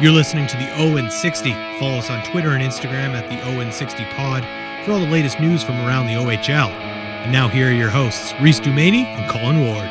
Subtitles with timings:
[0.00, 1.50] You're listening to the Owen 60.
[1.80, 4.44] Follow us on Twitter and Instagram at the Owen 60 Pod
[4.84, 6.68] for all the latest news from around the OHL.
[6.68, 9.88] And now here are your hosts, Reese Dumaney and Colin Ward.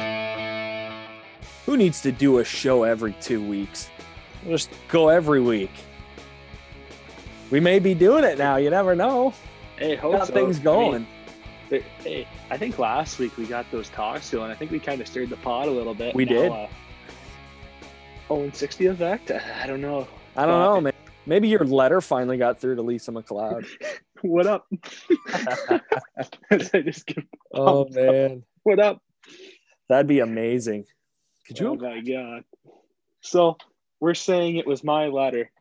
[1.65, 3.89] Who needs to do a show every two weeks?
[4.45, 5.71] Just go every week.
[7.51, 8.55] We may be doing it now.
[8.55, 9.33] You never know.
[9.77, 10.33] Hey, hope Got so.
[10.33, 11.07] things I mean, going.
[11.99, 14.51] hey, I think last week we got those talks going.
[14.51, 16.15] I think we kind of stirred the pot a little bit.
[16.15, 16.51] We Now, did.
[16.51, 16.67] Uh,
[18.29, 19.31] oh, and 60 effect?
[19.31, 20.07] Uh, I don't know.
[20.35, 20.93] I don't know, man.
[21.25, 23.65] Maybe your letter finally got through to Lisa MacLeod.
[24.23, 24.65] What up?
[27.53, 28.99] Oh man, what up?
[29.89, 30.85] that'd be amazing.
[31.45, 31.67] Could you?
[31.67, 32.43] Oh my god.
[33.21, 33.57] So
[33.99, 35.51] we're saying it was my letter,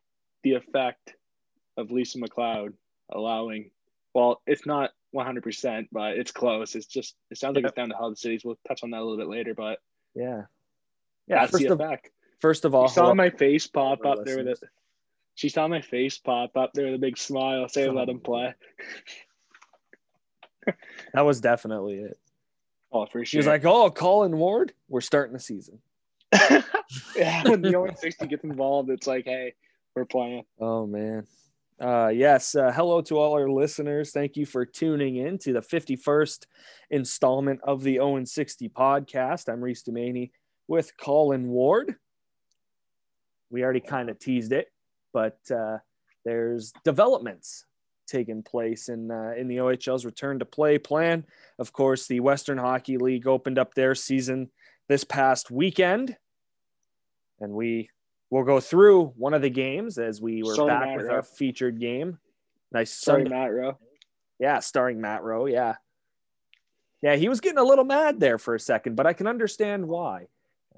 [0.42, 1.14] the effect
[1.76, 2.72] of Lisa MacLeod
[3.10, 3.70] allowing.
[4.14, 6.74] Well, it's not 100%, but it's close.
[6.74, 7.68] It's just it sounds like Yep.
[7.72, 8.42] it's down to how the cities.
[8.42, 9.80] We'll touch on that a little bit later, but
[10.14, 10.44] Yeah.
[11.26, 11.40] Yeah.
[11.40, 12.10] that's First the of, effect.
[12.40, 14.50] First of all, She saw my face pop our up there with it.
[14.50, 14.70] listeners.
[15.34, 18.54] She saw my face pop up there with a big smile, saying, "Let him play."
[21.14, 22.18] that was definitely it.
[22.92, 25.78] Oh, for She was like, "Oh, Colin Ward, we're starting the season."
[27.16, 29.54] "Yeah." When the Owen sixty gets involved, it's like, "Hey,
[29.94, 31.26] we're playing." Oh man.
[31.78, 32.54] Uh, yes.
[32.54, 34.10] Uh, hello to all our listeners.
[34.10, 36.46] Thank you for tuning in to the 51st
[36.88, 39.52] installment of the Owen 60 podcast.
[39.52, 40.30] I'm Reese Dumaney
[40.68, 41.96] with Colin Ward.
[43.50, 44.68] We already kind of teased it,
[45.12, 45.78] but uh,
[46.24, 47.64] there's developments
[48.06, 51.24] taking place in uh, in the OHL's return to play plan.
[51.58, 54.50] Of course, the Western Hockey League opened up their season
[54.88, 56.16] this past weekend,
[57.40, 57.90] and we
[58.30, 61.14] will go through one of the games as we were Sorry, back Matt with Rowe.
[61.14, 62.18] our featured game.
[62.72, 63.78] Nice Sorry, Sunday, Matt Rowe.
[64.38, 65.46] yeah, starring Matt Rowe.
[65.46, 65.76] Yeah,
[67.02, 69.86] yeah, he was getting a little mad there for a second, but I can understand
[69.86, 70.26] why.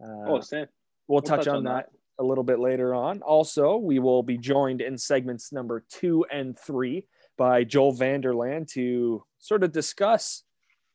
[0.00, 0.66] Uh, oh, Sam.
[1.06, 3.22] we'll, touch, on, that, a little bit later on.
[3.22, 7.06] Also, we will be joined in segments number two and three
[7.36, 10.42] by Joel Vanderlaan to sort of discuss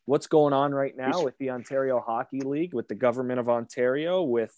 [0.06, 4.22] what's going on right now with the Ontario Hockey League, with the government of Ontario,
[4.22, 4.54] with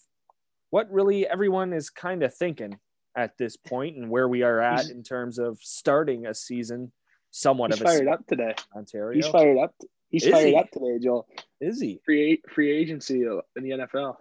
[0.70, 2.78] what really everyone is kind of thinking
[3.16, 6.92] at this point and where we are at in terms of starting a season
[7.30, 8.54] somewhat He's of a fired up today.
[8.74, 9.14] Ontario.
[9.14, 9.74] He's fired up.
[10.10, 10.56] He's Is fired he?
[10.56, 11.26] up today, Joel.
[11.60, 12.00] Is he?
[12.04, 14.16] Free free agency in the NFL.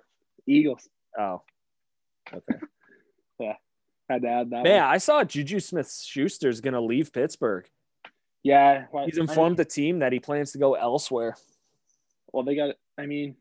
[0.47, 1.41] Eagles Oh,
[2.33, 2.59] okay.
[3.39, 3.55] Yeah.
[4.09, 4.63] Had to add that.
[4.63, 4.93] Man, one.
[4.93, 7.67] I saw Juju Smith Schuster's going to leave Pittsburgh.
[8.43, 8.85] Yeah.
[8.93, 11.35] Well, He's I- informed the team that he plans to go elsewhere.
[12.31, 12.75] well, they got.
[12.97, 13.35] I mean,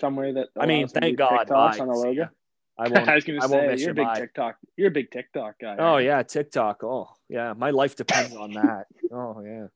[0.00, 0.48] somewhere that.
[0.58, 1.46] I mean, allows them to thank God.
[1.48, 1.78] TikToks Bye.
[1.78, 2.10] on the logo.
[2.10, 2.26] ya.
[2.78, 3.08] I won't.
[3.08, 4.20] I was gonna I won't say miss you're a big Bye.
[4.20, 4.56] TikTok.
[4.76, 5.76] You're a big TikTok guy.
[5.78, 6.10] Oh aren't you?
[6.10, 6.82] yeah, TikTok.
[6.84, 8.86] Oh yeah, my life depends on that.
[9.12, 9.66] Oh yeah.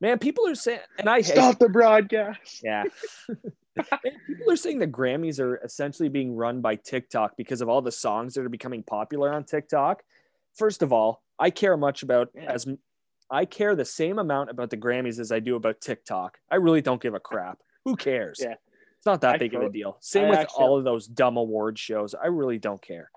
[0.00, 1.26] Man, people are saying, and I hate.
[1.26, 2.60] Stop the broadcast.
[2.62, 2.84] Yeah.
[4.26, 7.92] People are saying the Grammys are essentially being run by TikTok because of all the
[7.92, 10.02] songs that are becoming popular on TikTok.
[10.54, 12.52] First of all, I care much about Yeah.
[12.52, 12.66] as
[13.30, 16.38] I care the same amount about the Grammys as I do about TikTok.
[16.50, 17.58] I really don't give a crap.
[17.86, 18.40] Who cares?
[18.42, 18.54] Yeah.
[18.98, 19.96] It's not that I big of a deal.
[20.00, 22.14] Same I with actually- all of those dumb award shows.
[22.14, 23.10] I really don't care.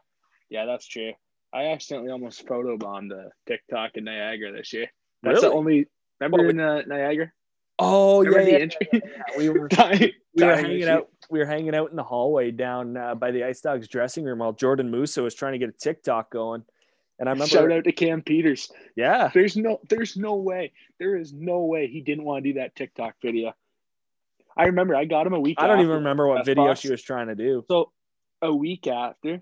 [0.50, 1.12] Yeah, that's true.
[1.54, 4.88] I accidentally almost photobombed a TikTok in Niagara this year.
[5.22, 5.48] That's Really?
[5.50, 5.86] the only.
[6.20, 7.32] Remember What, in uh, Niagara?
[7.78, 8.88] Oh Remember yeah, the yeah, entry?
[8.94, 9.38] yeah.
[9.38, 11.10] We were Dying- we were hanging out.
[11.30, 14.40] We were hanging out in the hallway down uh, by the Ice Dogs dressing room
[14.40, 16.64] while Jordan Musa was trying to get a TikTok going.
[17.18, 18.70] And I remember, Shout out to Cam Peters.
[18.96, 22.60] yeah, There's no, there's no way, there is no way he didn't want to do
[22.60, 23.54] that TikTok video.
[24.58, 25.58] I remember I got him a week.
[25.60, 26.82] I don't even remember what video Box.
[26.82, 27.64] she was trying to do.
[27.70, 27.92] So
[28.42, 29.42] a week after,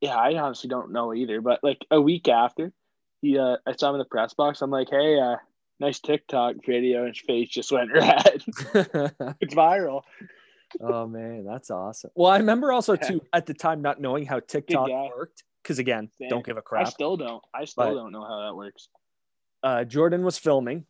[0.00, 2.72] yeah, I honestly don't know either, but like a week after,
[3.20, 4.60] he, uh, I saw him in the press box.
[4.62, 5.36] I'm like, hey, uh,
[5.82, 8.42] nice TikTok video, and his face just went red.
[9.40, 10.02] it's viral.
[10.80, 12.10] oh man, that's awesome.
[12.14, 13.08] Well, I remember also Yeah.
[13.08, 16.28] too at the time not knowing how TikTok worked because again, Same.
[16.30, 16.86] don't give a crap.
[16.86, 17.42] I still don't.
[17.54, 18.88] I still But- don't know how that works.
[19.62, 20.86] uh, Jordan was filming,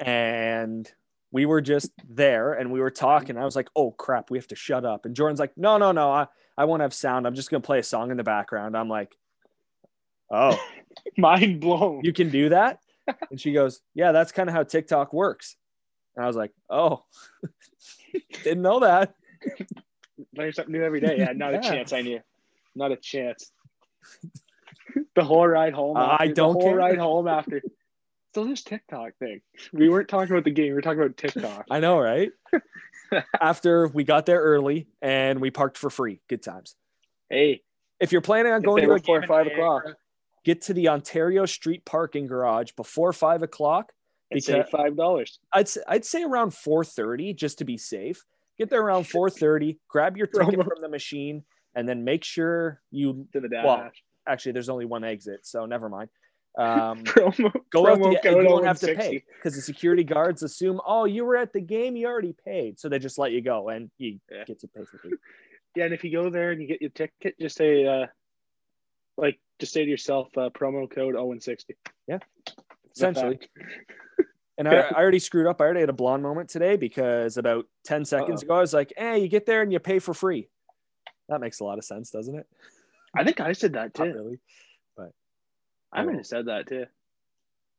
[0.00, 0.90] and
[1.30, 3.36] we were just there, and we were talking.
[3.38, 5.92] I was like, "Oh crap, we have to shut up." And Jordan's like, "No, no,
[5.92, 7.26] no, I I won't have sound.
[7.26, 9.16] I'm just gonna play a song in the background." I'm like,
[10.30, 10.58] "Oh,
[11.18, 12.00] Mind blown.
[12.04, 12.80] you can do that?"
[13.30, 15.56] And she goes, "Yeah, that's kind of how TikTok works."
[16.16, 17.04] And I was like, "Oh,
[18.42, 19.14] didn't know that."
[20.36, 21.16] Learn something new every day.
[21.18, 21.58] Yeah, not Yeah.
[21.58, 21.92] a chance.
[21.92, 22.20] I knew.
[22.74, 23.52] Not a chance.
[25.14, 25.96] the whole ride home.
[25.96, 26.76] Uh, I don't the whole care.
[26.76, 27.62] ride home after.
[28.34, 29.40] So this TikTok thing.
[29.72, 30.66] We weren't talking about the game.
[30.68, 31.66] We were talking about TikTok.
[31.70, 32.32] I know, right?
[33.40, 36.74] After we got there early and we parked for free, good times.
[37.30, 37.62] Hey,
[38.00, 39.84] If you're planning on going to a game in five Niagara, o'clock.
[40.44, 43.92] Get to the Ontario Street parking garage before five o'clock.
[44.30, 45.38] and save Because- five dollars.
[45.52, 48.24] I'd I'd say around four thirty just to be safe.
[48.58, 49.78] Get there around four thirty.
[49.88, 51.44] Grab your ticket from the machine.
[51.76, 53.64] and then make sure you to the dash.
[53.64, 53.90] Well,
[54.26, 56.08] actually there's only one exit, so never mind.
[56.56, 60.80] Um, promo go out the, you won't have to pay because the security guards assume,
[60.86, 63.70] oh, you were at the game, you already paid, so they just let you go
[63.70, 64.44] and you Yeah.
[64.44, 65.14] get to pay for free.
[65.74, 68.06] Yeah, and if you go there and you get your ticket, just say uh
[69.16, 71.74] like just say to yourself uh, promo code 060.
[72.08, 72.18] yeah
[72.94, 73.38] Essentially,
[74.58, 74.68] and.
[74.68, 75.60] I, I already screwed up.
[75.60, 78.46] I already had a blonde moment today because about ten seconds Uh-oh.
[78.46, 80.48] ago, I was like, "Hey, you get there and you pay for free."
[81.28, 82.46] That makes a lot of sense, doesn't it?
[83.16, 84.12] I think I said that Not too.
[84.12, 84.38] really.
[84.96, 85.10] But
[85.92, 86.84] I might have said that too.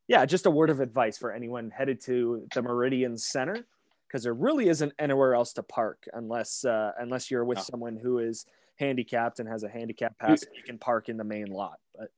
[0.09, 3.65] yeah, just a word of advice for anyone headed to the Meridian Center,
[4.07, 7.63] because there really isn't anywhere else to park unless uh, unless you're with No.
[7.63, 10.43] someone who is handicapped and has a handicap pass.
[10.55, 12.11] You can park in the main lot, but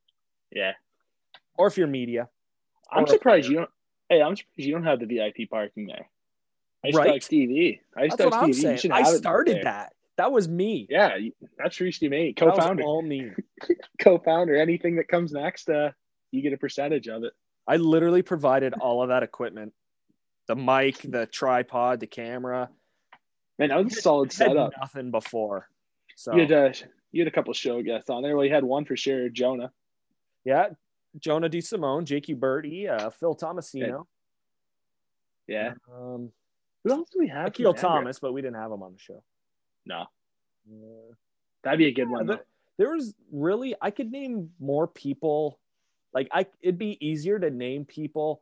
[0.52, 0.74] Yeah.
[1.58, 2.30] or if you're media,
[2.92, 3.70] I'm surprised you don't
[4.10, 6.08] hey, I'm surprised you don't have the VIP parking there.
[6.84, 7.10] I just Right?
[7.12, 7.82] like TV.
[7.96, 8.92] I just that's like I'm TV.
[8.92, 9.94] I started that.
[10.16, 10.88] That was me.
[10.90, 11.18] Yeah,
[11.58, 12.84] that's That was co-founder.
[12.84, 13.32] all me.
[14.00, 14.56] Co-founder.
[14.56, 15.92] Anything that comes next, uh,
[16.32, 17.34] you get a percentage of it.
[17.68, 19.74] I literally provided all of that equipment,
[20.48, 22.70] the mic, the tripod, the camera.
[23.60, 24.72] Man, that was a solid setup.
[24.80, 25.68] nothing before.
[26.20, 26.74] So You had uh,
[27.12, 28.36] you had a couple show guests on there.
[28.36, 29.72] Well, you had one for sure, Jonah.
[30.44, 30.70] yeah,
[31.20, 34.08] Jonah De Simone, Jakey Birdie, uh, Phil Tomasino,
[35.48, 35.74] Yeah.
[35.96, 36.32] um,
[36.84, 37.48] Who else do we have?
[37.50, 37.72] Akil?
[37.76, 39.22] Thomas, but we didn't have him on the show.
[39.86, 40.06] No,
[41.64, 42.26] that'd be a good Yeah, one.
[42.26, 42.44] the-
[42.78, 45.60] there was really I could name more people.
[46.14, 48.42] Like I, it'd be easier to name people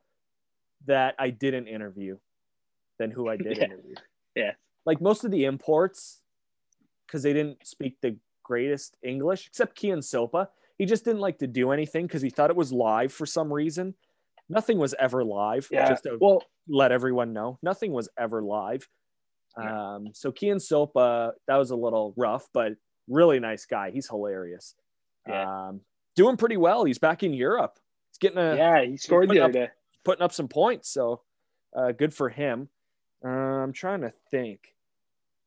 [0.86, 2.18] that I didn't interview
[3.00, 3.64] than who I did Yeah.
[3.66, 3.96] interview.
[4.34, 4.52] Yeah.
[4.86, 6.22] Like most of the imports,
[7.06, 10.48] because they didn't speak the greatest English, except Kian Sopa.
[10.78, 13.52] He just didn't like to do anything because he thought it was live for some
[13.52, 13.96] reason.
[14.50, 15.68] Nothing was ever live.
[15.72, 15.90] Yeah.
[15.90, 18.88] Just to well, let everyone know, nothing was ever live.
[19.58, 19.96] Yeah.
[19.96, 22.74] Um, so Kian Sopa, that was a little rough, but
[23.08, 23.92] really nice guy.
[23.92, 24.76] He's hilarious.
[25.28, 25.68] Yeah.
[25.68, 25.82] Um,
[26.16, 26.84] doing pretty well.
[26.84, 27.80] He's back in Europe.
[28.12, 29.70] He's getting a yeah, he scored the up- other day.
[30.04, 30.90] putting up some points.
[30.90, 31.22] So
[31.76, 32.70] uh, good for him.
[33.24, 34.75] Uh, I'm trying to think.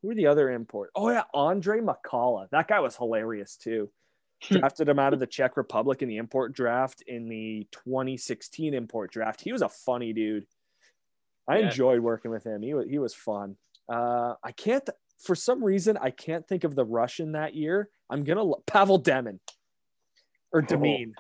[0.03, 0.91] Who are the other import?
[0.95, 2.49] Oh yeah, Andre McCullough.
[2.51, 3.91] That guy was hilarious too.
[4.43, 9.11] Drafted him out of the Czech Republic in the import draft in the 2016 import
[9.11, 9.41] draft.
[9.41, 10.47] He was a funny dude.
[11.49, 11.67] I Yeah.
[11.67, 12.63] enjoyed working with him.
[12.63, 13.57] He was he was fun.
[13.89, 17.89] Uh, I can't for some reason I can't think of the Russian that year.
[18.09, 19.41] I'm gonna Pavel Demin
[20.53, 20.67] or Oh.
[20.67, 21.13] Demin.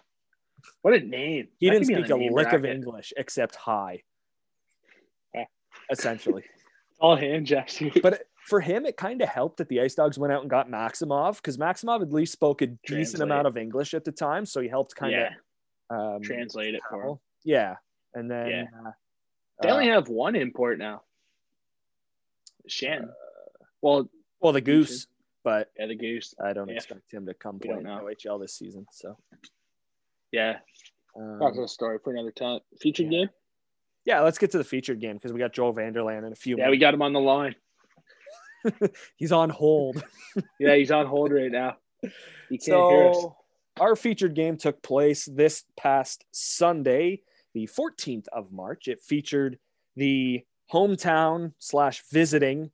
[0.82, 1.48] What a name!
[1.58, 2.64] He That didn't could be on speak a lick of.
[2.64, 4.02] English except hi.
[5.34, 5.46] Yeah.
[5.90, 6.44] Essentially.
[7.00, 7.96] All hand gestures.
[8.02, 10.68] But for him, it kind of helped that the Ice Dogs went out and got
[10.70, 13.22] Maksimov because Maksimov at least spoke a decent Translate.
[13.22, 14.46] amount of English at the time.
[14.46, 15.30] So he helped kind yeah,
[15.90, 17.18] of um, translate it for him.
[17.44, 17.76] Yeah.
[18.14, 18.64] And then Yeah.
[18.86, 18.90] uh,
[19.62, 21.02] They uh, only have one import now.
[22.66, 23.04] Shen.
[23.04, 24.08] Uh, well,
[24.40, 25.06] well, the Goose,
[25.44, 26.34] but yeah, the goose.
[26.42, 26.74] I don't Yeah.
[26.76, 27.84] expect him to come play in.
[27.86, 28.86] OHL this season.
[28.92, 29.16] So
[30.32, 30.58] Yeah,
[31.16, 32.60] um, that's a story for another time.
[32.80, 33.20] Featured yeah.
[33.20, 33.28] game.
[34.04, 36.56] yeah, let's get to the featured game because we got Joel Vanderlaan in a few
[36.56, 37.54] Yeah, we got him on the line.
[39.16, 40.02] He's on hold.
[40.60, 41.78] Yeah, he's on hold right now.
[42.48, 43.16] He can't hear us.
[43.22, 43.36] So
[43.80, 47.22] our featured game took place this past Sunday,
[47.54, 48.86] the 14th of March.
[48.86, 49.58] It featured
[49.96, 52.70] the hometown slash visiting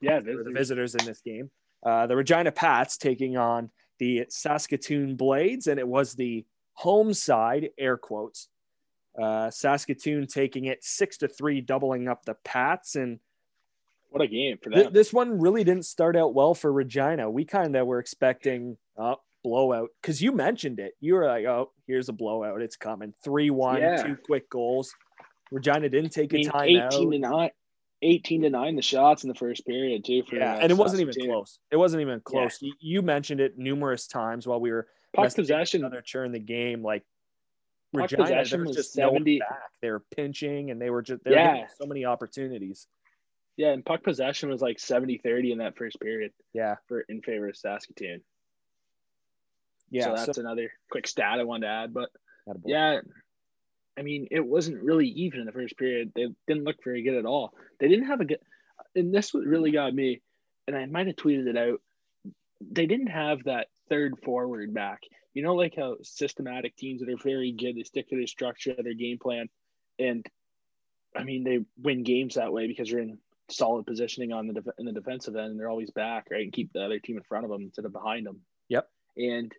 [0.00, 0.54] Yeah, for the visitors.
[0.56, 1.50] visitors in this game.
[1.84, 7.70] Uh, the Regina Pats taking on the Saskatoon Blades, and it was the home side,
[7.78, 8.48] air quotes.
[9.20, 13.18] Uh, Saskatoon taking it six to three, doubling up the Pats, and
[14.12, 17.30] What a game for Th- this one really didn't start out well for Regina.
[17.30, 20.92] We kind of were expecting a blowout because you mentioned it.
[21.00, 22.60] You were like, "Oh, here's a blowout.
[22.60, 23.14] It's coming.
[23.24, 24.02] Three one, Yeah.
[24.02, 24.94] two quick goals."
[25.50, 26.92] Regina didn't take I a mean, timeout.
[26.92, 27.50] 18 to 9.
[28.04, 30.74] 18 to 9 the shots in the first period too for yeah, uh, and it
[30.74, 31.58] wasn't even close.
[31.70, 32.60] It wasn't even close.
[32.60, 36.82] You, you mentioned it numerous times while we were Puck possession other during the game.
[36.82, 37.04] Like
[37.94, 39.58] Puck Regina, possession was just no 70 back.
[39.80, 41.52] They were pinching, and they were just they were Yeah.
[41.54, 42.86] getting so many opportunities.
[43.56, 47.48] Yeah, and puck possession was like 70-30 in that first period Yeah, for in favor
[47.48, 48.22] of Saskatoon.
[49.90, 50.04] yeah.
[50.04, 51.94] so So, that's another quick stat I wanted to add.
[51.94, 52.08] But
[52.64, 53.00] yeah,
[53.98, 56.12] I mean, it wasn't really even in the first period.
[56.14, 57.52] They didn't look very good at all.
[57.78, 58.38] They didn't have a good,
[58.94, 60.22] and this what really got me,
[60.66, 61.80] and I might have tweeted it out.
[62.60, 65.00] They didn't have that third forward back.
[65.34, 68.74] You know, like how systematic teams that are very good, they stick to their structure,
[68.78, 69.48] their game plan,
[69.98, 70.24] and
[71.14, 73.18] I mean, they win games that way because they're in
[73.52, 76.52] solid positioning on the def- in the defensive end, and they're always back, right, and
[76.52, 78.40] keep the other team in front of them instead of behind them.
[78.68, 78.88] Yep.
[79.16, 79.52] And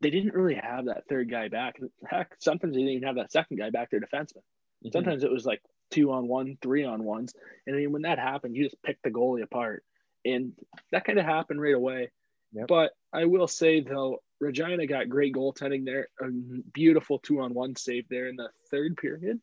[0.00, 1.80] they didn't really have that third guy back.
[2.06, 3.90] Heck, sometimes they didn't even have that second guy back.
[3.90, 4.42] Their defenseman.
[4.84, 4.92] Mhm.
[4.92, 7.34] Sometimes it was like two on one, three on ones,
[7.66, 9.84] and then when that happened, you just pick the goalie apart,
[10.24, 10.52] and
[10.90, 12.10] that kind of happened right away.
[12.52, 12.68] Yep.
[12.68, 16.08] But I will say though, Regina got great goaltending there.
[16.20, 16.28] A
[16.72, 19.40] beautiful two on one save there in the third period.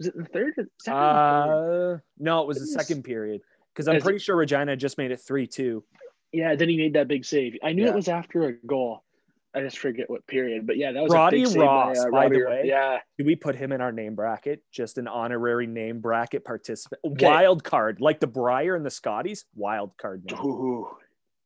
[0.00, 0.54] Was it the third?
[0.56, 1.94] or second or third?
[1.94, 3.42] Uh, no, it was the was- second period
[3.74, 5.84] because I'm pretty sure Regina just made it three two.
[6.32, 7.58] Yeah, then he made that big save.
[7.62, 7.90] I knew Yeah.
[7.90, 9.02] it was after a goal.
[9.54, 12.04] I just forget what period, but yeah, that was Roddy a big save Ross, by,
[12.08, 12.62] uh, by the way.
[12.64, 14.62] Yeah, Do we put him in our name bracket?
[14.70, 17.00] Just an honorary name bracket participant.
[17.04, 17.26] Okay.
[17.26, 19.44] Wild card, like the Brier and the Scotties.
[19.54, 20.24] Wild card.
[20.30, 20.40] name.
[20.40, 20.88] Ooh,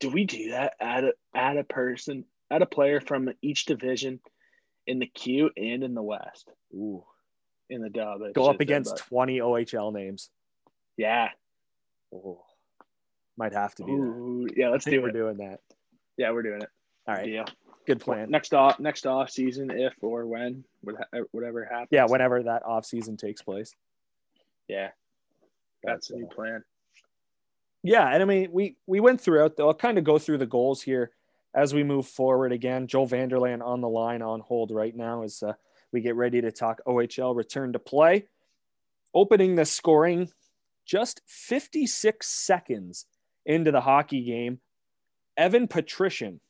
[0.01, 0.75] do we do that?
[0.81, 4.21] Add a add a person, add a player from each division
[4.87, 7.03] in the Q and in the West Ooh.
[7.71, 8.21] In the dub.
[8.35, 10.31] Go up against but- 20 OHL names.
[10.97, 11.29] yeah.
[12.15, 12.43] Oh.
[13.37, 14.57] Might have to do that.
[14.57, 15.13] Yeah, let's do we're it.
[15.13, 15.59] doing that.
[16.17, 16.69] Yeah, we're doing it.
[17.09, 17.25] All right.
[17.25, 17.45] Deal.
[17.85, 18.31] Good plan.
[18.31, 20.63] Next off, next off season, if or when,
[21.33, 21.89] whatever happens.
[21.91, 23.75] Yeah, whenever that off season takes place.
[24.69, 24.91] yeah,
[25.83, 26.63] that's uh, new plan.
[27.83, 29.59] Yeah, and I mean we we went throughout.
[29.59, 31.11] I'll kind of go through the goals here
[31.55, 32.53] as we move forward.
[32.53, 35.55] Again, Joel Vanderlaan on the line on hold right now is uh,
[35.95, 38.27] we get ready to talk OHL return to play.
[39.15, 40.29] Opening the scoring
[40.85, 43.07] just 56 seconds
[43.47, 44.59] into the hockey game,
[45.37, 46.41] Evan Patrician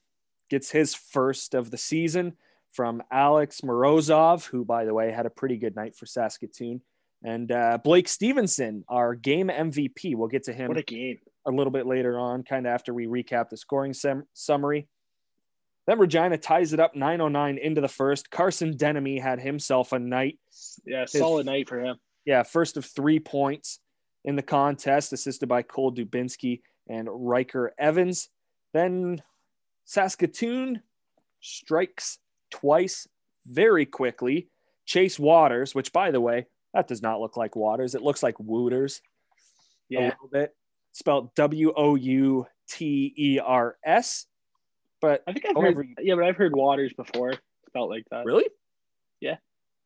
[0.48, 2.32] gets his first of the season
[2.72, 6.80] from Alex Morozov, who, by the way, had a pretty good night for Saskatoon.
[7.22, 10.16] And uh, Blake Stevenson, our game MVP.
[10.16, 11.18] We'll get to him What a game!
[11.46, 14.88] a little bit later on, kind of after we recap the scoring sem- summary.
[15.86, 18.30] Then Regina ties it up 909 into the first.
[18.30, 20.38] Carson Denomie had himself a night.
[20.86, 21.96] Yeah, solid night for him.
[22.24, 23.80] Yeah, first of three points
[24.24, 28.30] in the contest, assisted by Cole Dubinsky and Ryker Evans.
[28.72, 29.22] Then
[29.84, 30.82] Saskatoon
[31.40, 32.18] strikes
[32.50, 33.06] twice
[33.46, 34.48] very quickly.
[34.86, 37.94] Chase Waters, which by the way, that does not look like Waters.
[37.94, 39.00] It looks like Wooters
[39.88, 40.00] yeah.
[40.00, 40.54] a little bit,
[40.92, 44.26] spelled W O U T E R S.
[45.04, 45.88] But I think I've heard.
[46.00, 47.34] Yeah, but I've heard Waters before.
[47.74, 48.24] Felt like that.
[48.24, 48.46] really,
[49.20, 49.36] Yeah.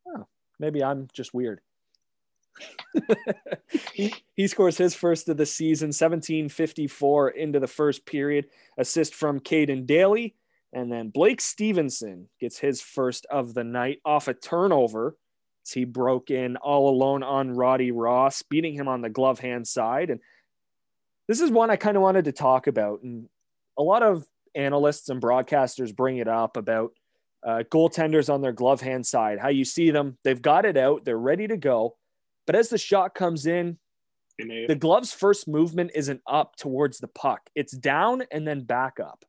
[0.06, 0.28] Oh,
[0.60, 1.60] maybe I'm just weird.
[3.92, 8.46] he, he scores his first of the season, 1754 into the first period.
[8.76, 10.36] Assist from Caden Daly.
[10.72, 15.16] And then Blake Stevenson gets his first of the night off a turnover.
[15.68, 20.10] He broke in all alone on Roddy Ross, beating him on the glove hand side.
[20.10, 20.20] And
[21.26, 23.02] this is one I kind of wanted to talk about.
[23.02, 23.28] And
[23.76, 24.24] a lot of
[24.58, 26.92] analysts and broadcasters bring it up about
[27.46, 31.04] uh, goaltenders on their glove hand side, how you see them, they've got it out,
[31.04, 31.96] they're ready to go.
[32.46, 33.78] But as the shot comes in,
[34.38, 39.24] the glove's first movement isn't up towards the puck, it's down and then back up.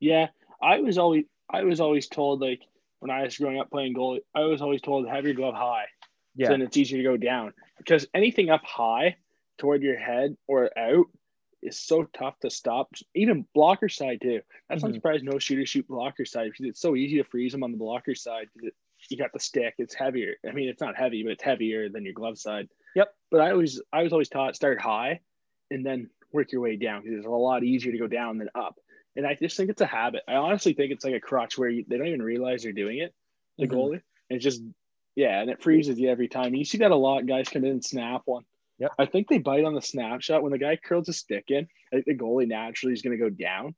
[0.00, 0.28] Yeah,
[0.62, 2.62] I was always I was always told like
[3.00, 5.86] when I was growing up playing goalie, I was always told have your glove high.
[6.34, 6.46] Yeah.
[6.46, 9.16] So then it's easier to go down because anything up high
[9.58, 11.06] toward your head or out
[11.62, 12.92] is so tough to stop.
[13.14, 14.40] Even blocker side too.
[14.68, 14.94] That's I'm Mhm.
[14.94, 17.78] surprised no shooters shoot blocker side because it's so easy to freeze them on the
[17.78, 18.48] blocker side.
[18.62, 18.74] it-
[19.10, 19.74] you got the stick.
[19.78, 20.34] It's heavier.
[20.44, 22.68] I mean, it's not heavy, but it's heavier than your glove side.
[22.96, 23.14] Yep.
[23.30, 25.20] But I always, I was always taught start high
[25.70, 28.50] and then work your way down because it's a lot easier to go down than
[28.56, 28.80] up.
[29.14, 30.24] And I just think it's a habit.
[30.26, 32.98] I honestly think it's like a crutch where you, they don't even realize they're doing
[32.98, 33.14] it.
[33.56, 33.70] The Mhm.
[33.72, 34.62] goalie, and it's just
[35.14, 36.46] yeah, and it freezes you every time.
[36.46, 37.26] And You see that a lot.
[37.26, 38.44] Guys come in and snap one.
[38.78, 38.92] Yep.
[38.98, 41.66] I think they bite on the snapshot when the guy curls a stick in.
[41.92, 43.74] I think the goalie naturally is going to go down.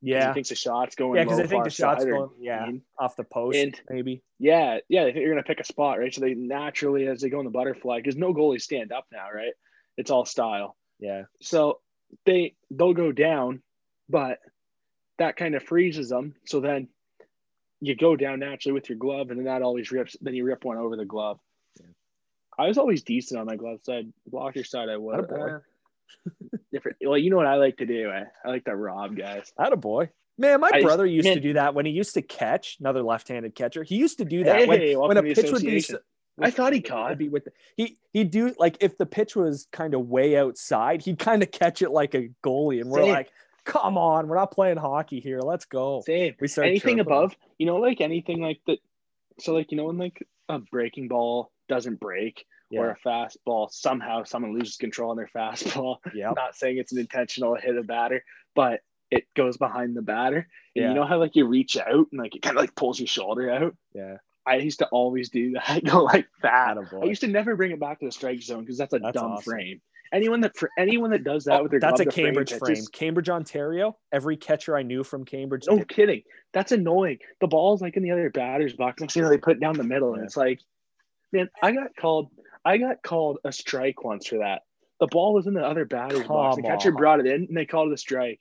[0.00, 0.28] Yeah.
[0.28, 1.16] he thinks the shot's going.
[1.16, 2.82] Yeah, because I think the shot's going, yeah, in.
[2.98, 4.22] off the post, And- maybe.
[4.38, 6.14] Yeah, yeah, they think you're going to pick a spot, right?
[6.14, 9.26] So they naturally, as they go in the butterfly, because no goalies stand up now,
[9.34, 9.54] right?
[9.96, 10.76] It's all style.
[11.00, 11.22] Yeah.
[11.40, 11.80] So
[12.26, 13.62] they they'll go down,
[14.08, 14.40] but
[15.18, 16.34] that kind of freezes them.
[16.46, 16.88] So then
[17.80, 20.16] you go down naturally with your glove, and then that always rips.
[20.20, 21.40] Then you rip one over the glove.
[22.58, 24.12] I was always decent on my glove side.
[24.26, 25.24] Blocker side, I was.
[25.30, 25.58] Uh,
[26.72, 26.98] different.
[27.02, 28.10] Well, you know what I like to do?
[28.10, 29.52] I, I like to rob guys.
[29.58, 30.10] Had a boy.
[30.38, 33.02] Man, my I- brother used man- to do that when he used to catch another
[33.02, 33.82] left-handed catcher.
[33.82, 35.84] He used to do that when, Hey, when welcome a pitch would be.
[36.40, 37.16] I thought he caught.
[37.16, 41.02] be with the, he he'd do like if the pitch was kind of way outside,
[41.02, 43.12] he'd kind of catch it like a goalie, and we're Same.
[43.12, 43.30] like,
[43.62, 45.38] "Come on, we're not playing hockey here.
[45.38, 46.34] Let's go." Same.
[46.40, 48.78] We start anything above, you know, like anything like that.
[49.38, 52.44] So, like, you know, when like a breaking ball doesn't break
[52.76, 55.98] or a fastball, somehow someone loses control on their fastball.
[56.14, 58.24] yeah, Not saying it's an intentional hit of batter,
[58.56, 58.80] but
[59.12, 60.48] it goes behind the batter.
[60.74, 60.88] And Yeah.
[60.88, 63.06] you know how like you reach out and like it kind of like pulls your
[63.06, 63.76] shoulder out.
[63.94, 64.16] yeah.
[64.46, 65.84] I used to always do that.
[65.86, 66.76] Go like that.
[67.00, 69.14] I used to never bring it back to the strike zone because that's a That's
[69.14, 69.52] dumb awesome.
[69.52, 69.80] frame.
[70.12, 72.74] Anyone that for anyone that does that Oh, with their that's a Cambridge frame, frame.
[72.74, 73.96] pitches- Cambridge, Ontario.
[74.12, 75.64] Every catcher I knew from Cambridge.
[75.68, 75.88] No did.
[75.88, 76.22] kidding.
[76.52, 77.18] That's annoying.
[77.40, 79.00] The ball's like in the other batter's box.
[79.00, 80.60] Next thing you know, they put it down the middle, and it's like,
[81.34, 82.30] man, I got called.
[82.64, 84.62] I got called a strike once for that.
[85.00, 86.56] The ball was in the other batter's box.
[86.56, 86.96] The catcher on.
[86.96, 88.40] brought it in, and they called it a strike.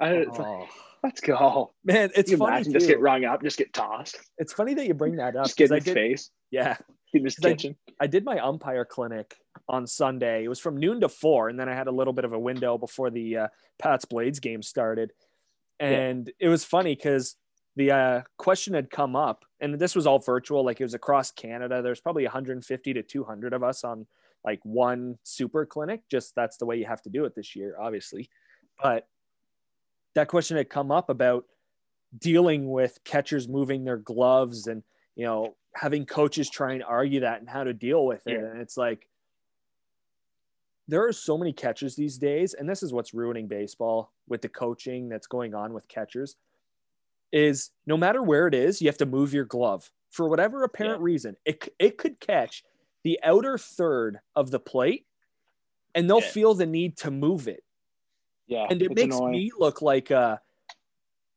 [0.00, 0.66] I it's like, Oh,
[1.04, 1.72] Let's go.
[1.84, 2.78] Man, it's you funny imagine too.
[2.78, 5.44] just get rung up, just get tossed, It's funny that you bring that up.
[5.46, 6.76] just get in his did, face, yeah,
[7.14, 7.76] in his 'Cause I- kitchen.
[8.00, 9.34] I did my umpire clinic
[9.68, 10.44] on Sunday.
[10.44, 12.38] It was from noon to four, and then I had a little bit of a
[12.38, 15.12] window before the uh, Pats Blades game started.
[15.78, 17.36] And it was funny because
[17.80, 21.30] the uh, question had come up, and this was all virtual, like it was across
[21.30, 21.80] Canada.
[21.80, 24.06] There's probably 150 to 200 of us on
[24.44, 26.02] like one super clinic.
[26.10, 28.28] Just that's the way you have to do it this year, obviously.
[28.82, 29.08] But
[30.14, 31.46] that question had come up about
[32.18, 34.82] dealing with catchers moving their gloves and
[35.16, 38.46] you know having coaches try and argue that and how to deal with it Yeah.
[38.50, 39.06] and it's like
[40.88, 44.48] there are so many catchers these days and this is what's ruining baseball with the
[44.48, 46.34] coaching that's going on with catchers
[47.32, 51.00] is no matter where it is you have to move your glove for whatever apparent
[51.00, 52.64] reason it, it could catch
[53.04, 55.06] the outer third of the plate
[55.94, 56.28] and they'll Yeah.
[56.28, 57.62] feel the need to move it
[58.46, 59.32] Yeah, and it makes annoying.
[59.32, 60.40] me look like a,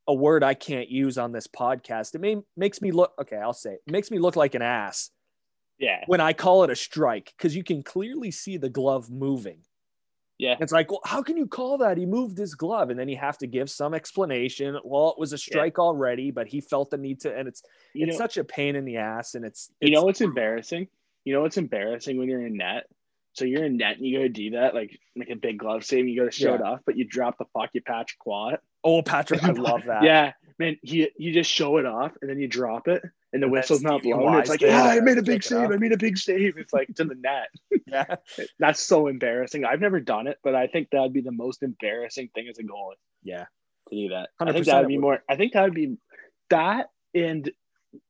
[0.07, 2.13] a word I can't use on this podcast.
[2.15, 3.37] It may, makes me look okay.
[3.37, 3.81] I'll say it.
[3.87, 5.11] it makes me look like an ass
[5.79, 9.59] Yeah, when I call it a strike because you can clearly see the glove moving.
[10.37, 11.97] Yeah, It's like, well, how can you call that?
[11.97, 14.77] He moved his glove, and then you have to give some explanation.
[14.83, 17.63] Well, it was a strike already, but he felt the need to, and it's
[17.93, 20.21] you it's know, such a pain in the ass, and it's, you know it's- what's
[20.21, 20.87] embarrassing?
[21.25, 22.87] You know what's embarrassing when you're in net?
[23.33, 25.83] So you're in net and you go to do that, like like a big glove
[25.85, 26.55] save, and you go to show Yeah.
[26.55, 28.57] it off, but you drop the puck, you patch quad.
[28.83, 30.03] Oh Patrick, I love that.
[30.03, 33.45] Yeah, man, you you just show it off and then you drop it, and the
[33.45, 34.35] And whistle's not blown.
[34.39, 35.71] It's like, yeah, I made a big save.
[35.71, 36.57] I made a big save.
[36.57, 37.49] It's like it's in the net.
[37.85, 38.15] yeah.
[38.59, 39.65] That's so embarrassing.
[39.65, 42.63] I've never done it, but I think that'd be the most embarrassing thing as a
[42.63, 43.45] goalie Yeah.
[43.89, 44.29] to do that.
[44.39, 45.23] I 100% think that would be more.
[45.29, 45.97] I think that would be
[46.49, 47.49] that, and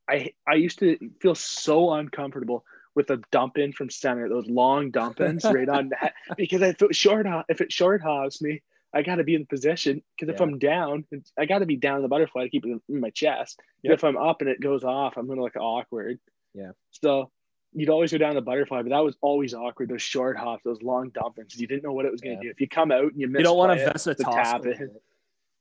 [0.08, 2.64] I I used to feel so uncomfortable
[2.94, 6.72] with a dump in from center, those long dump ins right on that because I
[6.72, 8.62] thought short if it short hops me,
[8.94, 10.46] I got to be in position because if Yeah.
[10.46, 11.04] I'm down,
[11.36, 13.60] I got to be down in the butterfly to keep it in my chest.
[13.82, 13.94] Yep.
[13.94, 16.20] If I'm up and it goes off, I'm gonna look awkward.
[16.54, 16.70] Yeah.
[16.92, 17.30] So
[17.72, 19.88] you'd always go down the butterfly, but that was always awkward.
[19.88, 21.58] Those short hops, those long dump ins.
[21.60, 22.42] You didn't know what it was gonna Yeah.
[22.42, 22.50] do.
[22.50, 24.34] If you come out and you miss, You don't want to vest a toss.
[24.34, 24.78] tap it.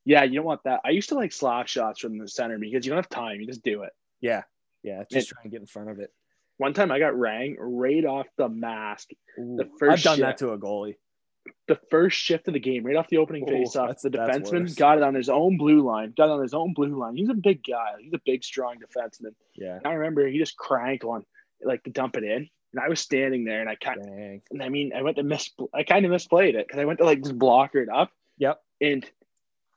[0.06, 0.82] Yeah, you don't want that.
[0.86, 3.40] I used to like slap shots from the center because you don't have time.
[3.40, 3.94] You just do it.
[4.22, 4.44] Yeah.
[4.84, 5.04] Yeah.
[5.10, 6.14] Just try and get in front of it.
[6.58, 9.10] One time I got rang right off the mask.
[9.40, 10.98] Ooh, The first I've done shift- that to a goalie.
[11.68, 14.76] The first shift of the game, right off the opening Ooh, face off, the defenseman
[14.76, 16.14] got it on his own blue line.
[16.16, 17.16] Got it on his own blue line.
[17.16, 17.94] He's a big guy.
[18.02, 19.34] He's a big, strong defenseman.
[19.56, 19.78] Yeah.
[19.78, 21.24] And I remember he just cranked one,
[21.64, 22.50] like to dump it in.
[22.74, 24.42] And I was standing there and I kind Dang.
[24.52, 27.00] and I mean, I went to miss, I kind of misplayed it because I went
[27.00, 28.12] to like just blocker it up.
[28.40, 28.60] Yep.
[28.82, 29.06] And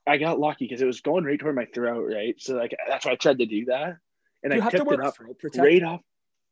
[0.07, 2.35] I got lucky because it was going right toward my throat, right?
[2.38, 3.99] So like that's why I tried to do that.
[4.42, 5.14] And you I have to tipped wear it up
[5.57, 6.01] right off.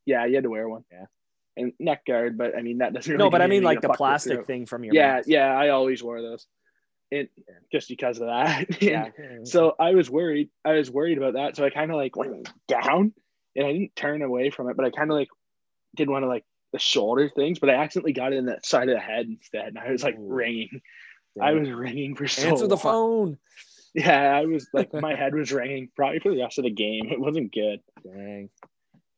[0.04, 0.84] Yeah, you had to wear one.
[0.92, 1.06] Yeah.
[1.56, 3.12] And neck guard, but I mean that doesn't.
[3.12, 5.28] Really No, but I mean like the plastic thing from your Yeah, mask.
[5.28, 6.46] yeah, I always wore those,
[7.12, 7.54] and Yeah.
[7.70, 8.66] just because of that.
[8.82, 9.10] Yeah.
[9.44, 10.50] So I was worried.
[10.64, 11.54] I was worried about that.
[11.56, 13.12] So I kind of like went down,
[13.54, 15.28] and I didn't turn away from it, but I kind of like
[15.94, 18.88] did one of like the shoulder things, but I accidentally got it in the side
[18.88, 20.26] of the head instead, and I was like Ooh.
[20.32, 20.80] ringing.
[21.40, 22.82] I was ringing for so answer the long.
[22.82, 23.38] phone.
[23.94, 27.10] Yeah, I was like my head was ringing probably for the rest of the game.
[27.12, 27.78] It wasn't good.
[28.04, 28.50] Dang.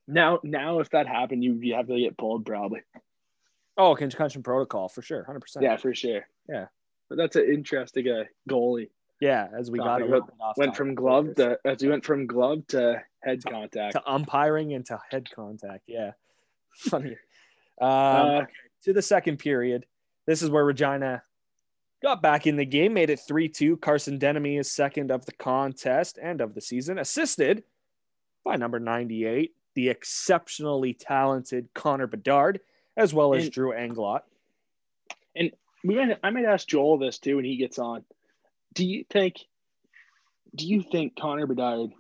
[0.09, 2.81] Now, now if that happened, you you have to get pulled probably.
[3.77, 5.65] Oh, concussion protocol for sure, hundred percent.
[5.65, 6.27] Yeah, for sure.
[6.49, 6.67] Yeah.
[7.09, 8.91] but that's an interesting uh, goalie.
[9.21, 9.49] yeah.
[9.57, 12.05] As we got a Topic little bit off Went from glove to as we went
[12.05, 13.93] from glove to head To- contact.
[13.93, 15.85] to umpiring and to head contact.
[15.89, 16.13] Yeah,
[16.77, 17.17] funny.
[17.81, 18.45] Um, Uh,
[18.85, 19.87] to the second period.
[20.27, 21.23] This is where Regina
[22.03, 23.77] got back in the game, made it 3 2.
[23.79, 27.65] Carson Denomie is second of the contest and of the season, assisted
[28.45, 32.61] by number 98, the exceptionally talented Connor Bedard,
[32.97, 34.23] as well as And- Drew Englot.
[35.37, 35.53] And
[35.85, 38.05] we might I might ask Joel this too when he gets on.
[38.73, 39.37] Do you think
[40.55, 41.91] do you think Connor Bedard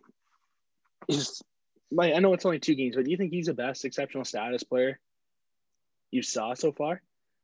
[1.06, 1.42] is
[1.92, 4.24] like I know it's only two games, but do you think he's the best exceptional
[4.24, 4.98] status player
[6.10, 7.02] you saw so far?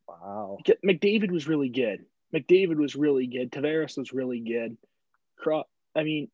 [0.08, 0.58] Wow.
[0.84, 2.06] McDavid was really good.
[2.34, 3.52] McDavid was really good.
[3.52, 4.78] Tavares was really good.
[5.94, 6.28] I mean,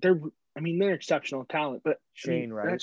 [0.00, 0.18] they're
[0.56, 2.82] I mean they're exceptional talent, but I Shane mean, Wright.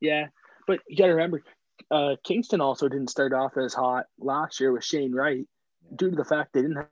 [0.00, 0.26] Yeah,
[0.66, 1.42] but you got to remember,
[1.90, 5.46] uh, Kingston also didn't start off as hot last year with Shane Wright,
[5.94, 6.88] due to the fact they didn't have,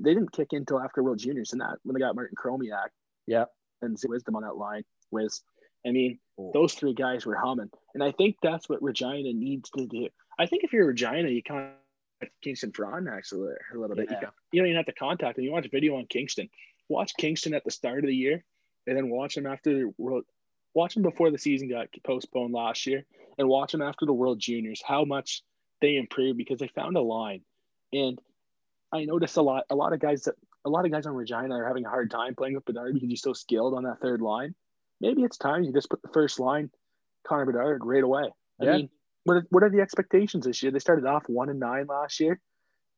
[0.00, 2.88] they didn't kick in until after World Juniors and that when they got Martin Chromiak
[3.26, 3.44] Yeah,
[3.82, 4.84] and Wisdom on that line.
[5.10, 5.42] was,
[5.86, 6.18] I mean,
[6.54, 10.08] those three guys were humming, and I think that's what Regina needs to do.
[10.38, 11.72] I think if you're Regina, you kind
[12.22, 14.08] of Kingston Frontenac a little, a little bit.
[14.08, 14.20] You, Yeah.
[14.20, 15.44] can, you don't even have to contact them.
[15.44, 16.48] You watch video on Kingston.
[16.88, 18.42] Watch Kingston at the start of the year,
[18.86, 20.24] and then watch them after the World.
[20.74, 23.04] Watch them before the season got postponed last year,
[23.38, 24.82] and watch them after the World Juniors.
[24.84, 25.42] How much
[25.80, 27.42] they improved because they found a line,
[27.92, 28.20] and
[28.92, 29.64] I noticed a lot.
[29.70, 30.34] A lot of guys that
[30.64, 33.08] a lot of guys on Regina are having a hard time playing with Bedard because
[33.08, 34.54] he's so skilled on that third line.
[35.00, 36.70] Maybe it's time you just put the first line,
[37.26, 38.30] Connor Bedard, right away.
[38.60, 38.76] I Yeah.
[38.76, 38.90] mean,
[39.24, 40.72] what are, what are the expectations this year?
[40.72, 42.40] They started off one and nine last year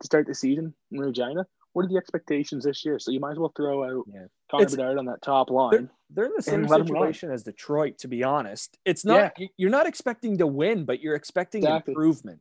[0.01, 1.47] to start the season in Regina.
[1.77, 2.99] What are the expectations this year?
[2.99, 4.29] So you might as well throw out Yeah.
[4.51, 5.91] Connor It's- Bedard on that top line.
[6.09, 7.03] They're in the same And let 'em run.
[7.03, 8.79] situation as Detroit, to be honest.
[8.87, 11.93] It's not you- you're not expecting to win, but you're expecting Exactly.
[11.93, 12.41] improvement.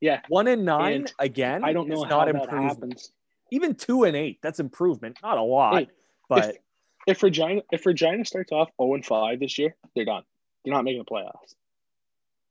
[0.00, 0.20] Yeah.
[0.28, 1.64] One and nine And again.
[1.64, 3.12] I don't know is how not that happens.
[3.50, 5.16] Even two and eight, that's improvement.
[5.22, 5.90] Not a lot, Hey,
[6.28, 6.58] but
[7.06, 10.24] If Regina if Regina starts off 0 and 5 this year, they're done.
[10.64, 11.54] They're not making the playoffs.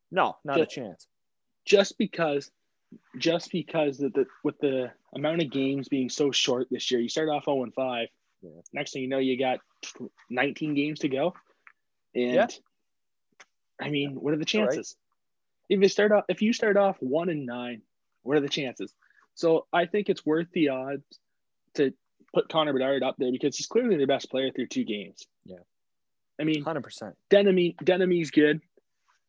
[0.09, 1.07] no, not a chance.
[1.65, 2.51] just because
[3.17, 7.09] just because the, the with the amount of games being so short this year, you
[7.09, 8.07] start off 0 and 5.
[8.41, 8.49] Yeah.
[8.73, 9.59] Next thing you know, you got
[10.29, 11.33] 19 games to go.
[12.15, 12.47] And Yeah.
[13.81, 14.71] I mean, what are the All right.
[14.73, 14.95] chances?
[15.69, 17.81] If you start off if you start off one and nine,
[18.23, 18.93] what are the chances?
[19.35, 21.03] So I think it's worth the odds
[21.75, 21.93] to
[22.33, 25.25] put Connor Bedard up there because he's clearly the best player through two games.
[25.45, 25.57] Yeah.
[26.39, 27.15] I mean, Hundred percent.
[27.29, 28.61] Denomie Denomie's good.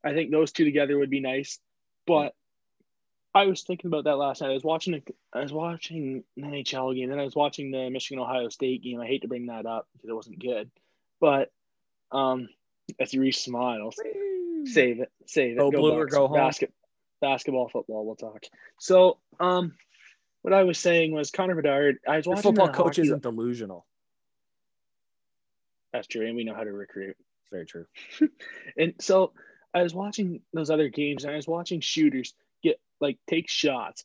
[0.05, 1.59] I think those two together would be nice.
[2.07, 2.35] But
[3.35, 4.51] I was thinking about that last night.
[4.51, 5.03] I was watching a,
[5.37, 9.01] I was watching an NHL game, then I was watching the Michigan Ohio State game.
[9.01, 10.70] I hate to bring that up because it wasn't good,
[11.20, 11.51] but
[12.12, 12.49] um,
[13.01, 13.97] as you reach smiles,
[14.66, 15.59] save it, save it.
[15.59, 16.37] Go blue or go home.
[16.37, 16.73] Basket,
[17.20, 18.07] basketball, football.
[18.07, 18.44] We'll talk.
[18.79, 19.75] So, um,
[20.42, 21.99] what I was saying was Connor Bedard.
[22.07, 23.85] I was watching football coach isn't delusional.
[25.92, 27.16] That's true, and we know how to recruit.
[27.51, 27.87] Very true.
[28.77, 29.33] And so
[29.73, 34.05] I was watching those other games and I was watching shooters get like take shots.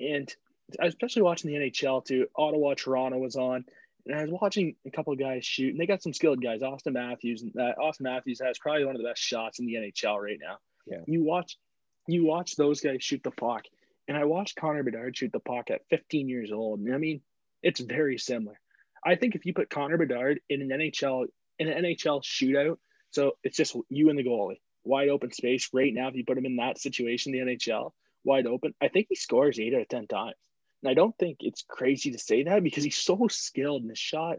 [0.00, 0.32] And
[0.80, 2.26] I was especially watching the NHL too.
[2.36, 3.64] Ottawa, Toronto was on.
[4.06, 6.62] And I was watching a couple of guys shoot, and they got some skilled guys.
[6.62, 9.74] Auston Matthews, and that Auston Matthews has probably one of the best shots in the
[9.74, 10.56] NHL right now.
[10.86, 11.02] Yeah.
[11.06, 11.58] You watch,
[12.06, 13.64] you watch those guys shoot the puck,
[14.06, 16.80] and I watched Connor Bedard shoot the puck at 15 years old.
[16.80, 17.20] And I mean,
[17.62, 18.58] it's very similar.
[19.04, 21.26] I think if you put Connor Bedard in an NHL
[21.58, 22.78] in an NHL shootout,
[23.10, 25.68] so it's just you and the goalie, wide open space.
[25.72, 27.92] Right now, if you put him in that situation, the NHL,
[28.24, 30.34] wide open, I think he scores eight out of ten times.
[30.82, 33.98] And I don't think it's crazy to say that because he's so skilled in his
[33.98, 34.36] shot.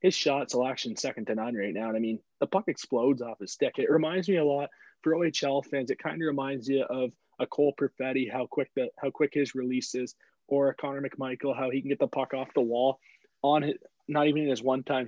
[0.00, 1.88] His shot selection second to none right now.
[1.88, 3.74] And I mean, the puck explodes off his stick.
[3.78, 4.68] It reminds me a lot
[5.02, 5.90] for OHL fans.
[5.90, 9.54] It kind of reminds you of a Cole Perfetti, how quick the how quick his
[9.54, 10.14] release is,
[10.48, 12.98] or a Connor McMichael, how he can get the puck off the wall
[13.42, 13.74] on his,
[14.08, 15.06] not even in his one time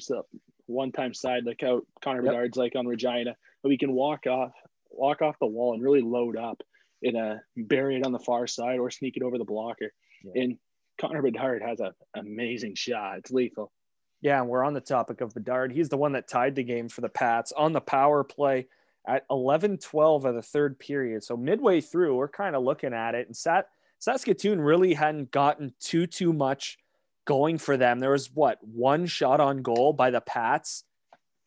[0.67, 2.33] one time side like how Connor Yep.
[2.33, 4.53] Bedard's like on Regina, but we can walk off
[4.91, 6.63] walk off the wall and really load up
[7.03, 9.91] in a bury it on the far side or sneak it over the blocker.
[10.23, 10.43] Yeah.
[10.43, 10.59] And
[11.01, 13.19] Connor Bedard has an amazing shot.
[13.19, 13.73] It's lethal.
[14.21, 15.73] Yeah, and we're on the topic of Bedard.
[15.73, 18.69] He's the one that tied the game for the Pats on the power play
[19.07, 21.25] at 11 12 of the third period.
[21.25, 25.75] So midway through, we're kind of looking at it, and Sat- Saskatoon really hadn't gotten
[25.81, 26.79] too, too much
[27.25, 27.99] going for them.
[27.99, 30.85] There was what one shot on goal by the Pats,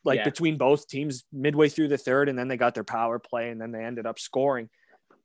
[0.08, 0.24] like Yeah.
[0.24, 3.62] between both teams midway through the third, and then they got their power play, and
[3.62, 4.70] then they ended up scoring.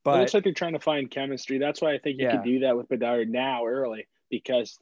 [0.04, 1.58] But it looks like they're trying to find chemistry.
[1.58, 2.32] That's why I think you Yeah.
[2.32, 4.78] can do that with Bedard now early because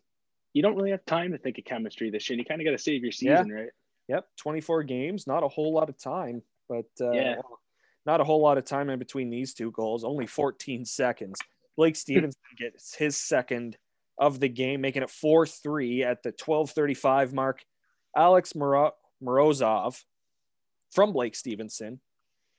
[0.55, 2.35] you don't really have time to think of chemistry this year.
[2.35, 3.37] And you kind of got to save your Yeah.
[3.43, 3.71] season, right?
[4.09, 7.41] Yep, 24 games, not a whole lot of time, but uh, Yeah.
[8.07, 11.39] not a whole lot of time in between these two goals, only 14 seconds.
[11.77, 13.77] Blake Stevenson gets his second
[14.19, 17.65] of the game, making it 4 3 at the 12:35 mark.
[18.17, 20.05] Alex Moro- Morozov
[20.91, 22.01] from Blake Stevenson,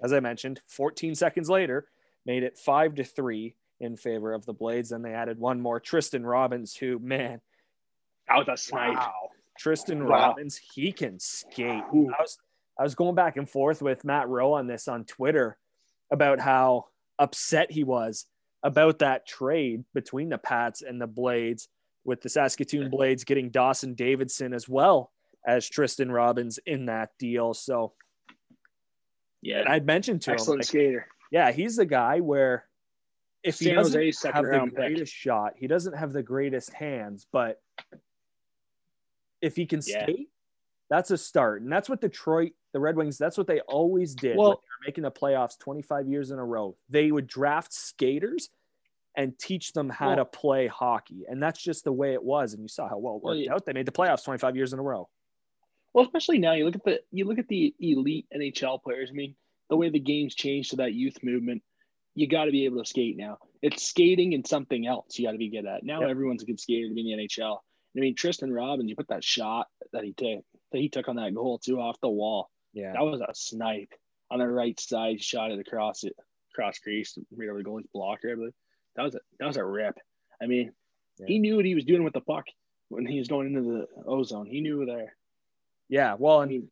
[0.01, 1.87] as I mentioned, 14 seconds later,
[2.25, 4.91] made it 5 to 3 in favor of the Blades.
[4.91, 7.41] And they added one more, Tristen Robins, who, man,
[8.29, 8.97] Out the snipe.
[9.57, 10.29] Tristen Wow.
[10.29, 11.83] Robins, he can skate.
[11.93, 12.11] Ooh.
[12.17, 12.37] I was
[12.79, 15.57] I was going back and forth with Matt Rowe on this on Twitter
[16.09, 16.85] about how
[17.19, 18.25] upset he was
[18.63, 21.67] about that trade between the Pats and the Blades,
[22.05, 25.10] with the Saskatoon Blades getting Dawson Davidson as well
[25.45, 27.53] as Tristen Robins in that deal.
[27.53, 27.93] So
[29.41, 29.59] Yeah.
[29.61, 31.07] and I'd mentioned to him, Excellent like, skater.
[31.31, 32.67] yeah, he's the guy where
[33.43, 34.77] if he San doesn't Jose's second have the round pick.
[34.77, 37.59] greatest shot, he doesn't have the greatest hands, but
[39.41, 40.03] if he can Yeah.
[40.03, 40.29] skate,
[40.89, 41.61] that's a start.
[41.63, 44.67] And that's what Detroit, the Red Wings, that's what they always did Well- when they
[44.79, 46.77] were making the playoffs 25 years in a row.
[46.89, 48.49] They would draft skaters
[49.15, 51.25] and teach them how Well- to play hockey.
[51.27, 52.53] And that's just the way it was.
[52.53, 53.53] And you saw how well it Well, worked yeah.
[53.55, 53.65] out.
[53.65, 55.09] They made the playoffs 25 years in a row.
[55.93, 59.09] Well, especially now, you look at the you look at the elite NHL players.
[59.11, 59.35] I mean,
[59.69, 61.63] the way the game's changed to that youth movement,
[62.15, 63.37] you got to be able to skate now.
[63.61, 65.83] It's skating and something else you got to be good at.
[65.83, 66.09] Now Yep.
[66.09, 67.57] everyone's a good skater to be in the NHL.
[67.95, 71.17] I mean, Tristen Robins, you put that shot that he took that he took on
[71.17, 72.49] that goal too off the wall.
[72.73, 72.93] Yeah.
[72.93, 73.93] That was a snipe
[74.29, 75.21] on the right side.
[75.21, 76.15] Shot it across it,
[76.55, 78.31] cross crease, right over the goalie's blocker.
[78.31, 78.53] I believe
[78.95, 79.97] that was a that was a rip.
[80.41, 80.71] I mean,
[81.19, 81.25] Yeah.
[81.27, 82.45] He knew what he was doing with the puck
[82.87, 84.45] when he was going into the ozone.
[84.47, 85.15] He knew there.
[85.91, 86.67] Yeah, well, I mean, mm.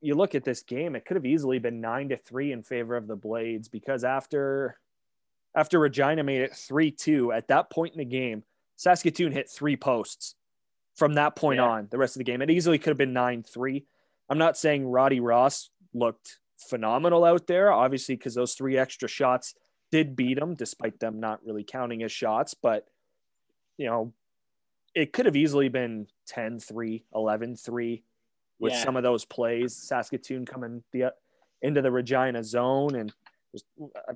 [0.00, 2.96] you look at this game; it could have easily been nine to three in favor
[2.96, 4.78] of the Blades because after
[5.54, 8.42] after Regina made it three two at that point in the game,
[8.74, 10.34] Saskatoon hit three posts.
[10.96, 11.66] From that point yeah.
[11.66, 13.84] on, the rest of the game, it easily could have been nine three.
[14.30, 19.54] I'm not saying Roddy Ross looked phenomenal out there, obviously, because those three extra shots
[19.90, 22.54] did beat them, despite them not really counting as shots.
[22.54, 22.86] But,
[23.76, 24.12] you know,
[24.94, 28.02] it could have easily been 10 3, 11 3
[28.58, 28.82] with yeah.
[28.82, 29.74] some of those plays.
[29.74, 31.12] Saskatoon coming the,
[31.62, 33.12] into the Regina zone and
[33.52, 33.64] just
[34.08, 34.12] uh,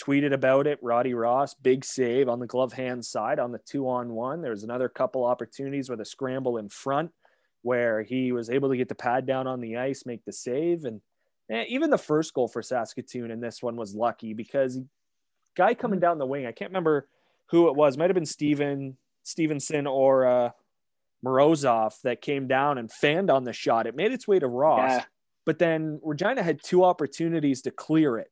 [0.00, 0.78] tweeted about it.
[0.82, 4.42] Roddy Ross, big save on the glove hand side on the two on one.
[4.42, 7.10] There's another couple opportunities with a scramble in front
[7.62, 10.84] where he was able to get the pad down on the ice, make the save.
[10.84, 11.00] And
[11.50, 14.78] eh, even the first goal for Saskatoon in this one was lucky because
[15.56, 17.08] guy coming down the wing, I can't remember
[17.50, 20.50] who it was, might have been Steven Stevenson or uh,
[21.24, 23.86] Morozov that came down and fanned on the shot.
[23.86, 25.04] It made its way to Ross, yeah.
[25.44, 28.28] but then Regina had two opportunities to clear it,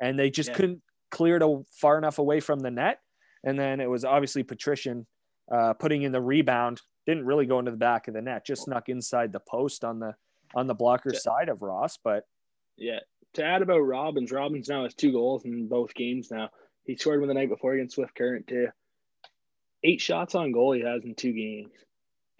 [0.00, 0.54] and they just yeah.
[0.54, 3.00] couldn't clear it far enough away from the net.
[3.44, 5.06] And then it was obviously Patrician
[5.50, 8.64] uh, putting in the rebound didn't really go into the back of the net, just
[8.64, 10.14] snuck inside the post on the
[10.54, 11.98] on the blocker side of Ross.
[12.02, 12.24] But
[12.76, 13.00] yeah,
[13.34, 16.50] to add about Robins, Robins now has two goals in both games now.
[16.84, 18.68] He scored one the night before against Swift Current too.
[19.82, 21.72] Eight shots on goal he has in two games.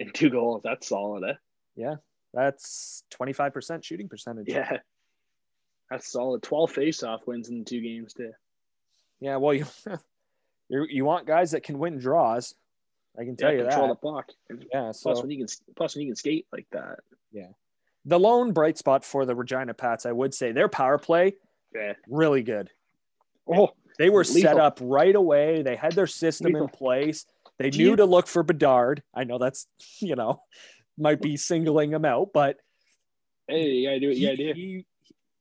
[0.00, 0.62] And two goals.
[0.64, 1.34] That's solid, eh?
[1.76, 1.96] Yeah.
[2.34, 4.48] That's 25% shooting percentage.
[4.48, 4.78] Yeah.
[5.90, 6.42] That's solid.
[6.42, 8.32] 12 face-off wins in two games too.
[9.20, 9.66] Yeah, well you
[10.68, 12.54] you want guys that can win draws.
[13.18, 14.00] I can tell yeah, you control that.
[14.00, 14.30] the puck.
[14.72, 14.92] Yeah.
[14.92, 17.00] So plus when you can plus when you can skate like that.
[17.32, 17.48] Yeah.
[18.06, 21.34] The lone bright spot for the Regina Pats, I would say, their power play,
[21.74, 22.70] yeah, really good.
[23.46, 24.40] Oh, they were lethal.
[24.40, 25.62] set up right away.
[25.62, 26.62] They had their system lethal.
[26.62, 27.26] in place.
[27.60, 27.96] They Do knew you...
[27.96, 29.02] to look for Bedard.
[29.14, 29.66] I know that's
[30.00, 30.42] you know
[30.98, 32.56] might be singling him out, but
[33.46, 34.16] hey, you gotta do it.
[34.16, 34.86] You gotta He,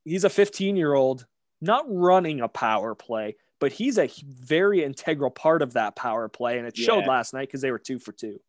[0.04, 1.26] he's a 15 year old,
[1.62, 6.58] not running a power play, but he's a very integral part of that power play,
[6.58, 6.86] and it yeah.
[6.86, 8.40] showed last night because they were two for two.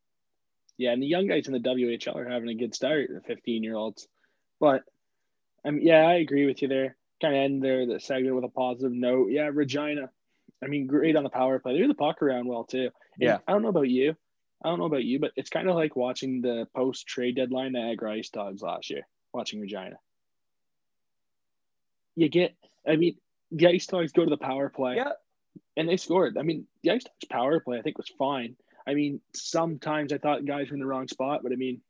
[0.77, 3.63] Yeah, and the young guys in the WHL are having a good start, the 15
[3.63, 4.09] year olds.
[4.59, 4.83] But
[5.65, 6.97] um, yeah, I agree with you there.
[7.21, 9.31] Kind of end there the segment with a positive note.
[9.31, 10.11] Yeah, Regina.
[10.63, 11.77] I mean, great on the power play.
[11.77, 12.91] They're the puck around well too.
[13.15, 13.39] And yeah.
[13.47, 14.17] I don't know about you.
[14.63, 17.73] I don't know about you, but it's kind of like watching the post trade deadline
[17.73, 19.97] Niagara Ice Dogs last year, watching Regina.
[22.15, 22.55] You get,
[22.87, 23.17] I mean,
[23.51, 24.97] the Ice Dogs go to the power play.
[24.97, 25.13] Yeah.
[25.77, 26.37] And they scored.
[26.37, 28.57] I mean, the Ice Dogs power play, I think, was fine.
[28.87, 31.81] I mean, sometimes I thought guys were in the wrong spot, but I mean,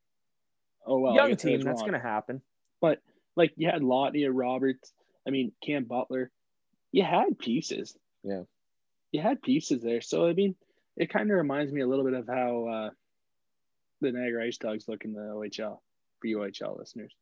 [0.86, 1.14] oh well.
[1.14, 2.40] Young team, that's going to happen.
[2.80, 3.00] But
[3.34, 4.92] like you had Lottie, Roberts,
[5.26, 6.30] I mean, Cam Butler,
[6.92, 7.96] you had pieces.
[8.22, 8.42] Yeah.
[9.12, 10.00] You had pieces there.
[10.00, 10.54] So, I mean,
[10.96, 12.90] it kind of reminds me a little bit of how uh,
[14.00, 15.78] the Niagara Ice Dogs look in the OHL
[16.20, 17.14] for UHL listeners.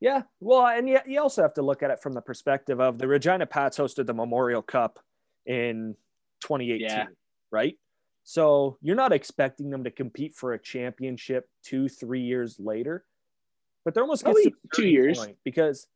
[0.00, 2.98] Yeah, well, and you, you also have to look at it from the perspective of
[2.98, 4.98] the Regina Pats hosted the Memorial Cup
[5.46, 5.96] in
[6.40, 7.06] 2018, yeah.
[7.50, 7.78] right?
[8.24, 13.04] So you're not expecting them to compete for a championship two, three years later,
[13.84, 15.86] but they're almost Probably two years because,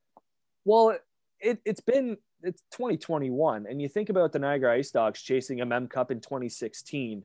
[0.65, 0.97] well,
[1.41, 5.67] it, it's been it's 2021, and you think about the Niagara Ice Dogs chasing a
[5.67, 7.25] Mem Cup in 2016,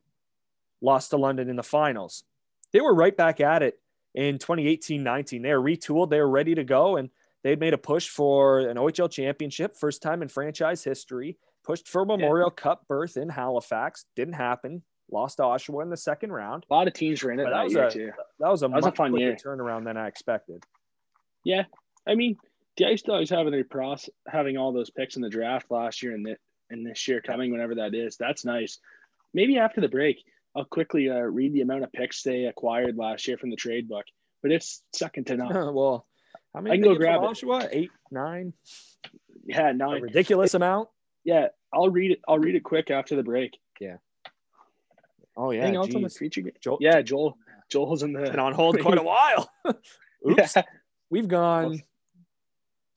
[0.82, 2.24] lost to London in the finals.
[2.72, 3.80] They were right back at it
[4.14, 5.42] in 2018 19.
[5.42, 7.10] They were retooled, they were ready to go, and
[7.44, 11.38] they made a push for an OHL championship, first time in franchise history.
[11.64, 12.62] Pushed for Memorial yeah.
[12.62, 14.84] Cup berth in Halifax, didn't happen.
[15.12, 16.66] Lost to Oshawa in the second round.
[16.70, 18.12] A lot of teams were in it that, that year a, too.
[18.40, 19.36] That was a, that was a fun year.
[19.36, 20.64] turnaround than I expected.
[21.44, 21.64] Yeah,
[22.08, 22.38] I mean,
[22.78, 26.14] the Ice Dogs having their process, having all those picks in the draft last year
[26.14, 26.38] and, the,
[26.70, 28.80] and this year coming, whenever that is, that's nice.
[29.34, 30.24] Maybe after the break,
[30.56, 33.88] I'll quickly uh, read the amount of picks they acquired last year from the trade
[33.88, 34.06] book,
[34.42, 35.54] but it's second to none.
[35.74, 36.06] well,
[36.54, 36.74] how many?
[36.74, 37.26] I can go grab it.
[37.26, 37.68] Oshawa?
[37.72, 38.54] Eight, nine.
[39.46, 39.98] Yeah, nine.
[39.98, 40.90] A ridiculous it, amount.
[41.24, 42.22] Yeah, I'll read it.
[42.28, 43.58] I'll read it quick after the break.
[43.80, 43.98] Yeah.
[45.36, 45.62] Oh yeah.
[45.62, 46.42] Anything else on the feature?
[46.62, 47.38] Joel, yeah, Joel.
[47.70, 49.52] Joel's in the been on hold quite a while.
[49.68, 50.56] Oops.
[50.56, 50.64] Yeah.
[51.10, 51.82] We've gone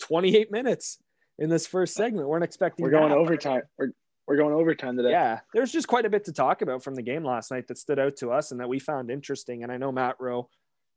[0.09, 0.99] 28 minutes
[1.39, 2.29] in this first segment.
[2.29, 2.85] We're not expecting.
[2.85, 3.63] We're going overtime.
[3.79, 3.91] We're
[4.27, 5.11] we're going overtime today.
[5.11, 7.79] Yeah, there's just quite a bit to talk about from the game last night that
[7.79, 9.63] stood out to us and that we found interesting.
[9.63, 10.51] And I know Matt Rowe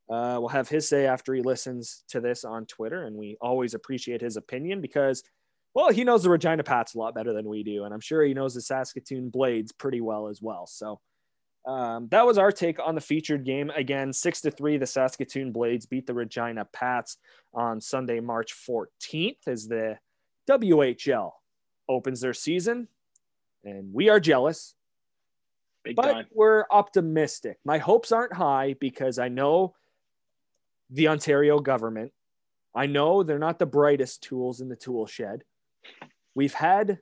[0.10, 3.74] uh, will have his say after he listens to this on Twitter, and we always
[3.74, 5.24] appreciate his opinion because,
[5.74, 8.22] well, he knows the Regina Pats a lot better than we do, and I'm sure
[8.22, 10.68] he knows the Saskatoon Blades pretty well as well.
[10.68, 11.00] So.
[11.66, 13.70] Um, that was our take on the featured game.
[13.72, 17.18] Again, six to three, the Saskatoon Blades beat the Regina Pats
[17.54, 20.00] on Sunday, March 14th, as the
[20.50, 21.32] WHL
[21.88, 22.88] opens their season
[23.64, 24.76] and we are jealous.
[25.84, 26.26] Big but time.
[26.32, 27.58] we're optimistic.
[27.66, 29.76] My hopes aren't high because I know
[30.90, 32.12] the Ontario government.
[32.76, 35.44] I know they're not the brightest tools in the tool shed.
[36.36, 37.00] We've had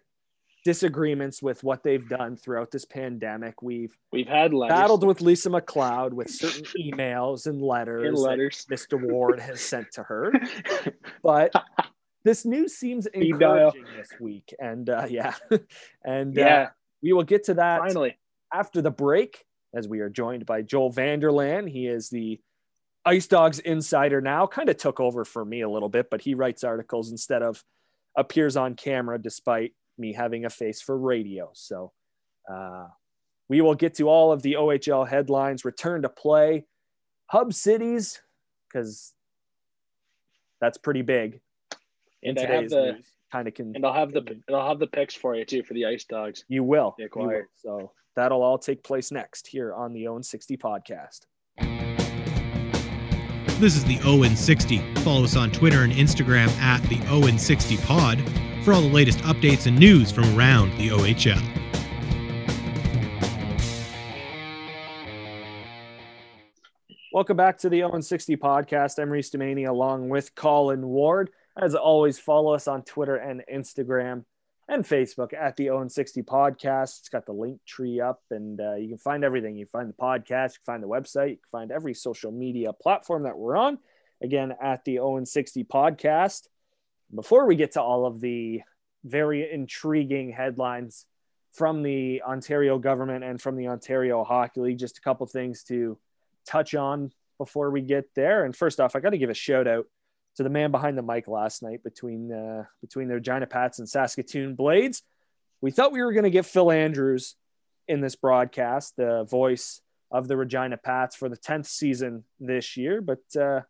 [0.69, 3.63] disagreements with what they've done throughout this pandemic.
[3.63, 4.77] We've We've had letters.
[4.77, 8.67] battled with Lisa MacLeod with certain emails and letters, and that letters.
[8.69, 9.01] Mr.
[9.01, 10.31] Ward has sent to her.
[11.23, 11.51] But
[12.23, 14.53] this news seems encouraging this week.
[14.59, 15.33] And uh, yeah,
[16.05, 16.69] and uh, yeah,
[17.01, 18.19] we will get to that finally.
[18.53, 21.67] after the break, as we are joined by Joel Vanderlaan.
[21.67, 22.39] He is the
[23.05, 26.35] Ice Dogs insider now, kind of took over for me a little bit, but he
[26.35, 27.63] writes articles instead of
[28.15, 31.49] appears on camera, despite me having a face for radio.
[31.53, 31.91] So
[32.51, 32.87] uh,
[33.47, 36.65] we will get to all of the OHL headlines, return to play,
[37.27, 38.21] hub cities,
[38.67, 39.13] because
[40.61, 41.41] that's pretty big
[42.21, 43.05] in And I have today's the news.
[43.31, 45.61] Kind of can and I'll have the and I'll have the picks for you too
[45.61, 46.45] for the Ice Dogs.
[46.47, 46.95] you will.
[46.97, 47.43] They You will.
[47.55, 51.27] So that'll all take place next here on the Owen 60 podcast.
[53.59, 54.79] This is the Owen 60.
[54.95, 58.17] Follow us on Twitter and Instagram at the Owen 60 Pod
[58.63, 61.41] for all the latest updates and news from around the OHL.
[67.11, 69.01] Welcome back to the Owen 60 podcast.
[69.01, 71.31] I'm Reese Demaney along with Colin Ward.
[71.57, 74.25] As always, follow us on Twitter and Instagram
[74.67, 76.99] and Facebook at the Owen 60 podcast.
[76.99, 79.57] It's got the link tree up and uh, you can find everything.
[79.57, 82.31] You can find the podcast, you can find the website, you can find every social
[82.31, 83.79] media platform that we're on.
[84.21, 86.47] Again, at the Owen 60 podcast.
[87.13, 88.61] Before we get to all of the
[89.03, 91.05] very intriguing headlines
[91.53, 95.97] from the Ontario government and from the Ontario Hockey League, just a couple things to
[96.45, 98.45] touch on before we get there.
[98.45, 99.85] And first off, I got to give a shout out
[100.35, 103.89] to the man behind the mic last night between uh, between the Regina Pats and
[103.89, 105.01] Saskatoon Blades.
[105.61, 107.35] We thought we were going to get Phil Andrews
[107.87, 113.01] in this broadcast, the voice of the Regina Pats for the 10th season this year,
[113.01, 113.61] but uh,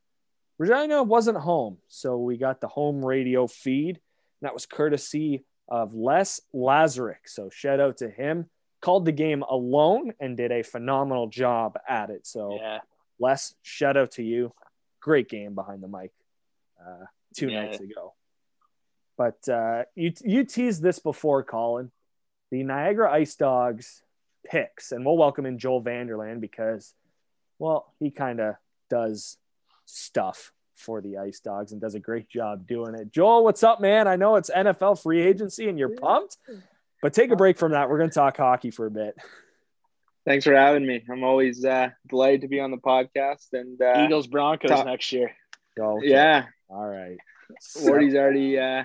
[0.59, 1.77] Regina wasn't home.
[1.87, 3.95] So we got the home radio feed.
[3.97, 7.25] And that was courtesy of Les Lazaruk.
[7.25, 8.49] So shout out to him.
[8.81, 12.27] Called the game alone and did a phenomenal job at it.
[12.27, 12.79] So Yeah,
[13.19, 14.53] Les, shout out to you.
[15.01, 16.11] Great game behind the mic
[16.79, 17.63] uh, two Yeah.
[17.65, 18.13] nights ago.
[19.17, 21.91] But uh, you you teased this before, Colin.
[22.51, 24.01] The Niagara Ice Dogs
[24.45, 26.93] picks, and we'll welcome in Joel Vanderlaan because,
[27.59, 28.55] well, he kind of
[28.89, 29.37] does
[29.89, 33.11] stuff for the Ice Dogs and does a great job doing it.
[33.11, 34.07] Joel, what's up, man?
[34.07, 36.37] I know it's NFL free agency and you're pumped,
[37.01, 37.89] but take a break from that.
[37.89, 39.15] We're going to talk hockey for a bit.
[40.25, 41.03] Thanks for having me.
[41.11, 43.47] I'm always uh, delighted to be on the podcast.
[43.53, 45.31] And uh, Eagles Broncos top- next year.
[45.77, 45.99] Go.
[46.01, 47.17] yeah, All right.
[47.81, 48.59] Wardy's already.
[48.59, 48.83] Uh,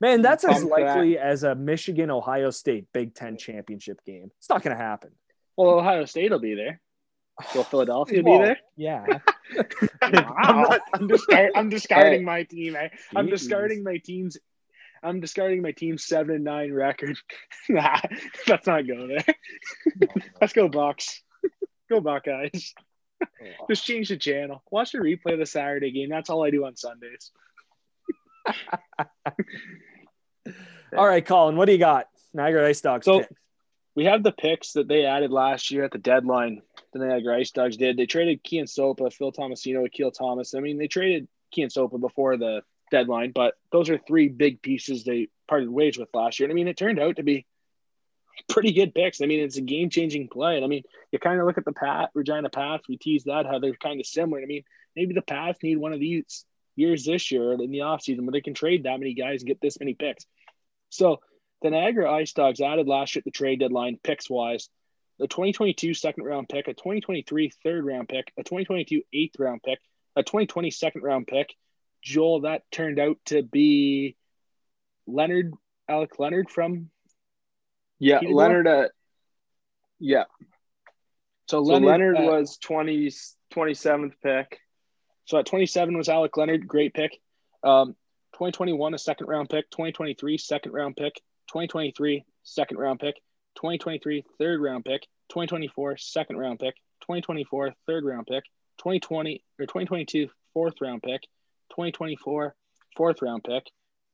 [0.00, 0.86] Man, that's as Pumped for that.
[0.96, 4.30] likely as a Michigan Ohio State Big Ten championship game.
[4.38, 5.10] It's not going to happen.
[5.56, 6.80] Well, Ohio State will be there.
[7.54, 8.58] Will Philadelphia Well, be there?
[8.76, 9.18] Yeah.
[10.02, 10.12] I'm,
[10.62, 12.24] not, I'm, discard, I'm discarding Hey.
[12.24, 12.76] my team.
[12.76, 14.36] I, I'm discarding my team's.
[15.02, 17.16] I'm discarding my team's seven and nine record.
[17.68, 18.00] nah,
[18.48, 19.24] let's not go there.
[20.40, 21.22] Let's go Bucks.
[21.88, 22.74] Go Buckeyes.
[23.68, 24.62] Just change the channel.
[24.70, 26.08] Watch the replay of the Saturday game.
[26.08, 27.30] That's all I do on Sundays.
[30.96, 32.08] All right, Colin, what do you got?
[32.34, 33.04] Niagara Ice Dogs.
[33.04, 33.32] So- picks.
[33.96, 36.60] We have the picks that they added last year at the deadline.
[36.92, 37.96] The Niagara Ice Dogs did.
[37.96, 40.54] They traded Kyen Sopa, Phil Tomasino, Akil Thomas.
[40.54, 45.02] I mean, they traded Kyen Sopa before the deadline, but those are three big pieces
[45.02, 46.46] they parted ways with last year.
[46.46, 47.46] And I mean, it turned out to be
[48.50, 49.22] pretty good picks.
[49.22, 50.56] I mean, it's a game changing play.
[50.56, 52.86] And I mean, you kind of look at the Pat Regina Pats.
[52.86, 54.42] We teased that how they're kind of similar.
[54.42, 56.44] I mean, maybe the Pats need one of these
[56.76, 59.62] years this year in the offseason where they can trade that many guys and get
[59.62, 60.26] this many picks.
[60.90, 61.20] So
[61.66, 64.68] the Niagara Ice Dogs added last year at the trade deadline, picks wise,
[65.18, 69.80] the 2022 second round pick, a 2023 third round pick, a 2022 eighth round pick,
[70.14, 71.52] a 2020 second round pick.
[72.02, 74.16] Joel, that turned out to be
[75.08, 75.54] Leonard,
[75.88, 76.90] Alec Leonard from.
[77.98, 78.36] yeah, Peterborough?
[78.36, 78.66] Leonard.
[78.68, 78.88] Uh,
[79.98, 80.24] yeah,
[81.48, 83.10] So so Leonard, Leonard, uh, was 20,
[83.52, 84.60] 27th pick.
[85.24, 87.18] So at 27 was Alec Leonard, great pick.
[87.64, 87.96] Um,
[88.34, 89.68] 2021, a second round pick.
[89.70, 91.20] 2023, second round pick.
[91.48, 93.16] 2023, second round pick.
[93.56, 95.02] 2023, third round pick.
[95.30, 96.74] 2024, second round pick.
[97.02, 98.44] 2024, third round pick.
[98.78, 101.22] 2020 or 2022, fourth round pick.
[101.70, 102.54] 2024,
[102.96, 103.64] fourth round pick.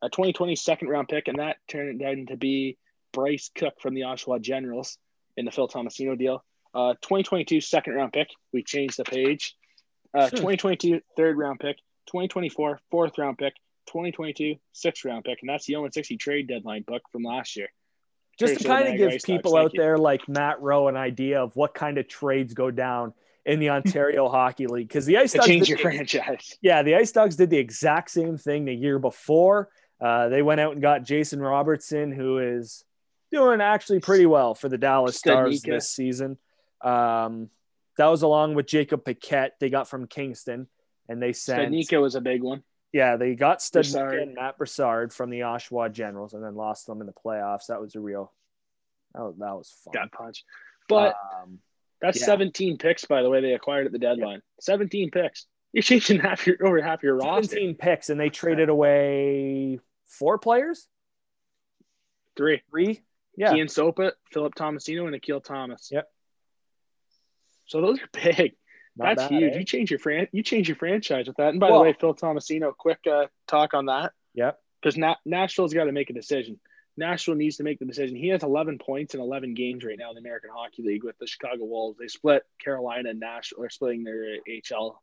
[0.03, 2.77] A 2020 second round pick, and that turned out to be
[3.13, 4.99] Bryce Cook from the Oshawa Generals
[5.37, 6.45] in the Phil Tomasino deal.
[6.75, 8.29] Uh, 2022 second round pick.
[8.53, 9.55] We changed the page.
[10.15, 11.77] Uh, 2022 third round pick,
[12.07, 13.55] 2024 fourth round pick,
[13.87, 17.69] 2022 sixth round pick, and that's the 0 60 trade deadline book from last year.
[18.39, 21.75] just to kind of give people out there like Matt Rowe an idea of what
[21.75, 23.13] kind of trades go down
[23.45, 26.57] in the Ontario Hockey League because the Ice Dogs change your franchise.
[26.63, 29.69] yeah the Ice Dogs did the exact same thing the year before.
[30.01, 32.85] Uh, they went out and got Jason Robertson, who is
[33.31, 35.71] doing actually pretty well for the Dallas Stars Studnicka.
[35.71, 36.39] this season.
[36.83, 37.51] Um,
[37.99, 40.67] that was along with Jacob Paquette they got from Kingston,
[41.09, 42.63] and they sent Studnicka was a big one.
[42.93, 47.01] Yeah, they got Studnicka and Matt Broussard from the Oshawa Generals and then lost them
[47.01, 47.67] in the playoffs.
[47.69, 48.33] That was a real
[49.15, 49.93] that was, that was fun.
[49.95, 50.45] Got punched.
[50.89, 51.59] But um,
[52.01, 52.27] that's yeah.
[52.27, 54.43] 17 picks, by the way, they acquired at the deadline.
[54.61, 55.47] 17 picks.
[55.73, 57.49] You're changing half your over half your roster.
[57.49, 60.87] 17 picks and they traded away four players,
[62.37, 62.63] Three.
[62.71, 63.03] three.
[63.37, 65.89] Yeah, Ian Sopa, Philip Tomasino, and Akil Thomas.
[65.91, 66.07] Yep.
[67.67, 68.57] So those are big.
[68.97, 69.55] Not That's bad, huge.
[69.55, 69.59] eh?
[69.59, 71.49] You change your fran- you change your franchise with that.
[71.51, 74.59] And by Well- the way, Phil Tomasino, quick uh, talk on that Yep.
[74.81, 76.61] because Na- Nashville's got to make a decision.
[76.99, 78.17] Nashville needs to make the decision.
[78.17, 81.17] He has 11 points in 11 games right now in the American Hockey League with
[81.19, 81.99] the Chicago Wolves.
[81.99, 83.61] They split Carolina and Nashville.
[83.61, 84.97] They're splitting their HL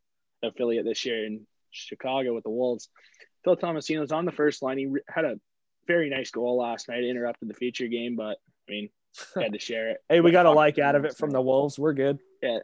[0.43, 2.89] affiliate this year in Chicago with the Wolves.
[3.43, 4.77] Phil Tomasino's on the first line.
[4.77, 5.39] He re- had a
[5.87, 7.03] very nice goal last night.
[7.03, 8.37] Interrupted the feature game, but
[8.67, 8.89] I mean,
[9.41, 9.97] had to share it.
[10.07, 11.79] Hey, we got a like out of it from the Wolves.
[11.79, 12.19] We're good.
[12.43, 12.59] Yeah,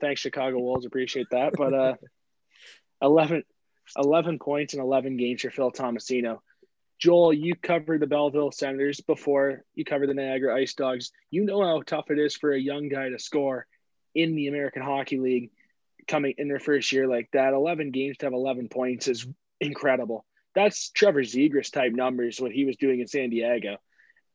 [0.00, 0.86] thanks Chicago Wolves.
[0.86, 1.52] Appreciate that.
[1.56, 1.94] But uh
[3.02, 3.42] 11,
[3.96, 6.38] 11 points in 11 games for Phil Tomasino.
[7.00, 11.10] Joel, you covered the Belleville Senators before you covered the Niagara Ice Dogs.
[11.30, 13.66] You know how tough it is for a young guy to score
[14.14, 15.50] in the American Hockey League
[16.06, 17.54] coming in their first year like that.
[17.54, 19.26] 11 games to have 11 points is
[19.60, 20.24] incredible.
[20.54, 23.78] That's Trevor Zegras type numbers, what he was doing in San Diego.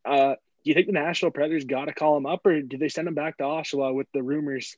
[0.03, 2.89] Uh, do you think the Nashville Predators got to call him up, or did they
[2.89, 4.75] send him back to Oshawa with the rumors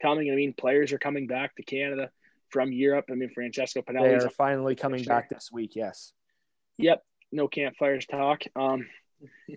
[0.00, 0.30] coming?
[0.30, 2.10] I mean, players are coming back to Canada
[2.50, 3.06] from Europe.
[3.10, 5.76] I mean, Francesco They Pinelli's are finally coming back this week.
[5.76, 6.12] Yes.
[6.78, 8.42] Yep, no campfires talk.
[8.56, 8.86] Um,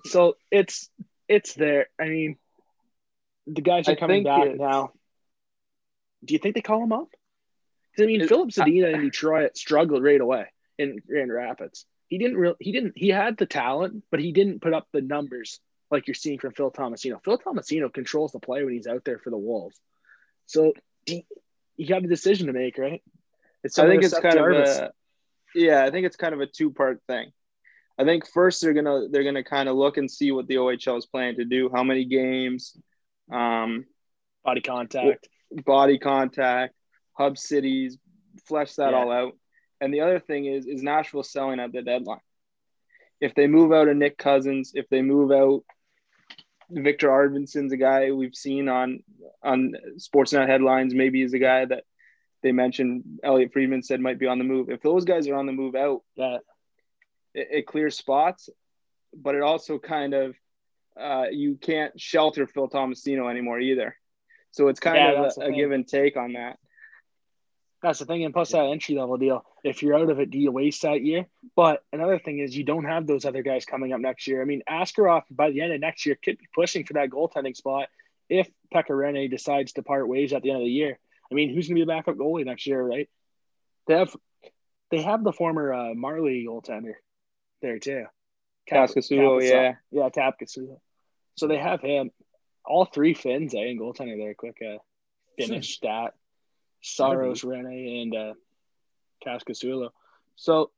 [0.06, 0.90] so it's
[1.28, 1.88] it's there.
[2.00, 2.38] I mean,
[3.48, 4.92] the guys are I coming back it's- now.
[6.24, 7.10] Do you think they call him up?
[8.00, 11.86] I mean, It- Filip Zadina in Detroit struggled right away in Grand Rapids.
[12.08, 12.56] He didn't really.
[12.60, 12.94] He didn't.
[12.96, 15.60] He had the talent, but he didn't put up the numbers
[15.92, 17.24] like you're seeing from Phil Tomasino.
[17.24, 19.80] Phil Tomasino controls the play when he's out there for the Wolves.
[20.46, 20.74] So
[21.06, 21.22] you,
[21.78, 23.02] you got a decision to make, right?
[23.64, 24.78] It's I think it's kind Jarvis.
[24.78, 24.92] of a
[25.56, 25.84] yeah.
[25.84, 27.32] I think it's kind of a two part thing.
[27.98, 30.98] I think first they're gonna they're gonna kind of look and see what the OHL
[30.98, 32.76] is planning to do, how many games,
[33.32, 33.86] um,
[34.44, 35.28] body contact.
[35.66, 36.74] body contact,
[37.18, 37.98] hub cities,
[38.48, 38.98] flesh that Yeah.
[38.98, 39.34] all out.
[39.80, 42.20] And the other thing is is Nashville selling at the deadline.
[43.22, 45.64] If they move out a Nick Cousins, if they move out
[46.70, 49.04] Viktor Arvidsson's a guy we've seen on
[49.42, 50.94] on Sportsnet headlines.
[50.94, 51.84] Maybe he's a guy that
[52.42, 53.20] they mentioned.
[53.24, 54.70] Elliotte Friedman said might be on the move.
[54.70, 56.42] If those guys are on the move out, that
[57.34, 58.50] it, it clears spots,
[59.16, 60.36] but it also kind of
[61.00, 63.96] uh, you can't shelter Phil Tomasino anymore either.
[64.52, 66.60] So it's kind Yeah, of a, a give and take on that.
[67.84, 69.44] That's the thing, and plus that entry level deal.
[69.62, 71.26] If you're out of it, do you waste that year?
[71.54, 74.42] But another thing is you don't have those other guys coming up next year.
[74.42, 77.58] I mean, Askarov by the end of next year could be pushing for that goaltending
[77.58, 77.90] spot
[78.30, 80.98] if Pekka Rinne decides to part ways at the end of the year.
[81.30, 83.10] I mean, who's going to be the backup goalie next year, right?
[83.88, 84.16] They have
[84.90, 86.94] they have the former uh, Marley goaltender
[87.62, 88.06] there too.
[88.66, 88.90] Cap-
[89.44, 89.76] yeah.
[89.92, 90.80] yeah, Kaskisuo.
[91.36, 92.12] So they have him.
[92.66, 94.34] All three Finns, eh, in goaltending there.
[94.36, 94.78] Quick uh,
[95.38, 96.14] finish stat.
[96.84, 98.34] Saros, Rinne, and uh,
[99.26, 99.90] Kaskisuo.
[100.36, 100.72] So,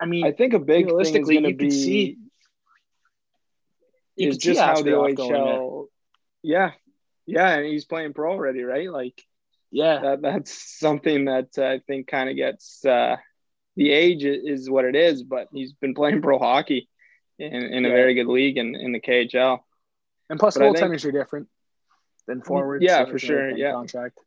[0.00, 2.18] I mean, I think a big thing is Realistically, going to you could be see-
[4.16, 5.16] you is could see just how the Askarov.
[5.18, 5.86] OHL.
[6.42, 6.72] Yeah,
[7.26, 8.90] yeah, and he's playing pro already, right?
[8.90, 9.20] Like
[9.70, 10.22] yeah, that.
[10.22, 13.16] That's something that uh, I think kind of gets uh,
[13.76, 16.88] the age is what it is, but he's been playing pro hockey
[17.38, 17.94] in, in a Yeah.
[17.94, 19.60] very good league in, in the KHL.
[20.28, 21.48] and plus but I think- goaltenders are different
[22.26, 22.84] than forwards.
[22.84, 23.72] Yeah, so for sure, yeah.
[23.72, 24.18] contract.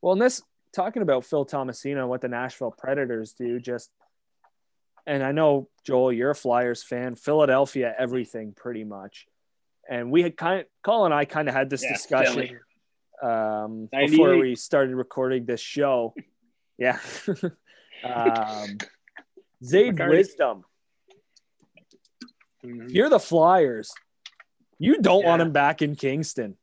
[0.00, 0.42] Well, in this
[0.72, 3.90] talking about Phil Tomasino, what the Nashville Predators do, just
[5.06, 9.26] and I know Joel, you're a Flyers fan, Philadelphia, everything pretty much.
[9.88, 12.60] And we had kind of Colin and I kind of had this Yeah, discussion
[13.22, 16.14] um, before we started recording this show.
[16.80, 17.00] Yeah.
[18.04, 18.78] um,
[19.64, 19.98] Zayd.
[19.98, 20.62] Wisdom.
[22.62, 23.90] If you're the Flyers,
[24.78, 25.46] you don't want Yeah.
[25.46, 26.56] him back in Kingston.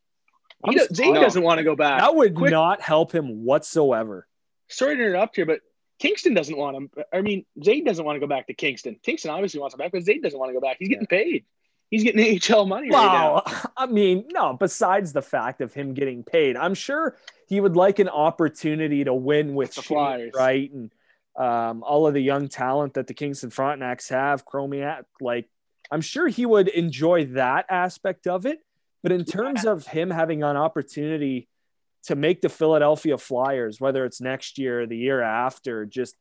[0.69, 1.21] He does, Zane no.
[1.21, 1.99] doesn't want to go back.
[2.01, 4.27] That would Quick- not help him whatsoever.
[4.67, 5.59] Sorry to interrupt here, but
[5.99, 6.89] Kingston doesn't want him.
[7.13, 8.97] I mean, Zayd doesn't want to go back to Kingston.
[9.03, 10.77] Kingston obviously wants him back, but Zayd doesn't want to go back.
[10.79, 11.45] He's getting paid.
[11.91, 13.33] He's getting AHL money right now.
[13.35, 13.43] Wow.
[13.77, 17.15] I mean, no, besides the fact of him getting paid, I'm sure
[17.47, 20.31] he would like an opportunity to win with The Shane Flyers.
[20.35, 20.71] right?
[20.71, 20.91] And
[21.37, 25.47] um, all of the young talent that the Kingston Frontenacs have, Chromiak, like,
[25.91, 28.59] I'm sure he would enjoy that aspect of it.
[29.05, 31.47] But in terms of him having an opportunity
[32.05, 36.15] to make the Philadelphia Flyers, whether it's next year or the year after, just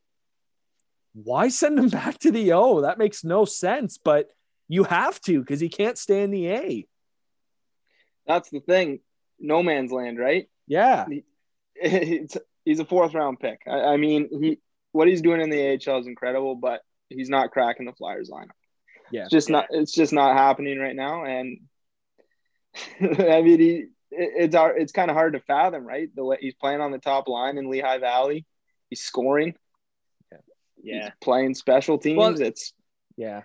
[1.15, 2.81] why send him back to the O?
[2.81, 3.97] That makes no sense.
[3.97, 4.27] But
[4.67, 6.87] you have to because he can't stay in the A.
[8.27, 8.99] That's the thing.
[9.39, 10.47] No man's land, right?
[10.67, 11.07] Yeah.
[11.73, 13.61] It's, he's a fourth round pick.
[13.65, 14.59] I, I mean, he
[14.91, 18.51] what he's doing in the AHL is incredible, but he's not cracking the Flyers lineup.
[19.11, 19.23] Yeah.
[19.23, 21.25] It's just not it's just not happening right now.
[21.25, 21.61] And
[23.01, 23.69] I mean he
[24.11, 26.09] it, it's our it's kind of hard to fathom, right?
[26.15, 28.45] The way he's playing on the top line in Lehigh Valley.
[28.89, 29.55] He's scoring.
[30.81, 31.05] Yeah.
[31.05, 32.17] He's playing special teams.
[32.17, 32.73] Well, it's
[33.17, 33.41] Yeah.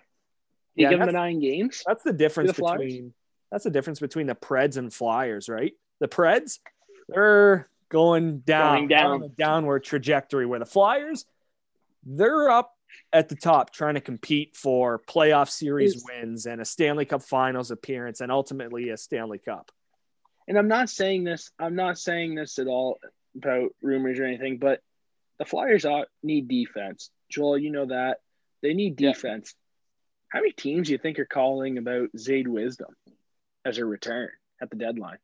[0.75, 1.83] You Yeah, give him the nine games.
[1.85, 3.13] That's the difference The between
[3.51, 5.73] that's the difference between the Preds and Flyers, right?
[5.99, 6.59] The Preds,
[7.09, 9.11] they're going down, Going down.
[9.11, 10.45] on a downward trajectory.
[10.45, 11.25] Where the Flyers,
[12.05, 12.73] they're up
[13.13, 17.23] at the top, trying to compete for playoff series It's- wins and a Stanley Cup
[17.23, 19.71] Finals appearance, and ultimately a Stanley Cup.
[20.47, 21.51] And I'm not saying this.
[21.59, 22.99] I'm not saying this at all
[23.35, 24.57] about rumors or anything.
[24.57, 24.81] But
[25.37, 27.09] the Flyers ought, need defense.
[27.29, 28.19] Joel, you know that
[28.61, 29.13] they need Yeah.
[29.13, 29.55] defense.
[30.29, 32.95] How many teams do you think are calling about Zayd Wisdom
[33.65, 34.29] as a return
[34.61, 35.19] at the deadline?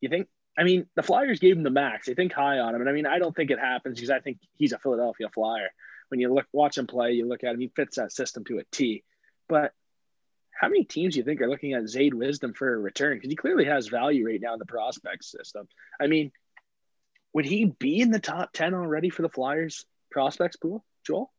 [0.00, 0.28] You think?
[0.58, 2.06] I mean, the Flyers gave him the max.
[2.06, 4.20] They think high on him, and I mean, I don't think it happens because I
[4.20, 5.70] think he's a Philadelphia Flyer.
[6.12, 8.58] When you look, watch him play, you look at him; he fits that system to
[8.58, 9.02] a T.
[9.48, 9.72] But
[10.50, 13.16] how many teams do you think are looking at Zayd Wisdom for a return?
[13.16, 15.66] Because he clearly has value right now in the prospect system.
[15.98, 16.30] I mean,
[17.32, 21.32] would he be in the top ten already for the Flyers prospects pool, Joel?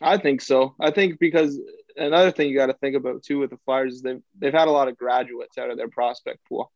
[0.00, 0.74] I think so.
[0.80, 1.60] I think because
[1.94, 4.68] another thing you got to think about too with the Flyers is they've they've had
[4.68, 6.72] a lot of graduates out of their prospect pool.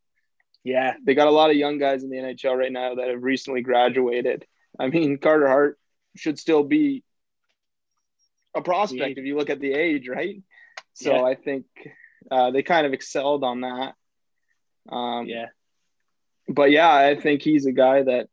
[0.64, 3.22] Yeah, They got a lot of young guys in the NHL right now that have
[3.22, 4.44] recently graduated.
[4.78, 5.78] I mean, Carter Hart
[6.16, 7.04] should still be
[8.56, 10.42] a prospect if you look at the age, right?
[10.94, 11.22] So Yeah.
[11.22, 11.66] I think
[12.30, 13.94] uh, they kind of excelled on that.
[14.88, 15.46] Um, yeah.
[16.48, 18.28] but yeah, I think he's a guy that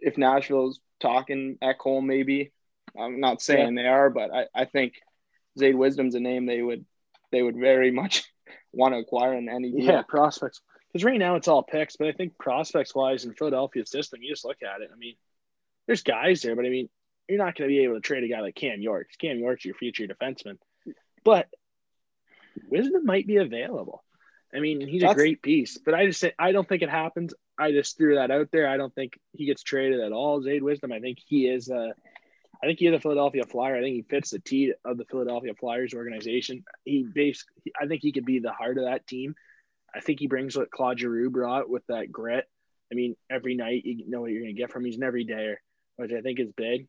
[0.00, 2.52] if Nashville's talking at Cole, maybe
[2.98, 4.94] I'm not saying they are, but I, I think
[5.58, 6.84] Zayd Wisdom's a name they would
[7.30, 8.24] they would very much
[8.72, 9.84] want to acquire in any deal.
[9.84, 10.60] Yeah, prospects.
[10.92, 14.30] Because right now it's all picks, but I think prospects wise in Philadelphia's system, you
[14.30, 14.88] just look at it.
[14.90, 15.16] I mean,
[15.86, 16.88] there's guys there, but I mean,
[17.28, 19.08] you're not going to be able to trade a guy like Cam York.
[19.18, 20.58] Cam York's your future defenseman,
[21.24, 21.48] but
[22.68, 24.02] Wisdom might be available.
[24.54, 27.34] I mean, he's a great piece, but I just say I don't think it happens.
[27.58, 28.66] I just threw that out there.
[28.68, 30.40] I don't think he gets traded at all.
[30.42, 31.92] Zayd Wisdom, I think he is a,
[32.62, 33.76] I think he's a Philadelphia Flyer.
[33.76, 36.64] I think he fits the T of the Philadelphia Flyers organization.
[36.84, 39.34] He basically, I think he could be the heart of that team.
[39.94, 42.46] I think he brings what Claude Giroux brought with that grit.
[42.90, 44.86] I mean, every night you know what you're going to get from him.
[44.86, 45.56] He's an everydayer,
[45.96, 46.88] which I think is big.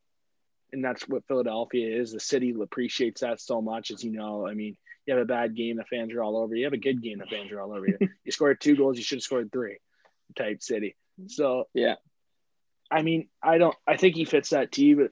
[0.72, 2.12] And that's what Philadelphia is.
[2.12, 4.48] The city appreciates that so much, as you know.
[4.48, 6.60] I mean, you have a bad game, the fans are all over you.
[6.60, 7.98] You have a good game, the fans are all over you.
[8.24, 9.78] you scored two goals, you should have scored three
[10.38, 10.96] type city.
[11.28, 11.96] So, Yeah.
[12.92, 15.10] I mean, I don't, I think he fits that team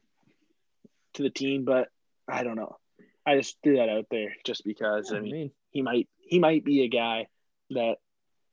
[1.14, 1.90] to the team, but
[2.28, 2.78] I don't know.
[3.26, 5.12] I just threw that out there just because.
[5.12, 7.28] I mean, he might he might be a guy
[7.72, 7.96] that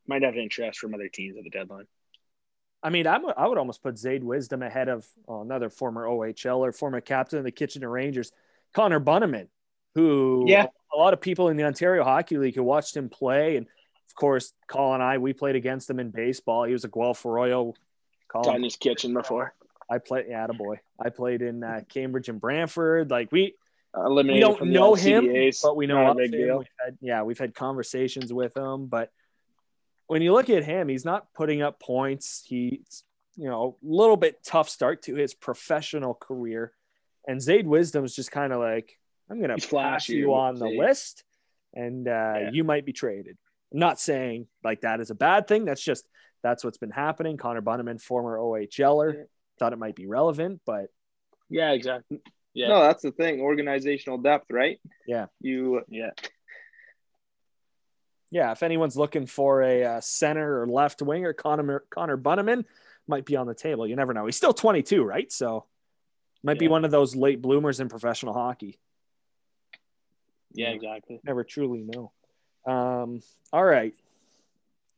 [0.06, 1.86] might have interest from other teams at the deadline.
[2.84, 6.58] I mean, I'm, I would almost put Zayd Wisdom ahead of oh, another former OHL
[6.58, 8.30] or former captain of the Kitchener Rangers,
[8.74, 9.48] Connor Bunnaman,
[9.94, 10.66] who Yeah.
[10.94, 13.56] a lot of people in the Ontario Hockey League who watched him play.
[13.56, 16.64] And of course, Colin and I, we played against him in baseball.
[16.64, 17.22] He was a Guelph.
[17.22, 17.74] Got
[18.28, 19.54] Colin, in his kitchen before.
[19.90, 20.80] I played, yeah, boy.
[21.02, 23.10] I played in uh, Cambridge and Brantford.
[23.10, 23.54] Like we,
[23.96, 26.40] Eliminated we don't know him, but we know Not a big him.
[26.40, 26.58] deal.
[26.58, 28.86] We've had, yeah, we've had conversations with him.
[28.86, 29.10] But
[30.06, 32.44] when you look at him, he's not putting up points.
[32.46, 33.04] He's
[33.36, 36.72] you know a little bit tough start to his professional career,
[37.26, 38.98] and Zayd Wisdom is just kind of like
[39.30, 41.24] I'm going to flash pass flashy, you on the list,
[41.74, 42.50] and uh, Yeah.
[42.52, 43.36] you might be traded.
[43.72, 45.64] I'm not saying like that is a bad thing.
[45.64, 46.06] That's just
[46.42, 47.36] that's what's been happening.
[47.36, 49.24] Connor Bunnaman, former OHLer,
[49.58, 50.86] thought it might be relevant, but
[51.48, 52.20] Yeah, exactly.
[52.52, 52.68] Yeah.
[52.68, 53.40] No, that's the thing.
[53.40, 54.78] Organizational depth, right?
[55.06, 55.26] Yeah.
[55.40, 56.10] You Yeah.
[58.34, 62.64] Yeah, if anyone's looking for a uh, center or left winger, Connor Connor Bunnaman
[63.06, 63.86] might be on the table.
[63.86, 64.26] You never know.
[64.26, 65.30] He's still 22, right?
[65.30, 65.66] So
[66.42, 68.80] might be one of those late bloomers in professional hockey.
[70.52, 71.20] Yeah, exactly.
[71.22, 72.10] Never truly know.
[72.66, 73.22] Um,
[73.52, 73.94] all right.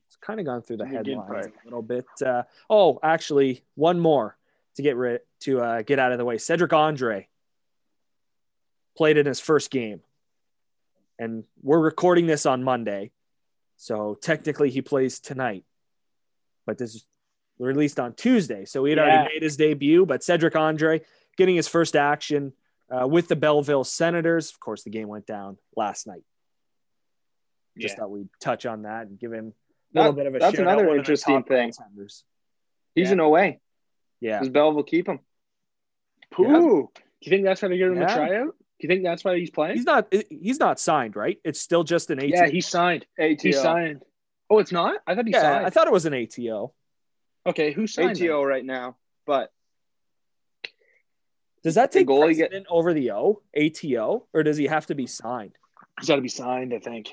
[0.06, 2.06] It's kind of gone through the The headlines a little bit.
[2.24, 4.38] Uh, oh, actually, one more
[4.76, 6.38] to get rid to uh, get out of the way.
[6.38, 7.28] Cedric Andre
[8.96, 10.00] played in his first game,
[11.18, 13.10] and we're recording this on Monday,
[13.76, 15.64] so technically he plays tonight.
[16.66, 17.06] But this is
[17.58, 19.04] released on Tuesday, so he had Yeah.
[19.04, 20.04] already made his debut.
[20.06, 21.02] But Cedric Andre
[21.36, 22.52] getting his first action
[22.90, 24.50] uh, with the Belleville Senators.
[24.50, 26.22] Of course, the game went down last night.
[27.78, 28.00] just Yeah.
[28.00, 29.52] thought we'd touch on that and give him
[29.94, 31.72] a little That- bit of a that's shout out, another one of the interesting thing.
[32.94, 33.12] He's Yeah.
[33.12, 33.60] in away.
[34.20, 34.38] Yeah.
[34.38, 35.20] Does Belleville keep him?
[36.30, 36.90] Pooh.
[36.94, 38.56] Do you think that's going to give him a tryout?
[38.78, 39.76] Do you think that's why he's playing?
[39.76, 41.38] He's not he's not signed, right?
[41.44, 42.26] It's still just an ATO.
[42.28, 43.06] yeah, he signed.
[43.18, 43.36] ATO.
[43.42, 44.02] He signed.
[44.50, 45.00] Oh, it's not?
[45.06, 45.66] I thought he Yeah, signed.
[45.66, 46.72] I thought it was an ATO.
[47.46, 48.20] okay, who signed?
[48.20, 48.96] ATO right now,
[49.26, 49.50] but
[51.62, 54.94] Does that take goalie get- precedent over the O ATO, or does he have to
[54.94, 55.56] be signed?
[55.98, 57.08] He's got to be signed, I think.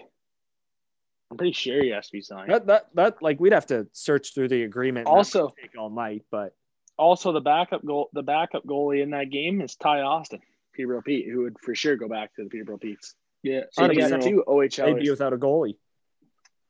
[1.32, 2.52] I'm pretty sure he has to be signed.
[2.52, 5.08] That that that like we'd have to search through the agreement.
[5.08, 6.54] Also- take all night, but
[7.00, 10.42] Also, the backup goal, the backup goalie in that game is Tye Austin,
[10.74, 13.16] Peterborough Pete, who would for sure go back to the Peterborough Petes.
[13.44, 13.62] yeah.
[13.72, 14.24] So they got 100%.
[14.24, 14.44] two
[14.84, 15.78] they'd be without a goalie.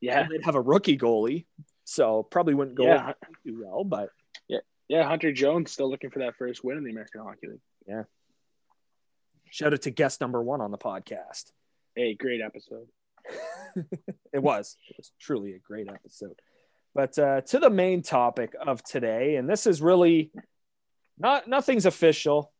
[0.02, 1.46] Yeah, They'd have a rookie goalie,
[1.86, 3.14] so probably wouldn't go Yeah.
[3.46, 3.84] too well.
[3.86, 4.10] But
[4.90, 5.08] yeah.
[5.08, 7.62] Hunter Jones still looking for that first win in the American Hockey League.
[7.88, 8.04] Yeah.
[9.50, 11.52] Shout out to guest number one on the podcast.
[11.96, 12.88] Hey, great episode.
[14.34, 14.78] it was.
[14.90, 16.36] It was truly a great episode.
[16.94, 20.32] But uh, to the main topic of today, and this is really
[21.18, 22.52] not nothing's official.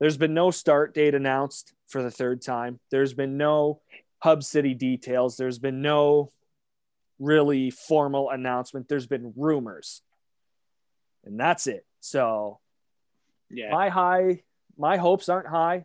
[0.00, 2.80] There's been no start date announced for the third time.
[2.90, 3.80] There's been no
[4.18, 5.36] hub city details.
[5.36, 6.32] There's been no
[7.18, 8.88] really formal announcement.
[8.88, 10.02] There's been rumors,
[11.24, 11.86] and that's it.
[12.00, 12.58] So
[13.50, 14.42] Yeah, my high
[14.76, 15.84] my hopes aren't high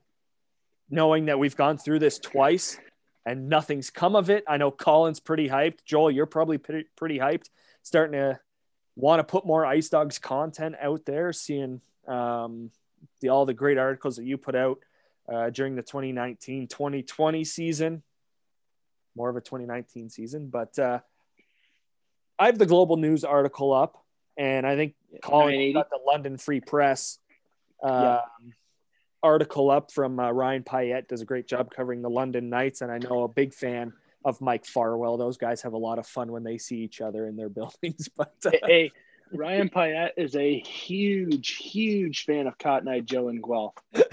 [0.90, 2.80] knowing that we've gone through this twice
[3.26, 7.20] and nothing's come of it i know colin's pretty hyped joel you're probably pretty, pretty
[7.20, 7.50] hyped
[7.84, 8.40] starting to
[8.96, 12.72] want to put more ice dogs content out there seeing um,
[13.22, 14.80] the all the great articles that you put out
[15.32, 18.04] uh, during the 2019-2020 season
[19.16, 21.00] more of a 2019 season but uh,
[22.38, 24.04] i have the global news article up
[24.38, 27.20] and i think Colin got the London Free Press
[27.84, 28.22] um, Yeah.
[29.24, 31.08] article up from uh, Ryan Pyette.
[31.08, 33.92] Does a great job covering the London Knights, and I know a big fan
[34.24, 35.18] of Mike Farwell.
[35.18, 38.08] Those guys have a lot of fun when they see each other in their buildings.
[38.16, 38.92] But uh, hey,
[39.34, 43.76] Ryan Pyette is a huge, huge fan of Cotton Eye Joe and Guelph.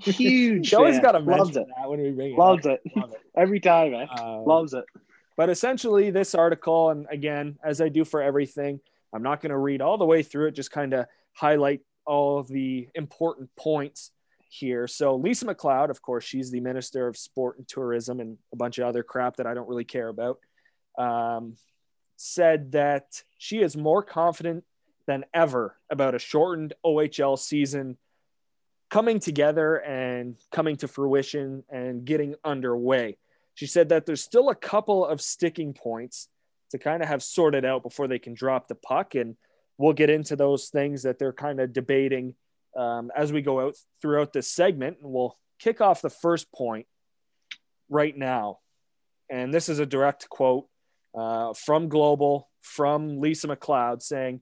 [0.00, 0.70] huge.
[0.70, 1.00] fan.
[1.02, 1.66] got to Loves it.
[1.76, 2.80] that when we bring it Loves up.
[2.84, 2.96] it.
[2.96, 3.20] Love it.
[3.36, 4.06] Every time, eh?
[4.18, 4.84] Uh, Loves it.
[5.36, 8.78] But essentially, this article, and again, as I do for everything,
[9.14, 12.38] I'm not going to read all the way through it, just kind of highlight all
[12.38, 14.10] of the important points
[14.50, 14.86] here.
[14.86, 18.78] So, Lisa MacLeod, of course, she's the Minister of Sport and Tourism and a bunch
[18.78, 20.38] of other crap that I don't really care about,
[20.98, 21.56] um,
[22.20, 24.64] said that she is more confident
[25.06, 27.96] than ever about a shortened OHL season
[28.90, 33.16] coming together and coming to fruition and getting underway.
[33.54, 36.28] She said that there's still a couple of sticking points
[36.72, 39.14] to kind of have sorted out before they can drop the puck.
[39.14, 39.36] And
[39.78, 42.34] we'll get into those things that they're kind of debating
[42.76, 44.98] um, as we go out throughout this segment.
[45.02, 46.86] And we'll kick off the first point
[47.88, 48.58] right now.
[49.30, 50.66] And this is a direct quote
[51.14, 54.40] uh, from Global, from Lisa MacLeod saying,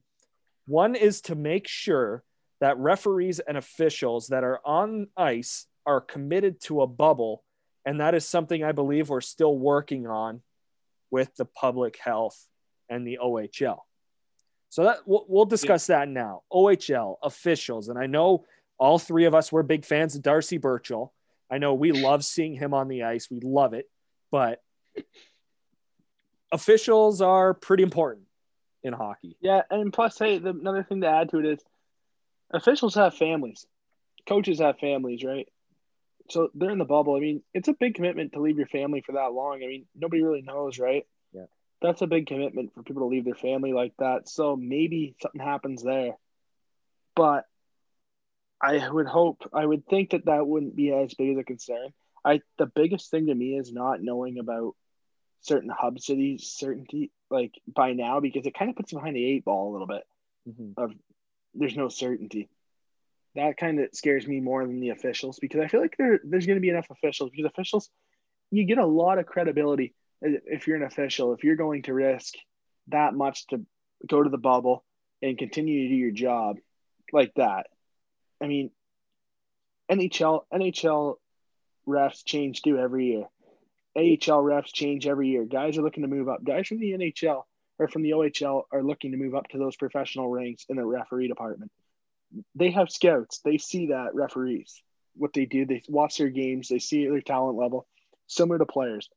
[0.65, 2.23] one is to make sure
[2.61, 7.43] that referees and officials that are on ice are committed to a bubble
[7.85, 10.41] and that is something I believe we're still working on
[11.09, 12.47] with the public health
[12.89, 13.79] and the OHL.
[14.69, 16.43] So that we'll, we'll discuss that now.
[16.53, 18.45] OHL officials, and I know
[18.77, 21.13] all three of us were big fans of Darcy Birchall.
[21.49, 23.27] I know we love seeing him on the ice.
[23.31, 23.89] We love it,
[24.31, 24.61] but
[26.51, 28.25] officials are pretty important
[28.83, 29.37] in hockey.
[29.41, 31.59] Yeah, and plus, hey, the, another thing to add to it is
[32.51, 33.65] officials have families,
[34.27, 35.47] coaches have families, right?
[36.29, 37.15] So they're in the bubble.
[37.15, 39.61] I mean, it's a big commitment to leave your family for that long.
[39.63, 41.05] I mean, nobody really knows, right?
[41.33, 41.45] Yeah.
[41.81, 44.29] That's a big commitment for people to leave their family like that.
[44.29, 46.17] So maybe something happens there.
[47.15, 47.45] But
[48.61, 51.89] I would hope, I would think that that wouldn't be as big as a concern.
[52.23, 54.75] I the biggest thing to me is not knowing about
[55.41, 59.45] certain hub cities certainty like by now because it kind of puts behind the eight
[59.45, 60.03] ball a little bit
[60.47, 60.99] Mhm.
[61.53, 62.49] there's no certainty.
[63.35, 66.45] That kind of scares me more than the officials because I feel like there there's
[66.45, 67.89] going to be enough officials because officials
[68.51, 72.33] you get a lot of credibility if you're an official if you're going to risk
[72.87, 73.65] that much to
[74.07, 74.83] go to the bubble
[75.21, 76.57] and continue to do your job
[77.11, 77.67] like that.
[78.41, 78.71] I mean,
[79.89, 81.15] NHL NHL
[81.87, 83.25] refs change too every year.
[83.99, 85.45] AHL refs change every year.
[85.45, 86.43] Guys are looking to move up.
[86.43, 87.43] Guys from the NHL
[87.77, 90.85] or from the OHL are looking to move up to those professional ranks in the
[90.85, 91.71] referee department.
[92.55, 93.39] They have scouts.
[93.43, 94.81] They see that referees,
[95.15, 95.65] what they do.
[95.65, 96.69] They watch their games.
[96.69, 97.87] They see their talent level,
[98.27, 99.09] similar to players.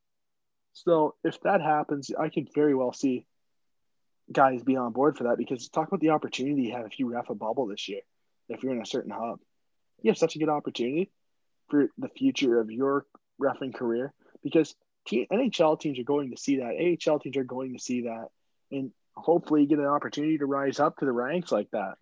[0.73, 3.25] So if that happens, I could very well see
[4.31, 7.11] guys be on board for that because talk about the opportunity you have if you
[7.11, 8.01] ref a bubble this year.
[8.49, 9.39] If you're in a certain hub,
[10.01, 11.11] you have such a good opportunity
[11.69, 13.05] for the future of your
[13.41, 14.13] refing career
[14.43, 14.75] because
[15.05, 16.97] team, NHL teams are going to see that.
[17.07, 18.27] AHL teams are going to see that,
[18.71, 21.95] and hopefully get an opportunity to rise up to the ranks like that.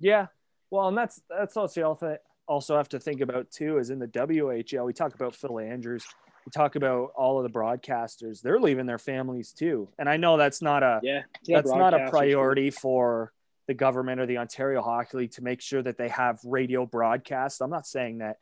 [0.00, 0.26] Yeah,
[0.70, 3.78] well, and that's that's also also have to think about too.
[3.78, 6.06] Is in the WHL, we talk about Phil Andrews,
[6.46, 8.40] we talk about all of the broadcasters.
[8.40, 11.94] They're leaving their families too, and I know that's not a yeah, yeah that's not
[11.94, 13.32] a priority for
[13.66, 17.60] the government or the Ontario Hockey League to make sure that they have radio broadcast.
[17.60, 18.38] I'm not saying that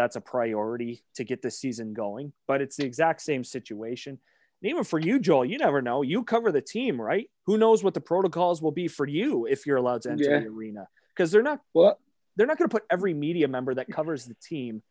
[0.00, 4.18] that's a priority to get this season going, but it's the exact same situation.
[4.62, 6.00] And even for you, Joel, you never know.
[6.00, 7.28] You cover the team, right?
[7.44, 10.40] Who knows what the protocols will be for you if you're allowed to enter yeah.
[10.40, 10.88] the arena?
[11.14, 11.98] Because they're not what
[12.34, 14.82] they're not going to put every media member that covers the team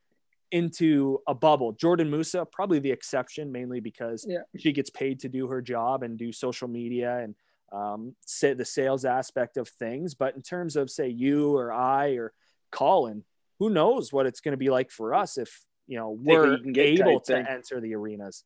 [0.51, 1.71] into a bubble.
[1.71, 4.41] Jordan Musa, probably the exception, mainly because yeah.
[4.57, 7.35] she gets paid to do her job and do social media and
[7.71, 10.13] um, say the sales aspect of things.
[10.13, 12.31] But in terms of say you or I or
[12.71, 13.23] Colin,
[13.59, 17.19] who knows what it's going to be like for us if you know we're able
[17.21, 17.45] to thing.
[17.47, 18.43] enter the arenas.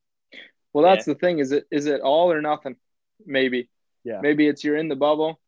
[0.74, 1.14] Well, that's yeah.
[1.14, 1.40] the thing.
[1.40, 2.76] Is it is it all or nothing?
[3.26, 3.70] Maybe.
[4.04, 4.20] Yeah.
[4.22, 5.40] Maybe it's you're in the bubble.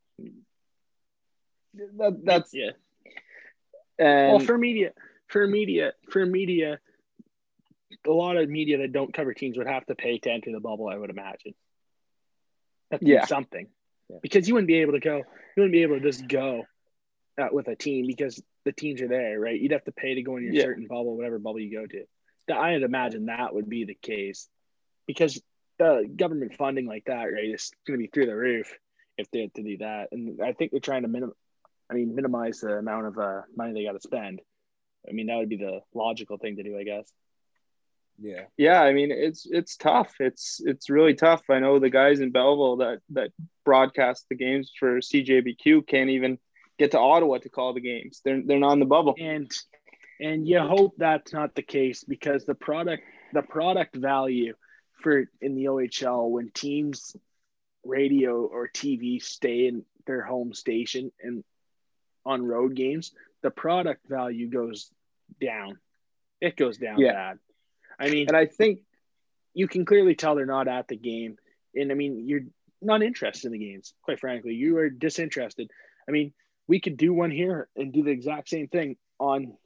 [1.97, 2.71] That, that's yeah.
[3.97, 4.91] And well, for media,
[5.27, 6.79] for media, for media,
[8.05, 10.59] a lot of media that don't cover teams would have to pay to enter the
[10.59, 10.87] bubble.
[10.87, 11.53] I would imagine.
[12.91, 13.25] That's yeah.
[13.25, 13.67] something.
[14.09, 14.17] Yeah.
[14.21, 15.17] Because you wouldn't be able to go.
[15.17, 15.23] You
[15.57, 16.65] wouldn't be able to just go
[17.41, 19.59] uh, with a team because the teams are there, right?
[19.59, 20.63] You'd have to pay to go in your yeah.
[20.63, 22.05] certain bubble, whatever bubble you go to.
[22.53, 24.47] I'd imagine that would be the case
[25.07, 25.41] because
[25.77, 28.73] the government funding like that, right, is going to be through the roof
[29.17, 30.09] if they had to do that.
[30.11, 31.31] And I think they're trying to minim,
[31.89, 34.41] I mean, minimize the amount of uh, money they got to spend.
[35.07, 37.11] I mean, that would be the logical thing to do, I guess.
[38.19, 38.43] Yeah.
[38.57, 40.15] Yeah, I mean, it's it's tough.
[40.19, 41.43] It's it's really tough.
[41.49, 43.31] I know the guys in Belleville that that
[43.65, 46.39] broadcast the games for CJBQ can't even
[46.77, 48.21] get to Ottawa to call the games.
[48.23, 49.15] They're they're not in the bubble.
[49.19, 49.51] And
[50.19, 53.03] and you hope that's not the case because the product
[53.33, 54.53] the product value
[55.01, 57.15] for in the OHL when teams
[57.83, 61.43] radio or TV stay in their home station and
[62.25, 63.11] on road games,
[63.43, 64.89] the product value goes
[65.39, 65.77] down.
[66.41, 67.13] It goes down yeah.
[67.13, 67.39] bad.
[67.99, 68.79] I mean, and I think
[69.53, 71.37] you can clearly tell they're not at the game.
[71.75, 72.45] And I mean, you're
[72.81, 74.53] not interested in the games, quite frankly.
[74.53, 75.69] You are disinterested.
[76.07, 76.33] I mean,
[76.67, 79.57] we could do one here and do the exact same thing on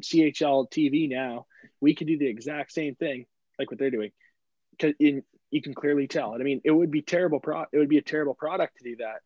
[0.00, 1.46] CHL TV now.
[1.80, 3.26] We could do the exact same thing
[3.58, 4.10] like what they're doing.
[4.80, 6.34] Cause in, you can clearly tell.
[6.34, 7.40] And I mean, it would be terrible.
[7.40, 9.20] Pro- it would be a terrible product to do that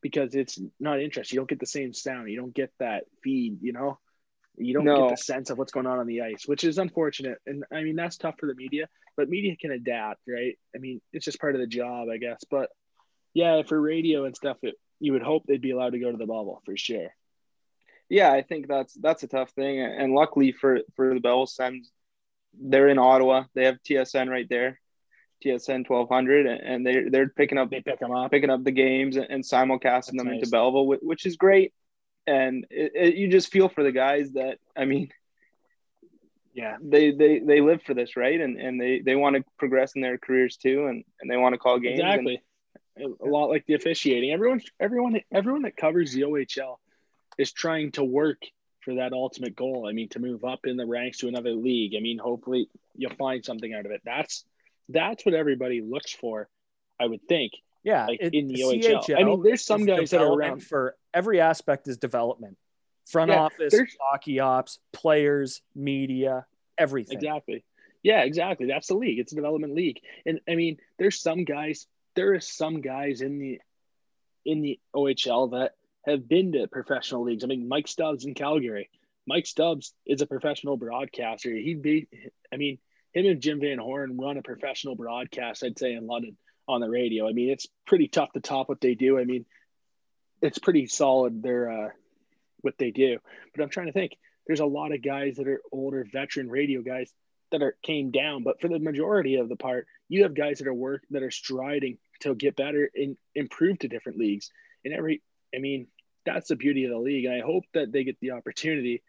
[0.00, 1.36] because it's not interesting.
[1.36, 2.30] You don't get the same sound.
[2.30, 3.58] You don't get that feed.
[3.62, 3.98] You know,
[4.56, 5.08] you don't no.
[5.08, 7.38] get the sense of what's going on on the ice, which is unfortunate.
[7.46, 10.58] And I mean, that's tough for the media, but media can adapt, right?
[10.74, 12.42] I mean, it's just part of the job, I guess.
[12.50, 12.70] But
[13.34, 16.16] yeah, for radio and stuff, it, you would hope they'd be allowed to go to
[16.16, 17.08] the bubble for sure.
[18.08, 21.90] Yeah, I think that's that's a tough thing, and luckily for for the Bell Sens,
[22.58, 23.44] they're in Ottawa.
[23.54, 24.80] They have TSN right there,
[25.44, 28.70] TSN twelve hundred, and they they're picking up they pick them up, picking up the
[28.70, 30.36] games and, simulcasting that's them nice.
[30.36, 31.74] into Belleville, which is great.
[32.28, 35.10] And it, it, you just feel for the guys that I mean,
[36.54, 38.40] yeah, they they they live for this, right?
[38.40, 41.54] And and they they want to progress in their careers too, and and they want
[41.54, 41.98] to call games.
[41.98, 42.36] Exactly.
[42.36, 42.42] And,
[42.98, 44.32] a lot like the officiating.
[44.32, 46.76] Everyone, everyone, everyone that covers the OHL
[47.38, 48.38] is trying to work
[48.80, 49.86] for that ultimate goal.
[49.88, 51.94] I mean, to move up in the ranks to another league.
[51.96, 54.00] I mean, hopefully you'll find something out of it.
[54.04, 54.44] That's
[54.88, 56.48] that's what everybody looks for,
[56.98, 57.52] I would think.
[57.82, 59.04] Yeah, like it, in the OHL.
[59.04, 62.56] CHL I mean, there's some guys that are around for every aspect is development.
[63.06, 67.18] Front yeah, office, hockey ops, players, media, everything.
[67.18, 67.64] Exactly.
[68.02, 68.66] Yeah, exactly.
[68.66, 69.18] That's the league.
[69.18, 70.00] It's a development league.
[70.24, 71.86] And I mean, there's some guys
[72.16, 73.60] there is some guys in the
[74.44, 75.72] in the OHL that
[76.06, 77.44] have been to professional leagues.
[77.44, 78.88] I mean, Mike Stubbs in Calgary.
[79.26, 81.50] Mike Stubbs is a professional broadcaster.
[81.50, 82.06] He'd be,
[82.52, 82.78] I mean,
[83.12, 86.36] him and Jim Van Horne run a professional broadcast, I'd say, in London
[86.68, 87.28] on the radio.
[87.28, 89.18] I mean, it's pretty tough to top what they do.
[89.18, 89.46] I mean,
[90.40, 91.88] it's pretty solid, their, uh,
[92.60, 93.18] what they do.
[93.54, 96.82] But I'm trying to think, there's a lot of guys that are older veteran radio
[96.82, 97.12] guys
[97.50, 98.44] that are came down.
[98.44, 101.32] But for the majority of the part, you have guys that are work that are
[101.32, 104.50] striding to get better and improve to different leagues.
[104.84, 105.22] And every,
[105.54, 105.88] I mean,
[106.24, 107.24] that's the beauty of the league.
[107.24, 109.02] And I hope that they get the opportunity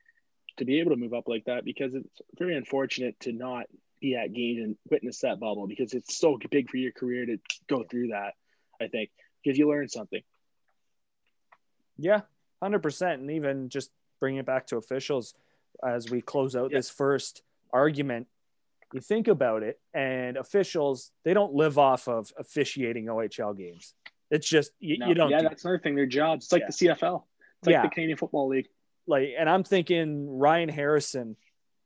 [0.58, 3.66] to be able to move up like that because it's very unfortunate to not
[4.00, 7.38] be at games and witness that bubble because it's so big for your career to
[7.68, 8.34] go through that.
[8.82, 9.10] I think
[9.44, 10.22] because you learn something.
[11.98, 12.22] Yeah,
[12.62, 13.90] hundred percent, and even just
[14.20, 15.34] bring it back to officials
[15.84, 16.78] as we close out yeah.
[16.78, 17.42] this first
[17.72, 18.28] argument
[18.94, 23.94] you think about it, and officials they don't live off of officiating OHL games.
[24.30, 25.30] It's just you, no, you don't.
[25.30, 25.96] Yeah, do that's another thing.
[25.96, 26.46] Their jobs.
[26.46, 26.94] It's like yeah.
[26.96, 27.24] the CFL.
[27.60, 27.82] It's like yeah.
[27.84, 28.68] the Canadian Football League.
[29.08, 31.38] Like, and I'm thinking Ryan Harrison,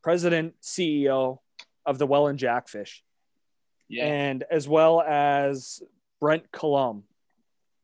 [0.02, 1.40] president, CEO,
[1.86, 3.04] of the Welland Jackfish,
[3.88, 4.06] Yeah.
[4.06, 5.82] and as well as
[6.20, 7.04] Brent Colum.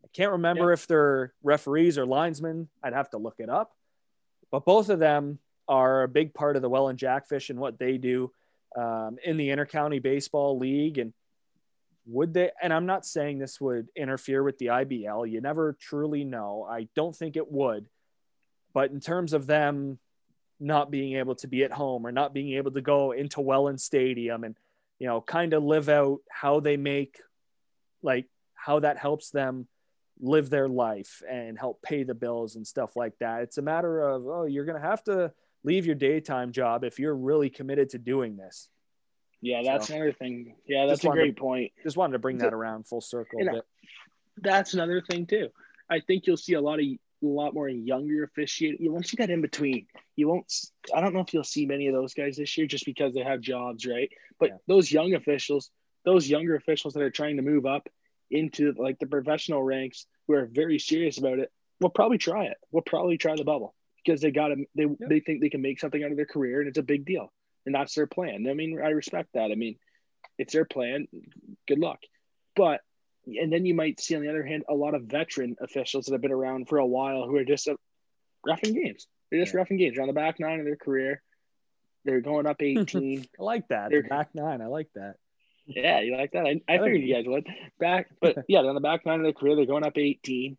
[0.03, 2.69] I can't remember if they're referees or linesmen.
[2.81, 3.75] I'd have to look it up.
[4.51, 7.97] But both of them are a big part of the Welland Jackfish and what they
[7.97, 8.31] do
[8.75, 10.97] um, in the Intercounty Baseball League.
[10.97, 11.13] And
[12.05, 12.51] would they?
[12.61, 15.29] And I'm not saying this would interfere with the IBL.
[15.29, 16.67] You never truly know.
[16.69, 17.87] I don't think it would.
[18.73, 19.99] But in terms of them
[20.59, 23.79] not being able to be at home or not being able to go into Welland
[23.79, 24.55] Stadium and
[24.99, 27.19] you know kind of live out how they make
[28.01, 29.67] like how that helps them
[30.19, 33.43] live their life and help pay the bills and stuff like that.
[33.43, 35.31] It's a matter of oh you're going to have to
[35.63, 38.69] leave your daytime job if you're really committed to doing this.
[39.41, 40.55] Yeah, that's So- another thing.
[40.65, 41.71] Yeah, that's a great point.
[41.83, 43.65] Just wanted to bring that around full circle a And bit.
[44.37, 45.49] That's another thing too.
[45.89, 46.85] I think you'll see a lot of
[47.23, 48.91] a lot more younger officiating.
[48.91, 49.87] Once you that in between.
[50.15, 50.53] You won't.
[50.93, 53.23] I don't know if you'll see many of those guys this year just because they
[53.23, 54.11] have jobs, right?
[54.39, 54.57] But Yeah.
[54.67, 55.71] those young officials,
[56.03, 57.89] those younger officials that are trying to move up
[58.29, 62.57] into like the professional ranks, who are very serious about it, will probably try it.
[62.71, 63.73] We'll probably try the bubble
[64.07, 64.65] because they got to.
[64.75, 67.05] They they think they can make something out of their career, and it's a big
[67.05, 67.31] deal,
[67.65, 68.47] and that's their plan.
[68.49, 69.51] I mean, I respect that.
[69.51, 69.75] I mean,
[70.37, 71.07] it's their plan.
[71.67, 71.99] Good luck,
[72.55, 72.81] but
[73.27, 76.13] and then you might see on the other hand a lot of veteran officials that
[76.13, 77.75] have been around for a while who are just uh,
[78.45, 79.05] roughing games.
[79.29, 79.57] They're just Yeah.
[79.59, 79.95] roughing games.
[79.95, 81.21] They're on the back nine of their career.
[82.05, 83.25] They're going up 18.
[83.37, 83.89] I like that.
[83.89, 84.61] They're- back nine.
[84.61, 85.15] I like that.
[85.65, 86.45] yeah, you like that?
[86.45, 87.47] I, I figured think- you guys would.
[87.79, 89.57] Back, but yeah, they're on the back nine of their career.
[89.57, 90.57] They're going up 18.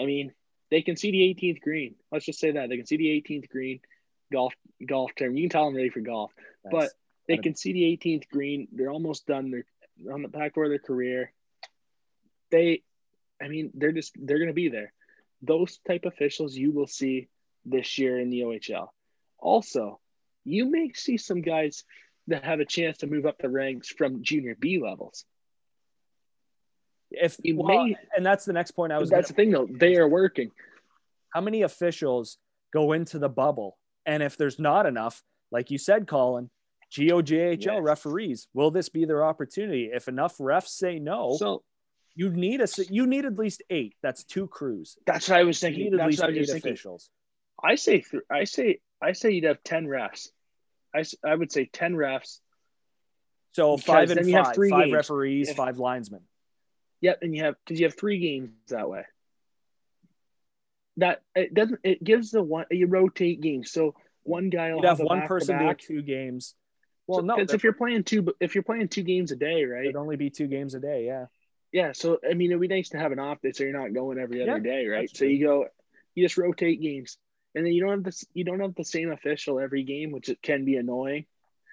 [0.00, 0.32] I mean,
[0.70, 1.94] they can see the 18th green.
[2.10, 3.80] Let's just say that they can see the 18th green.
[4.32, 4.54] Golf,
[4.84, 5.36] golf term.
[5.36, 6.32] You can tell I'm ready for golf.
[6.64, 6.72] Nice.
[6.72, 6.90] But
[7.28, 8.68] they can see the 18th green.
[8.72, 9.50] They're almost done.
[9.50, 11.32] They're on the back door of their career.
[12.50, 12.82] They,
[13.40, 14.92] I mean, they're just they're going to be there.
[15.42, 17.28] Those type officials you will see
[17.64, 18.88] this year in the OHL.
[19.38, 20.00] Also,
[20.44, 21.84] you may see some guys
[22.28, 25.24] that have a chance to move up the ranks from junior B levels.
[27.10, 29.10] If you well, may- and that's the next point I was.
[29.10, 29.66] That's the thing, though.
[29.70, 30.50] They are working.
[31.30, 32.38] how many officials
[32.72, 33.76] go into the bubble?
[34.06, 36.48] And if there's not enough, like you said, Colin,
[36.92, 37.78] GOJHL Yes.
[37.82, 39.90] referees, will this be their opportunity?
[39.92, 41.62] If enough refs say no, So
[42.14, 43.94] you need a you need at least eight.
[44.02, 44.96] That's two crews.
[45.06, 45.84] that's what I was You thinking.
[45.92, 46.70] need at least what I was eight just thinking.
[46.72, 47.10] officials.
[47.62, 50.28] I say, th- I say, I say you'd have ten refs.
[50.94, 52.38] I, I would say ten refs.
[53.52, 54.94] So five and then you have five, three five games.
[54.94, 56.22] referees, If- five linesmen.
[57.06, 59.04] Yep, and you have because you have three games that way.
[60.96, 61.78] That it doesn't.
[61.84, 63.94] It gives the one you rotate games, so
[64.24, 66.56] one guy will have a one person do two games.
[67.06, 68.26] Well, So- no, it's if you're playing two.
[68.40, 69.84] If you're playing two games a day, right?
[69.84, 71.06] it'd only be two games a day.
[71.06, 71.26] Yeah.
[71.70, 71.92] Yeah.
[71.92, 74.18] So I mean, it'd be nice to have an off day, so you're not going
[74.18, 75.08] every other Yeah, day, right?
[75.08, 75.66] So you go,
[76.16, 77.18] you just rotate games,
[77.54, 78.24] and then you don't have this.
[78.34, 81.26] You don't have the same official every game, which it can be annoying,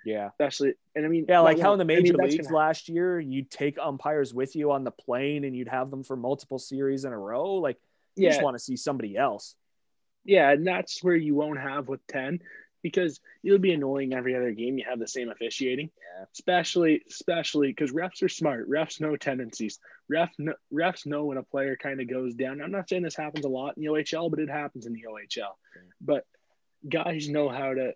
[0.05, 0.27] Yeah.
[0.29, 0.73] especially.
[0.95, 3.19] And I mean, Yeah, like how in the won't- I mean, major leagues last year,
[3.19, 7.05] you'd take umpires with you on the plane and you'd have them for multiple series
[7.05, 7.55] in a row.
[7.55, 7.77] Like,
[8.15, 9.55] you yeah, just want to see somebody else.
[10.25, 12.39] Yeah, and that's where you won't have with 10
[12.81, 15.89] because it'll be annoying every other game you have the same officiating.
[16.17, 16.25] Yeah.
[16.33, 18.69] Especially especially because refs are smart.
[18.69, 19.79] Refs know tendencies.
[20.09, 22.61] Ref kn- refs know when a player kind of goes down.
[22.61, 25.05] I'm not saying this happens a lot in the OHL, but it happens in the
[25.09, 25.57] OHL.
[25.75, 25.81] Yeah.
[26.01, 26.25] But
[26.87, 27.93] guys know how to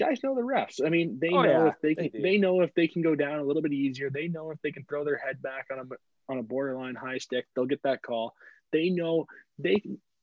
[0.00, 0.84] guys know the refs.
[0.84, 2.22] I mean, they Oh, know yeah, if they they can do.
[2.22, 4.10] they know if they can go down a little bit easier.
[4.10, 7.18] They know if they can throw their head back on a on a borderline high
[7.18, 8.34] stick, they'll get that call.
[8.72, 9.26] They know
[9.58, 9.82] they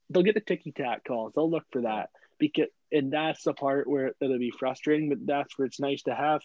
[0.09, 1.33] they'll get the ticky tack calls.
[1.33, 2.09] They'll look for that
[2.39, 6.15] because and that's the part where it'll be frustrating, but that's where it's nice to
[6.15, 6.41] have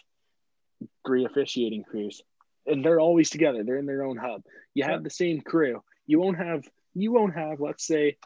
[1.05, 2.21] three officiating crews.
[2.65, 3.63] And they're always together.
[3.63, 4.43] They're in their own hub.
[4.73, 5.81] You have the same crew.
[6.07, 6.63] You won't have
[6.93, 8.17] you won't have, let's say,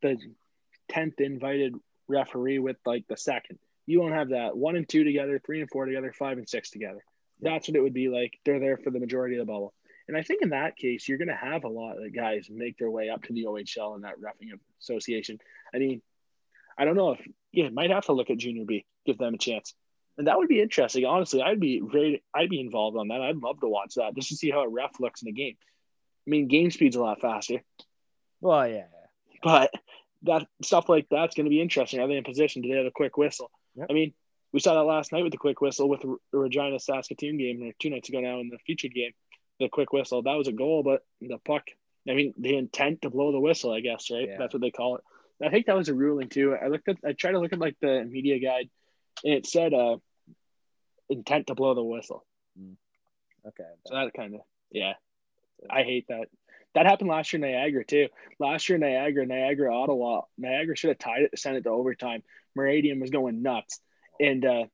[0.00, 0.16] the
[0.88, 1.74] tenth invited
[2.08, 3.58] referee with like the second.
[3.86, 4.56] You won't have that.
[4.56, 7.04] One and two together, three and four together, five and six together.
[7.40, 8.38] That's what it would be like.
[8.44, 9.74] They're there for the majority of the bubble.
[10.08, 12.78] And I think in that case, you're going to have a lot of guys make
[12.78, 15.38] their way up to the OHL and that roughing association.
[15.74, 16.02] I mean,
[16.76, 17.20] I don't know if
[17.52, 19.74] yeah, might have to look at Junior B, give them a chance,
[20.18, 21.04] and that would be interesting.
[21.04, 23.20] Honestly, I'd be very, I'd be involved on that.
[23.20, 25.56] I'd love to watch that just to see how a ref looks in a game.
[26.26, 27.62] I mean, game speed's a lot faster,
[28.40, 28.86] Well, yeah.
[29.42, 29.70] but
[30.22, 32.00] that stuff like that's going to be interesting.
[32.00, 32.62] Are they in position?
[32.62, 33.50] Do they have a quick whistle?
[33.76, 33.86] Yep.
[33.90, 34.12] I mean,
[34.52, 37.72] we saw that last night with the quick whistle with the Regina Saskatoon game, or
[37.78, 39.12] two nights ago now in the featured game.
[39.60, 41.64] The quick whistle that was a goal, but the puck.
[42.08, 44.28] I mean, the intent to blow the whistle, I guess, right?
[44.28, 44.36] Yeah.
[44.38, 45.02] That's what they call it.
[45.44, 46.56] I think that was a ruling too.
[46.60, 48.70] I looked at, I tried to look at like the media guide,
[49.24, 49.96] and it said uh,
[51.08, 52.24] intent to blow the whistle.
[53.46, 53.64] Okay.
[53.86, 54.94] So that kind of, yeah,
[55.70, 56.28] I hate that.
[56.74, 58.08] That happened last year in Niagara too.
[58.38, 61.70] Last year in Niagara, Niagara, Ottawa, Niagara should have tied it to send it to
[61.70, 62.22] overtime.
[62.54, 63.80] Meridian was going nuts,
[64.20, 64.64] and uh,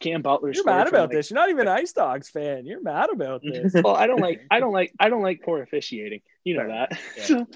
[0.00, 0.52] Cam Butler.
[0.52, 1.30] You're mad from, about like- this.
[1.30, 2.66] You're not even an Ice Dogs fan.
[2.66, 3.72] You're mad about this.
[3.74, 6.20] well, I don't like I don't like I don't like poor officiating.
[6.44, 6.98] You know that.
[7.16, 7.24] Yeah.
[7.26, 7.46] So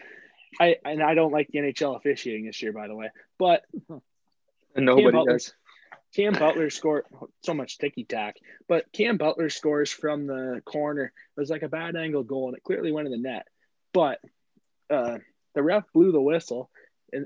[0.60, 3.10] I and I don't like the NHL officiating this year, by the way.
[3.38, 3.62] But
[4.76, 5.52] And nobody Butler- does.
[6.14, 7.06] Cam Butler scored
[7.42, 8.36] so much ticky tack,
[8.68, 11.06] but Cam Butler scores from the corner.
[11.06, 13.48] It was like a bad angle goal, and it clearly went in the net.
[13.92, 14.20] But
[14.88, 15.18] uh,
[15.56, 16.70] the ref blew the whistle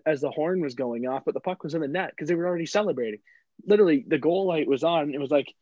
[0.06, 2.34] as the horn was going off, but the puck was in the net because they
[2.34, 3.20] were already celebrating.
[3.66, 5.14] Literally, the goal light was on.
[5.14, 5.52] It was like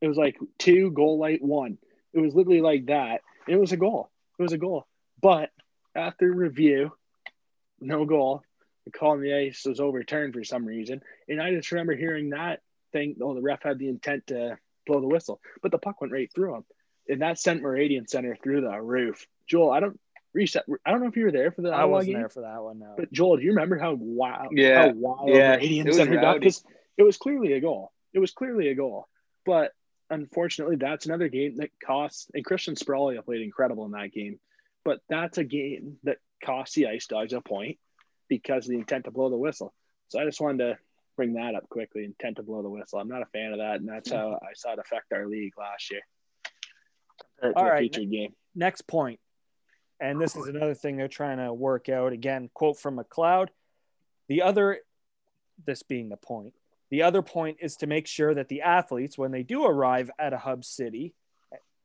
[0.00, 1.78] it was like two goal light one.
[2.12, 4.10] It was literally like that, it was a goal.
[4.38, 4.86] It was a goal.
[5.20, 5.50] But
[5.94, 6.92] after review,
[7.80, 8.42] no goal.
[8.86, 11.02] The call on the ice was overturned for some reason.
[11.28, 12.60] And I just remember hearing that
[12.92, 13.16] thing.
[13.20, 16.30] Oh, the ref had the intent to blow the whistle, but the puck went right
[16.34, 16.64] through him.
[17.08, 19.26] And that sent Meridian Center through the roof.
[19.46, 20.00] Joel, I don't
[20.34, 20.64] reset.
[20.86, 22.42] I don't know if you were there for the I Ottawa wasn't game, there for
[22.42, 22.78] that one.
[22.78, 22.94] No.
[22.96, 24.52] but Joel, do you remember how wild?
[24.52, 24.86] Yeah.
[24.86, 25.56] how wild Yeah.
[25.56, 26.38] Meridian It was Center got?
[26.38, 26.64] Because
[26.96, 27.92] it was clearly a goal.
[28.12, 29.08] It was clearly a goal,
[29.46, 29.72] but
[30.10, 32.28] unfortunately, that's another game that costs.
[32.34, 34.40] And Christian Sprawley played incredible in that game,
[34.84, 37.78] but that's a game that costs the Ice Dogs a point
[38.28, 39.72] because of the intent to blow the whistle.
[40.08, 40.78] So I just wanted to
[41.16, 42.04] bring that up quickly.
[42.04, 42.98] Intent to blow the whistle.
[42.98, 45.52] I'm not a fan of that, and that's how I saw it affect our league
[45.58, 46.00] last year.
[47.40, 47.92] Compared to a right.
[47.92, 48.34] game.
[48.54, 49.20] next point,
[50.00, 52.12] and this is another thing they're trying to work out.
[52.12, 53.50] Again, quote from MacLeod.
[54.28, 54.78] The other,
[55.66, 56.54] this being the point,
[56.90, 60.32] the other point is to make sure that the athletes, when they do arrive at
[60.32, 61.14] a hub city,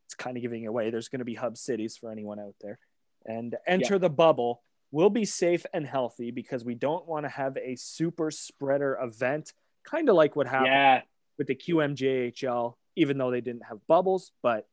[0.05, 0.89] it's kind of giving away.
[0.89, 2.79] There's going to be hub cities for anyone out there,
[3.25, 4.61] and enter the bubble
[4.91, 9.51] will be safe and healthy because we don't want to have a super spreader event,
[9.83, 11.01] kind of like what happened Yeah,
[11.37, 14.31] with the QMJHL, even though they didn't have bubbles.
[14.41, 14.67] But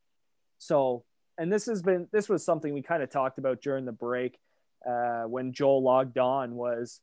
[0.59, 1.03] so,
[1.37, 4.39] and this has been, this was something we kind of talked about during the break
[4.87, 7.01] uh, when Joel logged on was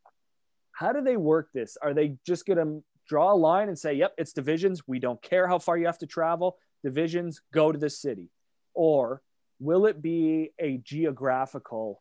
[0.73, 1.77] how do they work this?
[1.81, 4.87] Are they just going to draw a line and say, yep, it's divisions.
[4.87, 6.59] We don't care how far you have to travel.
[6.85, 8.31] Divisions go to the city.
[8.73, 9.23] Or
[9.59, 12.01] will it be a geographical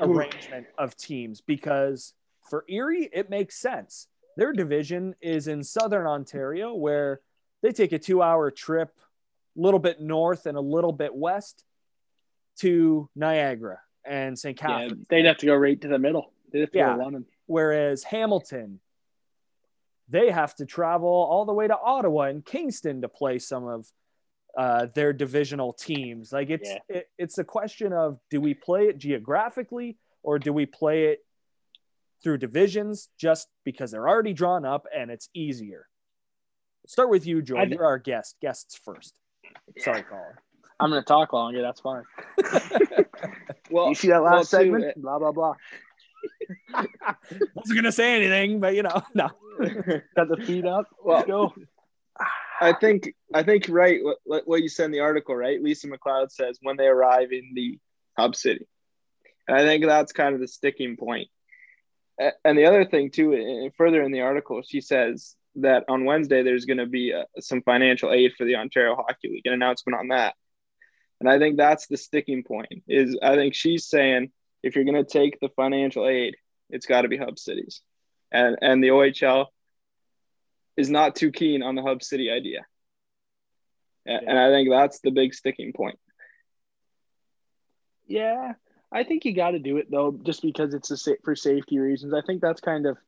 [0.00, 1.40] arrangement of teams?
[1.40, 2.14] Because
[2.50, 7.20] for Erie, it makes sense their division is in southern Ontario, where
[7.62, 8.90] they take a two hour trip,
[9.56, 11.64] little bit north and a little bit west
[12.60, 14.58] to Niagara and St.
[14.60, 15.06] yeah, Catharines.
[15.08, 16.32] they'd have to go right to the middle.
[16.52, 16.90] They'd have to Yeah.
[16.92, 17.26] go to London.
[17.46, 18.80] Whereas Hamilton,
[20.08, 23.86] they have to travel all the way to Ottawa and Kingston to play some of
[24.56, 26.32] uh, their divisional teams.
[26.32, 26.78] Like it's Yeah.
[26.88, 31.24] it, it's a question of do we play it geographically or do we play it
[32.22, 35.88] through divisions just because they're already drawn up and it's easier.
[36.86, 37.64] Start with you, Joel.
[37.66, 38.36] Th- You're our guest.
[38.40, 39.18] Guests first.
[39.78, 40.22] Sorry, Colin.
[40.80, 41.62] I'm going to talk longer.
[41.62, 42.04] That's fine.
[43.70, 44.84] Well, you see that last too, segment?
[44.84, 45.54] uh, blah blah blah.
[47.54, 49.30] Wasn't gonna say anything, but you know, no.
[50.16, 50.86] Got the feet up.
[51.02, 51.54] Well, Let's go.
[52.60, 55.62] I think I think right what, what you said in the article, right?
[55.62, 57.78] Lisa MacLeod says when they arrive in the
[58.16, 58.66] hub city,
[59.48, 61.28] and I think that's kind of the sticking point.
[62.44, 66.64] And the other thing too, further in the article, she says that on Wednesday there's
[66.64, 70.08] going to be uh some financial aid for the Ontario Hockey League, an announcement on
[70.08, 70.34] that.
[71.20, 72.82] And I think that's the sticking point.
[72.88, 74.32] Is I think she's saying
[74.62, 76.36] if you're going to take the financial aid,
[76.70, 77.80] it's got to be hub cities,
[78.32, 79.46] and and the OHL
[80.76, 82.66] is not too keen on the hub city idea.
[84.06, 85.98] A- And I think that's the big sticking point.
[88.06, 88.54] Yeah,
[88.92, 92.12] I think you got to do it though, just because it's a for safety reasons.
[92.12, 92.98] I think that's kind of.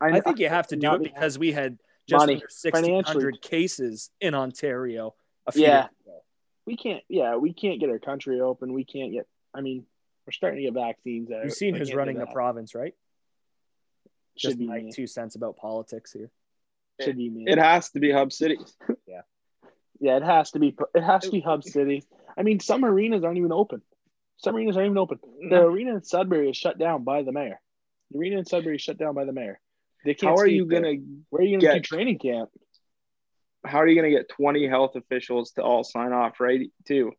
[0.00, 1.78] I think you have to do it because we had
[2.08, 5.14] just Money, under 1,600 cases in Ontario
[5.46, 5.82] a few Yeah.
[5.82, 6.22] years ago.
[6.66, 7.02] we can't.
[7.08, 8.72] Yeah, we can't get our country open.
[8.72, 9.26] We can't get.
[9.54, 9.86] I mean,
[10.26, 11.30] we're starting to get vaccines.
[11.30, 11.44] out.
[11.44, 12.94] You've seen We who's running the province, right?
[14.36, 14.92] Should Just be my me.
[14.92, 16.30] two cents about politics here.
[17.00, 17.44] Should be me.
[17.46, 18.76] It has to be hub cities.
[19.06, 19.22] Yeah.
[19.98, 20.74] Yeah, it has to be.
[20.94, 22.06] It has to be hub cities.
[22.36, 23.82] I mean, some arenas aren't even open.
[24.38, 25.18] Some arenas aren't even open.
[25.40, 25.64] The mm.
[25.64, 27.60] arena in Sudbury is shut down by the mayor.
[28.10, 29.60] The arena in Sudbury is shut down by the mayor.
[30.04, 30.30] They can't.
[30.36, 30.80] How are you there.
[30.82, 30.94] gonna
[31.30, 32.50] Where are you going to do get- training camp?
[33.62, 36.70] how are you gonna get 20 health officials to all sign off, right?
[36.86, 37.12] Too.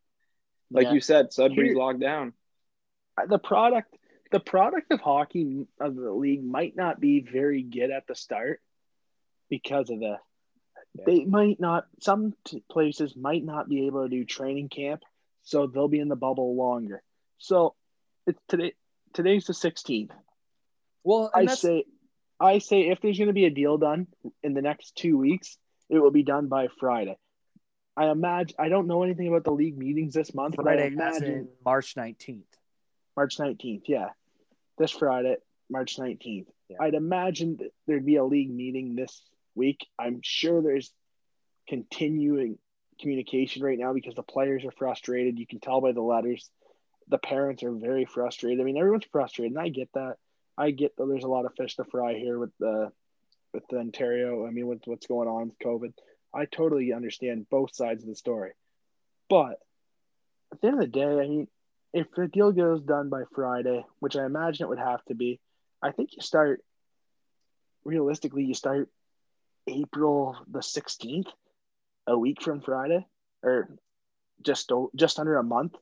[0.72, 0.94] Like Yeah.
[0.94, 2.34] you said, Sudbury's Here- locked down.
[3.28, 3.96] the product,
[4.32, 8.60] the product of hockey of the league might not be very good at the start
[9.50, 10.18] because of the.
[10.96, 11.04] Yeah.
[11.06, 11.86] They might not.
[12.00, 15.04] Some t- places might not be able to do training camp,
[15.44, 17.04] so they'll be in the bubble longer.
[17.38, 17.76] So,
[18.26, 18.74] it's today.
[19.14, 20.12] Today's the 16th.
[21.04, 21.86] Well, I that's, say,
[22.42, 24.08] I say, if there's going to be a deal done
[24.42, 25.58] in the next two weeks,
[25.90, 27.18] it will be done by Friday.
[27.96, 28.56] I imagine.
[28.58, 32.44] I don't know anything about the league meetings this month, but I imagine March 19th.
[33.16, 33.84] March 19th.
[33.86, 34.10] Yeah,
[34.78, 35.36] this Friday,
[35.70, 36.48] March 19th.
[36.70, 36.78] Yeah.
[36.80, 39.22] I'd imagine that there'd be a league meeting this
[39.56, 39.86] week.
[40.00, 40.92] I'm sure there's
[41.68, 42.58] continuing
[43.00, 45.38] communication right now because the players are frustrated.
[45.38, 46.50] You can tell by the letters.
[47.10, 48.62] The parents are very frustrated.
[48.62, 50.16] I mean, everyone's frustrated, and I get that.
[50.62, 52.92] I get that there's a lot of fish to fry here with the
[53.52, 54.46] with the Ontario.
[54.46, 55.94] I mean, with what's going on with COVID.
[56.34, 58.52] I totally understand both sides of the story.
[59.28, 59.58] But
[60.54, 61.48] at the end of the day, I mean,
[61.94, 65.40] if the deal goes done by Friday, which I imagine it would have to be,
[65.82, 66.64] I think you start
[67.84, 68.88] realistically, you start
[69.68, 71.28] April the 16th,
[72.06, 73.06] a week from Friday,
[73.42, 73.68] or
[74.44, 75.74] just just under a month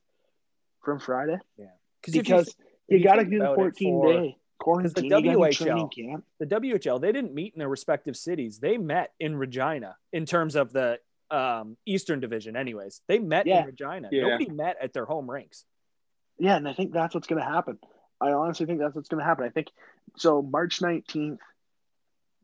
[0.82, 1.38] from Friday.
[1.58, 1.66] Yeah,
[2.02, 2.56] because
[2.88, 5.08] you, you got to do the 14 for, day quarantine.
[5.08, 6.24] The WHL, camp.
[6.38, 8.58] the WHL, they didn't meet in their respective cities.
[8.58, 10.98] They met in Regina in terms of the
[11.30, 12.56] um, Eastern Division.
[12.56, 13.60] Anyways, they met yeah.
[13.60, 14.08] in Regina.
[14.12, 14.22] Yeah.
[14.22, 15.64] Nobody met at their home rinks.
[16.38, 17.78] Yeah, and I think that's what's going to happen.
[18.20, 19.44] I honestly think that's what's going to happen.
[19.44, 19.68] I think
[20.16, 20.42] so.
[20.42, 21.38] March 19th,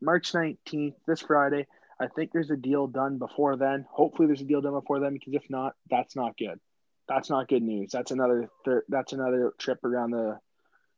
[0.01, 1.67] March 19th, this Friday.
[1.99, 3.85] I think there's a deal done before then.
[3.89, 6.59] Hopefully, there's a deal done before then because if not, that's not good.
[7.07, 7.91] That's not good news.
[7.91, 10.39] That's another thir- that's another trip around the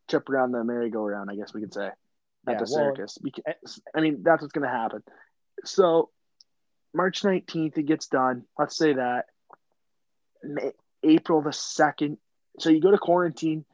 [0.09, 1.29] trip around the merry-go-round.
[1.29, 1.95] I guess we could say at
[2.47, 3.17] yeah, the well, circus.
[3.21, 3.53] Because, eh,
[3.95, 5.03] I mean, that's what's going to happen.
[5.65, 6.09] So,
[6.93, 8.45] March 19th, it gets done.
[8.57, 9.25] Let's say that
[10.43, 10.71] May,
[11.03, 12.17] April the second.
[12.59, 13.65] So you go to quarantine.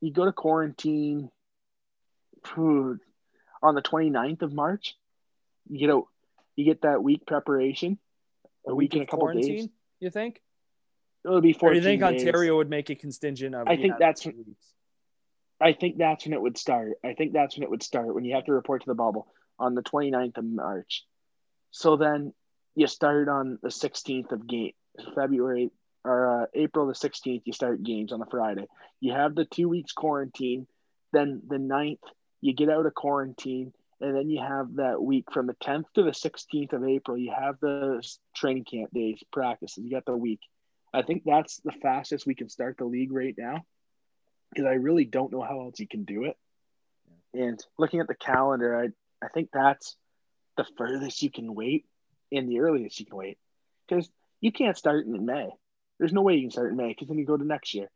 [0.00, 1.30] You go to quarantine.
[2.56, 4.96] on the 29th of March.
[5.68, 6.00] You get a
[6.56, 7.98] you get that week preparation,
[8.66, 9.68] a, a week, week and a couple days.
[10.00, 10.42] You think?
[11.24, 12.26] It'll be 14 Or you think days.
[12.26, 13.68] Ontario would make a contingent of?
[13.68, 14.26] I think that's.
[15.62, 16.98] I think that's when it would start.
[17.04, 19.28] I think that's when it would start when you have to report to the bubble
[19.58, 21.04] on the 29th of March.
[21.70, 22.34] So then
[22.74, 24.72] you start on the 16th of game
[25.14, 25.70] February
[26.04, 27.42] or uh, April the 16th.
[27.44, 28.66] You start games on the Friday.
[29.00, 30.66] You have the two weeks quarantine.
[31.12, 31.98] Then the 9th
[32.40, 36.02] you get out of quarantine and then you have that week from the 10th to
[36.02, 37.16] the 16th of April.
[37.16, 38.02] You have the
[38.34, 39.84] training camp days, practices.
[39.84, 40.40] You got the week.
[40.92, 43.64] I think that's the fastest we can start the league right now
[44.52, 46.36] because I really don't know how else you can do it.
[47.34, 48.88] And looking at the calendar, I
[49.24, 49.96] I think that's
[50.56, 51.86] the furthest you can wait
[52.30, 53.38] and the earliest you can wait
[53.88, 54.08] because
[54.40, 55.48] you can't start in May.
[55.98, 57.90] There's no way you can start in May because then you go to next year.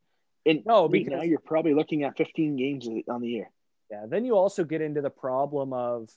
[0.46, 3.50] And no, because now you're probably looking at 15 games on the year.
[3.90, 4.06] Yeah.
[4.08, 6.08] Then you also get into the problem of,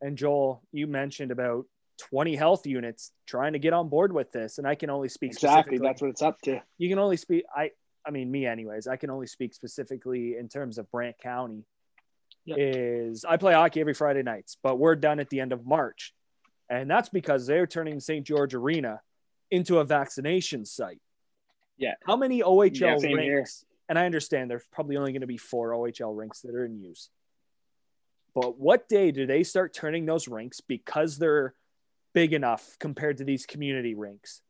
[0.00, 1.66] and Joel, you mentioned about
[2.10, 4.58] 20 health units trying to get on board with this.
[4.58, 5.78] And I can only speak exactly.
[5.78, 6.60] That's what it's up to.
[6.78, 7.44] You can only speak.
[7.54, 7.70] I,
[8.06, 11.64] I mean, me anyways, I can only speak specifically in terms of Brant County
[12.44, 12.58] yep.
[12.60, 16.14] is I play hockey every Friday nights, but we're done at the end of March.
[16.70, 18.26] And that's because they're turning St.
[18.26, 19.00] George Arena
[19.50, 21.00] into a vaccination site.
[21.76, 21.94] Yeah.
[22.06, 23.04] How many OHL yeah, rinks?
[23.04, 23.46] Here.
[23.88, 26.80] And I understand there's probably only going to be four OHL rinks that are in
[26.80, 27.10] use.
[28.34, 31.54] But what day do they start turning those rinks because they're
[32.12, 34.42] big enough compared to these community rinks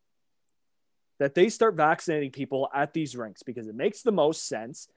[1.18, 4.88] that they start vaccinating people at these rinks because it makes the most sense.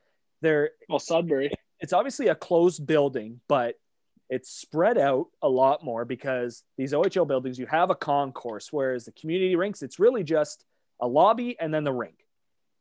[0.41, 1.51] They're well, Sudbury.
[1.79, 3.75] It's obviously a closed building, but
[4.29, 9.05] it's spread out a lot more because these OHL buildings, you have a concourse, whereas
[9.05, 10.65] the community rinks, it's really just
[10.99, 12.25] a lobby and then the rink.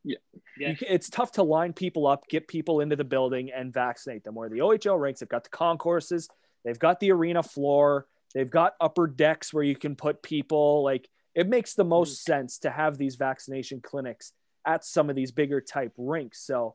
[0.04, 0.16] Yeah.
[0.58, 0.74] yeah.
[0.80, 4.34] it's tough to line people up, get people into the building and vaccinate them.
[4.34, 6.28] Where the OHL rinks they've got the concourses,
[6.64, 10.82] they've got the arena floor, they've got upper decks where you can put people.
[10.82, 11.08] Like
[11.38, 12.22] it makes the most mm.
[12.24, 14.32] sense to have these vaccination clinics
[14.66, 16.44] at some of these bigger type rinks.
[16.44, 16.74] So,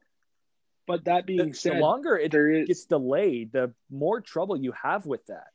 [0.88, 4.72] but that being the, said, the longer it is, gets delayed, the more trouble you
[4.82, 5.48] have with that.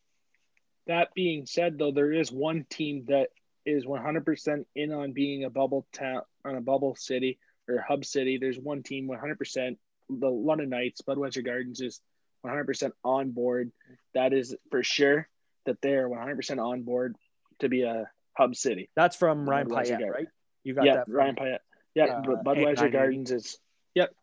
[0.89, 3.29] That being said, though, there is one team that
[3.65, 8.37] is 100% in on being a bubble town on a bubble city or hub city.
[8.37, 9.79] There's one team 100%.
[10.11, 12.03] The London Knights, Budweiser Gardens is
[12.45, 13.73] 100% on board.
[14.13, 15.29] That is for sure
[15.65, 17.17] that they're 100% on board
[17.61, 18.89] to be a hub city.
[18.94, 20.28] That's from Ryan Pyette, right?
[20.62, 21.06] You got yeah, that.
[21.06, 21.59] From, Ryan Pyette.
[21.94, 23.59] Yeah, uh, Budweiser Gardens is.
[23.94, 24.15] Yep,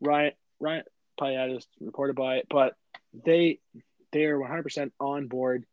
[0.00, 0.84] Ryan Ryan
[1.20, 2.74] Pyette is reported by it, but
[3.12, 3.60] they
[4.12, 5.64] they are 100% on board.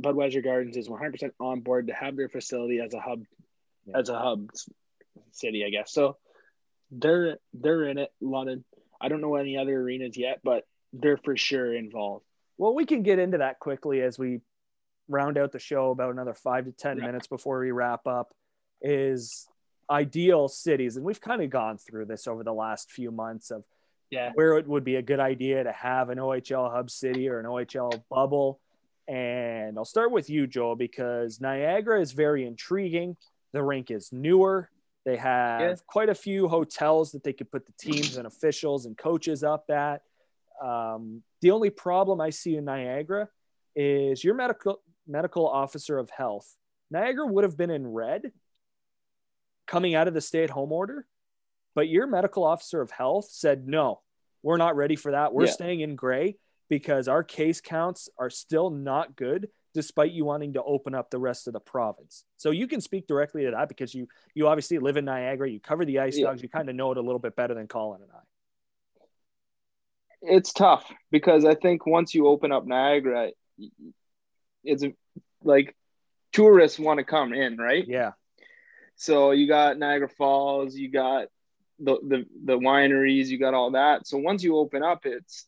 [0.00, 3.24] Budweiser Gardens is 100% on board to have their facility as a hub,
[3.84, 3.98] yeah.
[3.98, 4.48] as a hub
[5.32, 5.92] city, I guess.
[5.92, 6.16] So
[6.92, 8.64] they're they're in it, London.
[9.00, 12.24] I don't know any other arenas yet, but they're for sure involved.
[12.56, 14.40] Well, we can get into that quickly as we
[15.08, 18.32] round out the show about another five to ten minutes before we wrap up.
[18.80, 19.48] Is
[19.90, 23.64] ideal cities, and we've kind of gone through this over the last few months of
[24.10, 24.30] yeah.
[24.34, 27.46] where it would be a good idea to have an OHL hub city or an
[27.46, 28.60] OHL bubble.
[29.06, 33.16] And I'll start with you, Joel, because Niagara is very intriguing.
[33.52, 34.70] The rink is newer.
[35.06, 35.74] They have yeah.
[35.86, 39.70] quite a few hotels that they could put the teams and officials and coaches up
[39.70, 40.02] at.
[40.62, 43.28] Um, the only problem I see in Niagara
[43.74, 46.56] is your medical medical officer of health
[46.90, 48.32] Niagara would have been in red
[49.66, 51.06] coming out of the stay at home order,
[51.74, 54.00] but your medical officer of health said, no,
[54.42, 55.34] we're not ready for that.
[55.34, 55.50] We're Yeah.
[55.52, 56.38] staying in gray
[56.70, 61.18] because our case counts are still not good despite you wanting to open up the
[61.18, 62.24] rest of the province.
[62.38, 65.60] So you can speak directly to that because you you obviously live in Niagara, you
[65.60, 66.28] cover the ice Yeah.
[66.28, 68.20] dogs, you kind of know it a little bit better than Colin and I.
[70.22, 73.30] it's tough because I think once you open up Niagara,
[74.68, 74.84] it's
[75.42, 75.74] like
[76.32, 77.84] tourists want to come in, right?
[77.86, 78.12] Yeah.
[78.96, 81.28] So you got Niagara Falls, you got
[81.78, 84.06] the, the the wineries, you got all that.
[84.06, 85.46] So once you open up, it's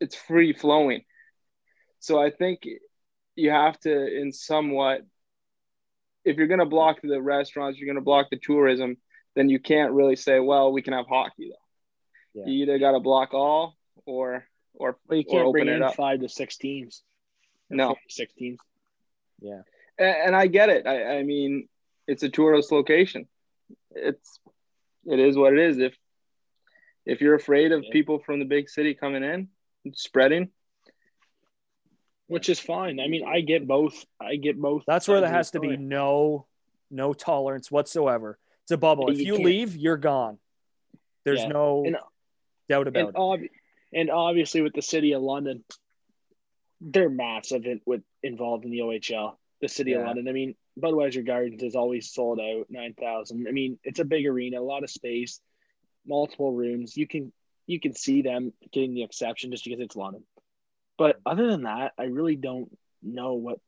[0.00, 1.02] it's free flowing.
[1.98, 2.66] So I think
[3.36, 5.02] you have to, in somewhat,
[6.24, 8.96] if you're going to block the restaurants, you're going to block the tourism,
[9.36, 12.40] then you can't really say, well, we can have hockey though.
[12.40, 12.46] Yeah.
[12.46, 15.82] You either got to block all or or Well, you can't open bring it in
[15.82, 15.94] up.
[15.96, 17.02] five to six teams.
[17.70, 17.86] Or No.
[17.88, 18.58] four to six teams.
[19.40, 19.62] Yeah.
[19.98, 20.86] and, and I get it.
[20.86, 21.68] I, I mean,
[22.06, 23.26] it's a tourist location.
[23.92, 24.38] It's
[25.06, 25.78] it is what it is.
[25.78, 25.96] If
[27.06, 27.90] if you're afraid of Yeah.
[27.92, 29.48] people from the big city coming in,
[29.94, 30.50] spreading,
[32.26, 33.00] which is fine.
[33.00, 34.04] I mean, I get both.
[34.20, 34.84] I get both.
[34.86, 36.46] That's where there has to be no
[36.90, 38.38] no tolerance whatsoever.
[38.64, 39.06] It's a bubble.
[39.08, 40.38] Yeah, If you you can't- leave, you're gone.
[41.24, 41.48] There's Yeah.
[41.48, 41.96] no And-
[42.68, 43.14] doubt about and, it.
[43.16, 43.48] ob-
[43.92, 45.64] and obviously with the city of London,
[46.80, 49.36] they're massive with involved in the OHL.
[49.60, 50.26] The city of London.
[50.26, 53.46] I mean, Budweiser Gardens is always sold out nine thousand.
[53.46, 55.38] I mean, it's a big arena, a lot of space,
[56.06, 56.96] multiple rooms.
[56.96, 57.30] You can
[57.66, 60.24] you can see them getting the exception just because it's London.
[60.96, 62.70] But other than that, I really don't
[63.02, 63.58] know what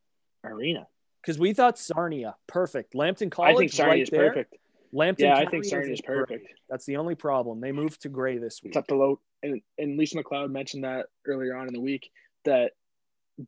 [0.44, 0.86] arena.
[1.20, 2.94] Because we thought Sarnia, perfect.
[2.94, 4.28] Lambton College, I think Sarnia right is there.
[4.28, 4.56] perfect.
[4.92, 6.16] Lambton Yeah, I think Sarnia is is gray.
[6.16, 6.48] perfect.
[6.68, 7.60] That's the only problem.
[7.60, 8.70] They moved to gray this week.
[8.70, 12.10] It's up to low and, and Lisa MacLeod mentioned that earlier on in the week
[12.44, 12.72] that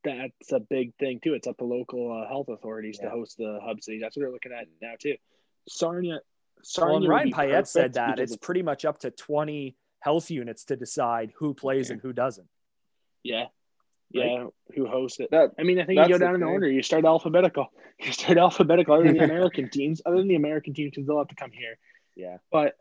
[0.02, 1.34] that's a big thing too.
[1.34, 3.08] It's up to local uh, health authorities Yeah.
[3.10, 4.00] to host the hub cities.
[4.02, 5.14] That's what they're looking at now too.
[5.68, 6.20] Sarnia, Well,
[6.62, 6.96] Sarnia.
[6.96, 10.76] and Ryan be Pyette said that it's pretty much up to 20 health units to
[10.76, 11.94] decide who plays Yeah.
[11.94, 12.48] and who doesn't.
[13.22, 13.46] yeah,
[14.10, 14.46] yeah.
[14.76, 15.30] Who hosts it?
[15.30, 16.48] that I mean, I think you go down in thing.
[16.50, 16.70] order.
[16.70, 17.68] You start alphabetical.
[18.00, 18.94] You start alphabetical.
[18.96, 21.52] Other than the American teams, other than the American teams, because they'll have to come
[21.52, 21.78] here.
[22.16, 22.38] Yeah.
[22.50, 22.76] But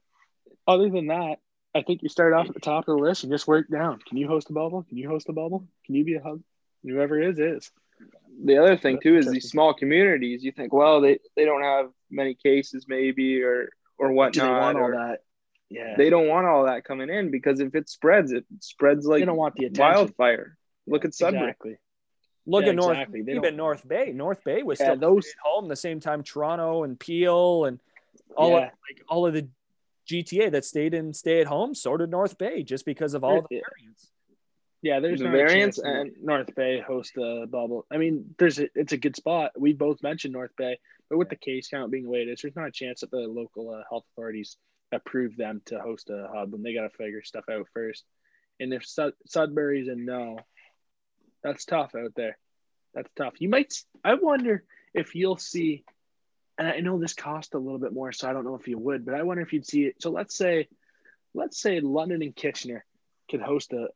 [0.68, 1.38] other than that,
[1.76, 4.00] I think you start off at the top of the list and just work down.
[4.08, 4.84] Can you host a bubble?
[4.90, 5.68] Can you host a bubble?
[5.86, 6.42] Can you be a hub?
[6.84, 7.72] Whoever is is.
[8.44, 10.44] the other thing too is these small communities.
[10.44, 14.46] You think, well, they they don't have many cases, maybe, or or Do whatnot.
[14.46, 15.20] they want all that?
[15.70, 15.96] Yeah.
[15.98, 19.26] They don't want all that coming in because if it spreads, it spreads like they
[19.26, 19.82] don't want the attention.
[19.96, 20.58] wildfire.
[20.86, 21.44] Look at Sudbury.
[21.50, 21.78] Exactly.
[22.46, 23.20] Look Yeah, at North, exactly.
[23.22, 24.12] Even don't- North Bay.
[24.12, 27.80] North Bay was Yeah, still those- at home the same time Toronto and Peel and
[28.36, 28.56] all Yeah.
[28.58, 29.48] of like all of the
[30.06, 31.74] GTA that stayed in stay at home.
[31.74, 34.12] So did North Bay just because of all the variants.
[34.84, 37.86] Yeah, there's The variants chance and- North Bay host a bubble.
[37.90, 39.54] I mean, there's a, it's a good spot.
[39.58, 40.78] We both mentioned North Bay,
[41.10, 43.10] but with the case count being the way it is, there's not a chance that
[43.10, 44.58] the local uh, health authorities
[44.92, 48.04] approve them to host a hub, and they got to figure stuff out first.
[48.60, 50.38] And if Sud- Sudbury's a no,
[51.44, 52.38] that's tough out there.
[52.94, 53.36] That's tough.
[53.40, 53.74] You might.
[54.04, 55.86] I wonder if you'll see.
[56.58, 58.78] And I know this cost a little bit more, so I don't know if you
[58.78, 59.96] would, but I wonder if you'd see it.
[60.02, 60.68] So let's say,
[61.34, 62.86] let's say London and Kitchener
[63.32, 63.88] could host a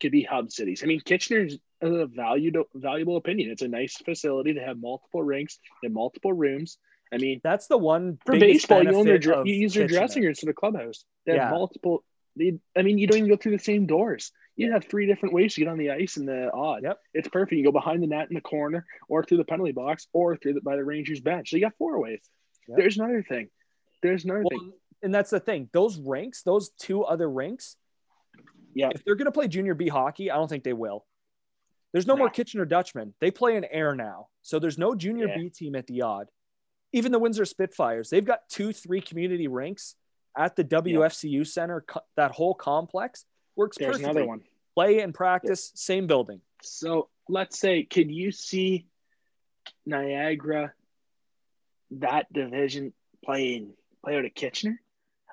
[0.00, 0.82] could be hub cities.
[0.82, 3.50] I mean, Kitchener's a valued valuable opinion.
[3.50, 4.52] It's a nice facility.
[4.52, 6.78] They have multiple rinks, they have multiple rooms.
[7.12, 9.76] I mean, That's the one for baseball, you own their benefit dr- of you use
[9.76, 11.04] your dressing rooms for the clubhouse.
[11.24, 11.50] They have Yeah.
[11.50, 12.04] multiple.
[12.34, 14.32] They, I mean, you don't even go through the same doors.
[14.56, 16.82] You have three different ways to get on the ice and the odd.
[16.82, 16.98] Yep.
[17.14, 17.56] It's perfect.
[17.58, 20.54] You go behind the net in the corner, or through the penalty box, or through
[20.54, 21.50] the, by the Rangers bench.
[21.50, 22.20] So you got four ways.
[22.68, 22.78] Yep.
[22.78, 23.48] There's another thing.
[24.02, 24.72] There's another thing.
[25.02, 25.68] And that's the thing.
[25.72, 27.76] Those rinks, those two other rinks,
[28.76, 28.90] Yeah.
[28.94, 31.06] if they're going to play junior B hockey, I don't think they will.
[31.92, 32.18] There's no No.
[32.18, 33.14] more Kitchener Dutchmen.
[33.20, 34.28] They play in air now.
[34.42, 35.36] So there's no junior Yeah.
[35.38, 36.28] B team at the odd.
[36.92, 39.94] Even the Windsor Spitfires, they've got two, three community rinks
[40.36, 41.84] at the WFCU Center.
[42.16, 43.24] That whole complex
[43.56, 44.10] works There's perfectly.
[44.10, 44.42] another one.
[44.74, 46.42] Play and practice, same building.
[46.62, 48.86] So let's say, could you see
[49.86, 50.74] Niagara,
[51.92, 52.92] that division
[53.24, 53.72] playing
[54.04, 54.80] play out of Kitchener?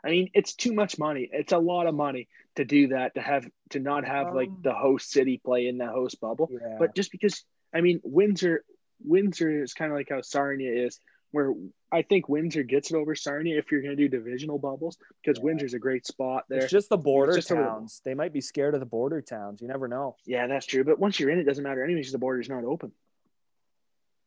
[0.03, 1.29] I mean, it's too much money.
[1.31, 3.15] It's a lot of money to do that.
[3.15, 6.49] To have to not have like Um, the host city play in the host bubble.
[6.51, 6.75] Yeah.
[6.77, 7.43] But just because,
[7.73, 8.65] I mean, Windsor,
[9.03, 10.99] Windsor is kind of like how Sarnia is,
[11.31, 11.53] where
[11.91, 15.39] I think Windsor gets it over Sarnia if you're going to do divisional bubbles because
[15.39, 15.45] Yeah.
[15.45, 16.59] Windsor's a great spot there.
[16.63, 18.01] it's just the border just over the- towns.
[18.03, 19.61] They might be scared of the border towns.
[19.61, 20.17] You never know.
[20.25, 20.83] yeah, that's true.
[20.83, 22.07] But once you're in, it doesn't matter anyways.
[22.07, 22.91] 'cause The border's not open.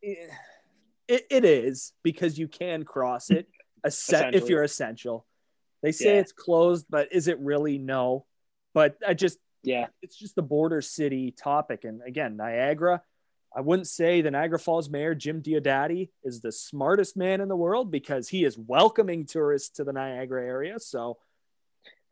[0.02, 0.30] it,
[1.08, 3.46] it is because you can cross it
[3.84, 5.26] essen- if you're essential.
[5.82, 6.20] They say Yeah.
[6.20, 7.78] it's closed, but is it really?
[7.78, 8.26] No.
[8.74, 11.84] But I just Yeah, it's just the border city topic.
[11.84, 13.02] And again, Niagara,
[13.54, 17.56] I wouldn't say the Niagara Falls Mayor Jim Diodati is the smartest man in the
[17.56, 20.78] world because he is welcoming tourists to the Niagara area.
[20.78, 21.18] So,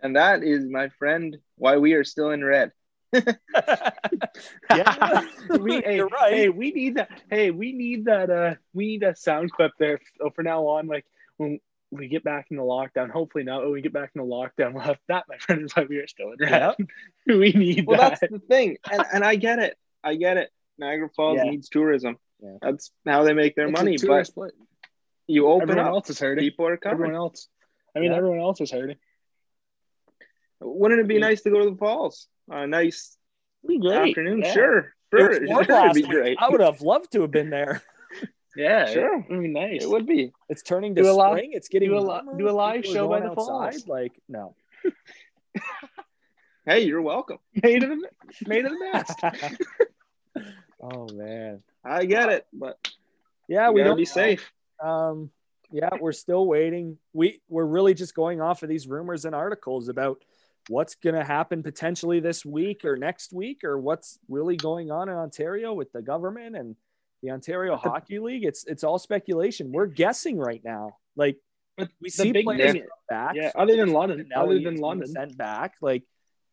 [0.00, 2.72] and that is, my friend, why we are still in red.
[4.70, 5.24] yeah,
[5.60, 6.32] we, hey, you're right.
[6.32, 7.10] Hey, we need that.
[7.30, 8.30] Hey, we need that.
[8.30, 10.00] Uh, we need a sound clip there.
[10.18, 11.04] So for now on, like
[11.36, 11.60] when
[11.98, 14.72] we get back in the lockdown, hopefully not when we get back in the lockdown,
[14.74, 16.74] we'll have that, my friend, is why we are still in red.
[17.26, 18.18] we need well, that.
[18.20, 19.76] that's the thing, and and I get it.
[20.02, 20.50] I get it.
[20.78, 21.50] Niagara Falls Yeah.
[21.50, 22.16] needs tourism.
[22.40, 22.56] Yeah.
[22.60, 23.96] That's how they make their It's money.
[23.96, 24.52] But tourist place.
[25.26, 26.44] you open everyone up, else is hurting.
[26.44, 27.14] people are Everyone coming.
[27.16, 27.48] else.
[27.96, 28.18] I mean, Yeah.
[28.18, 28.96] everyone else is hurting.
[30.60, 33.16] Wouldn't it be nice to go to the falls on a nice
[33.66, 34.10] Be great.
[34.10, 34.40] afternoon?
[34.40, 34.52] Yeah.
[34.52, 36.38] Sure, It sure, was it'd be great.
[36.40, 37.82] I would have loved to have been there.
[38.56, 39.18] Yeah, Sure.
[39.18, 39.82] It would be nice.
[39.82, 40.32] It would be.
[40.48, 41.51] It's turning to Do a li- spring.
[41.55, 42.39] It's getting do a li- warmer.
[42.39, 43.35] do a live People show by the outside.
[43.74, 43.89] falls.
[43.89, 44.55] Like no.
[46.66, 47.39] Hey, you're welcome.
[47.62, 48.09] made of the
[48.47, 49.20] made of the best.
[50.81, 51.62] oh man.
[51.85, 52.78] I get it, but
[53.48, 54.51] Yeah, we we gotta be safe.
[54.82, 55.31] Um,
[55.70, 56.97] yeah, we're still waiting.
[57.12, 60.22] We we're really just going off of these rumors and articles about
[60.68, 65.10] what's going to happen potentially this week or next week, or what's really going on
[65.10, 66.76] in Ontario with the government and
[67.24, 68.44] the Ontario Hockey League.
[68.44, 69.72] It's it's all speculation.
[69.72, 70.96] We're guessing right now.
[71.16, 71.38] Like
[71.76, 73.34] But we see big players thing- come back.
[73.34, 75.74] Yeah, other than London, Now other than London, sent back.
[75.80, 76.05] Like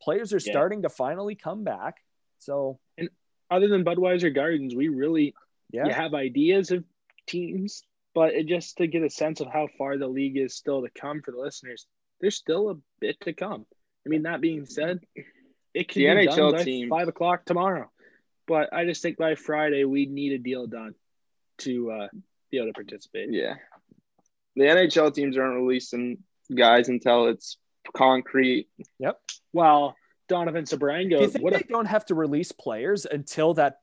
[0.02, 0.52] players are Yeah.
[0.52, 1.98] starting to finally come back.
[2.40, 3.10] So and
[3.52, 5.36] other than Budweiser Gardens, we really
[5.72, 6.84] yeah, you have ideas of
[7.28, 7.84] teams,
[8.16, 10.90] but it just to get a sense of how far the league is still to
[10.90, 11.86] come for the listeners.
[12.22, 13.66] There's still a bit to come.
[14.06, 15.00] I mean, that being said,
[15.74, 17.90] it can the be NHL done by teams- five o'clock tomorrow,
[18.48, 20.96] but I just think by Friday we need a deal done
[21.60, 22.08] to uh,
[22.50, 23.30] be able to participate.
[23.32, 23.56] Yeah.
[24.56, 26.18] The NHL teams aren't releasing
[26.54, 27.58] guys until it's
[27.96, 28.68] concrete.
[29.00, 29.20] Yep.
[29.54, 29.96] Well,
[30.28, 33.78] Donovan Do you Sebrango, think what they a don't have to release players until that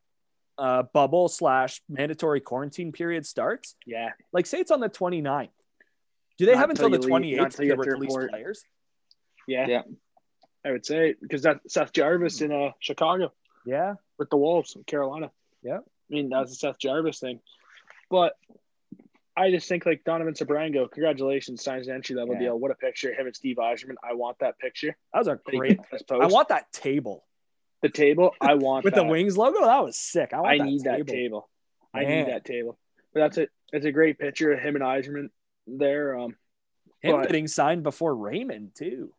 [0.59, 3.77] uh, bubble slash mandatory quarantine period starts?
[3.87, 5.51] yeah, Like, say it's on the 29th.
[6.37, 8.65] Do they Not have until until the leave- 28th until you to release players?
[9.47, 9.83] yeah, Yeah.
[10.65, 13.33] I would say because that Seth Jarvis in uh, Chicago.
[13.69, 13.95] Yeah.
[14.19, 15.31] with the Wolves in Carolina.
[15.63, 15.79] Yeah.
[15.79, 17.41] I mean, that's a Seth Jarvis thing.
[18.11, 18.35] But
[19.37, 22.41] I just think like Donovan Sebrango, congratulations, signs an entry level Yeah.
[22.41, 22.59] deal.
[22.59, 23.13] What a picture.
[23.13, 23.95] Him and Steve Yzerman.
[24.03, 24.97] I want that picture.
[25.13, 25.79] That was a great.
[25.79, 27.25] put on his I want that table
[27.83, 28.35] the table.
[28.41, 29.03] I want with that.
[29.05, 29.61] the wings logo.
[29.65, 30.33] That was sick.
[30.33, 30.97] I, want I that need table.
[30.99, 31.51] that table.
[31.95, 32.79] I need that table.
[33.15, 33.51] But that's it.
[33.73, 35.29] It's a great picture of him and Yzerman
[35.67, 36.19] there.
[36.19, 36.37] Um,
[37.01, 39.13] Him But- getting signed before Raymond too.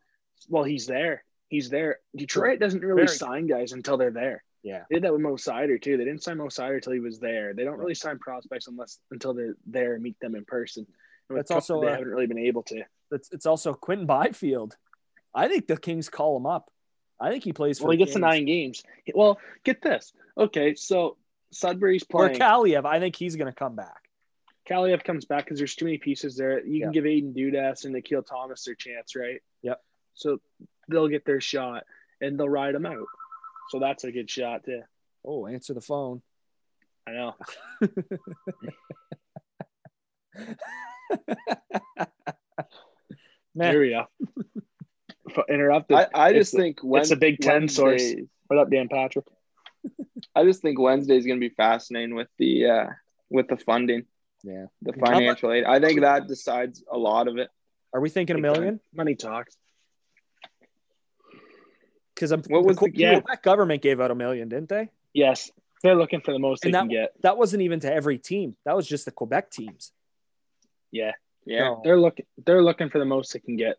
[0.49, 1.23] well, he's there.
[1.49, 1.99] He's there.
[2.15, 4.43] Detroit doesn't really Very- sign guys until they're there.
[4.63, 4.83] Yeah.
[4.89, 5.97] They did that with Mo Seider too.
[5.97, 7.53] They didn't sign Mo Seider until he was there.
[7.53, 10.85] They don't really sign prospects unless until they're there and meet them in person.
[11.29, 12.83] And That's also, they uh, haven't really been able to.
[13.11, 14.75] It's, it's also Quinton Byfield.
[15.33, 16.69] I think the Kings call him up.
[17.19, 17.85] I think he plays for.
[17.85, 18.21] Well, he the gets Kings.
[18.21, 18.83] nine games.
[19.13, 20.11] Well, get this.
[20.37, 21.17] Okay, so
[21.51, 22.39] Sudbury's Or playing.
[22.39, 22.85] Kaliyev.
[22.85, 24.09] I think he's going to come back.
[24.69, 26.65] Kaliyev comes back because there's too many pieces there.
[26.65, 29.41] You can give Aidan Dudas and Akil Thomas their chance, right?
[29.63, 29.81] Yep.
[30.13, 30.39] So
[30.89, 31.83] they'll get their shot
[32.21, 33.07] and they'll ride them out.
[33.69, 34.81] So that's a good shot too.
[35.25, 36.21] Oh, answer the phone.
[37.07, 37.35] I know.
[43.55, 44.05] Man, Here we go.
[45.49, 45.97] Interrupted.
[45.97, 48.01] I, I just It's- think when, it's a Big Ten source.
[48.01, 49.25] Wednesdays- What up, Dan Patrick?
[50.35, 52.85] I just think Wednesday is going to be fascinating with the uh,
[53.29, 54.05] with the funding,
[54.43, 54.65] yeah.
[54.81, 55.63] the financial aid.
[55.63, 57.49] I think that decides a lot of it.
[57.93, 58.79] Are we thinking a million?
[58.93, 59.55] Money talks.
[62.19, 62.43] Because I'm.
[62.47, 63.21] What was the, yeah.
[63.21, 64.89] Quebec government gave out a million, didn't they?
[65.13, 65.49] Yes.
[65.81, 67.13] They're looking for the most they And can get.
[67.21, 68.57] That wasn't even to every team.
[68.65, 69.93] That was just the Quebec teams.
[70.91, 71.13] Yeah.
[71.45, 73.77] Yeah, So, They're looking they're looking for the most they can get.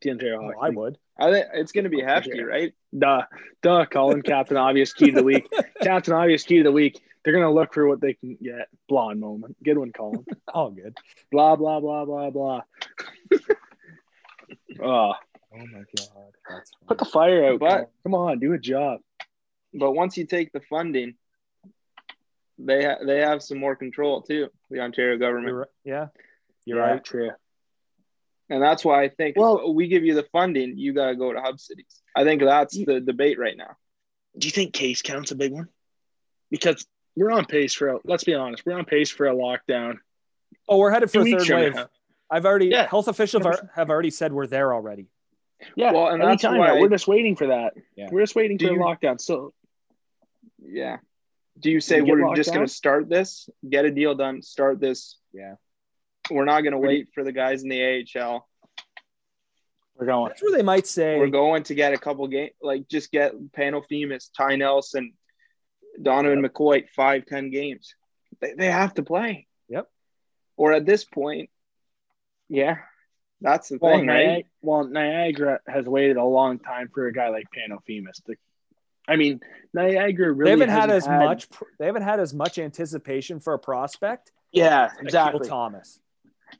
[0.00, 0.98] The Ontario oh, I would.
[1.16, 2.48] I think it's going to be hefty, Sure.
[2.48, 2.74] right?
[2.98, 3.22] Duh.
[3.62, 5.46] Duh, Colin, Captain Obvious Key of the Week.
[5.82, 7.00] Captain Obvious Key of the Week.
[7.24, 8.68] They're gonna look for what they can get.
[8.88, 9.56] Blonde moment.
[9.62, 10.26] Good one, Colin.
[10.52, 10.98] All good.
[11.30, 12.62] blah blah blah blah blah.
[14.82, 15.12] oh,
[15.54, 16.32] Oh my god.
[16.48, 17.60] That's put the fire out.
[17.60, 17.86] But- Colin.
[18.04, 19.00] Come on, do a job.
[19.74, 21.14] But once you take the funding,
[22.58, 24.48] they ha- they have some more control too.
[24.70, 25.68] The Ontario government, You're right.
[25.84, 26.06] Yeah.
[26.64, 27.04] You're Yeah, right.
[27.04, 27.30] True.
[28.50, 31.32] and that's why I think Well- we give you the funding, you got to go
[31.32, 32.02] to hub cities.
[32.14, 33.76] I think that's the debate right now.
[34.36, 35.68] Do you think case counts a big one?
[36.50, 37.88] Because we're on pace for.
[37.88, 39.98] A, let's be honest, we're on pace for a lockdown.
[40.68, 41.74] Oh, we're headed for a third wave.
[41.74, 41.88] now.
[42.30, 42.86] I've already Yeah.
[42.88, 45.08] health officials are, have already said we're there already.
[45.76, 47.74] Yeah, Well, and that's anytime why- We're just waiting for that.
[47.96, 48.08] Yeah.
[48.10, 49.20] We're just waiting Do for you- a lockdown.
[49.20, 49.52] So
[50.58, 50.98] Yeah.
[51.58, 54.80] Do you say You we're just going to start this, get a deal done, start
[54.80, 55.18] this?
[55.32, 55.56] Yeah.
[56.30, 58.48] We're not going to wait for the guys in the AHL.
[59.96, 60.28] we're going.
[60.30, 63.34] That's where they might say We're going to get a couple games, like just get
[63.52, 65.12] Panofemus, Ty Nelson,
[66.00, 67.94] Donovan McCoy five, ten games.
[68.40, 69.46] They, they have to play.
[69.68, 69.88] Yep.
[70.56, 71.50] Or at this point,
[72.48, 72.78] yeah,
[73.42, 74.46] that's the Well, thing, Niagara, right?
[74.62, 78.36] well, Niagara has waited a long time for a guy like Panophemus to.
[79.08, 79.40] I mean,
[79.74, 81.48] Niagara really they haven't had hasn't as much.
[81.78, 84.32] They haven't had as much anticipation for a prospect.
[84.52, 85.48] Yeah, as Akil exactly.
[85.48, 86.00] Thomas.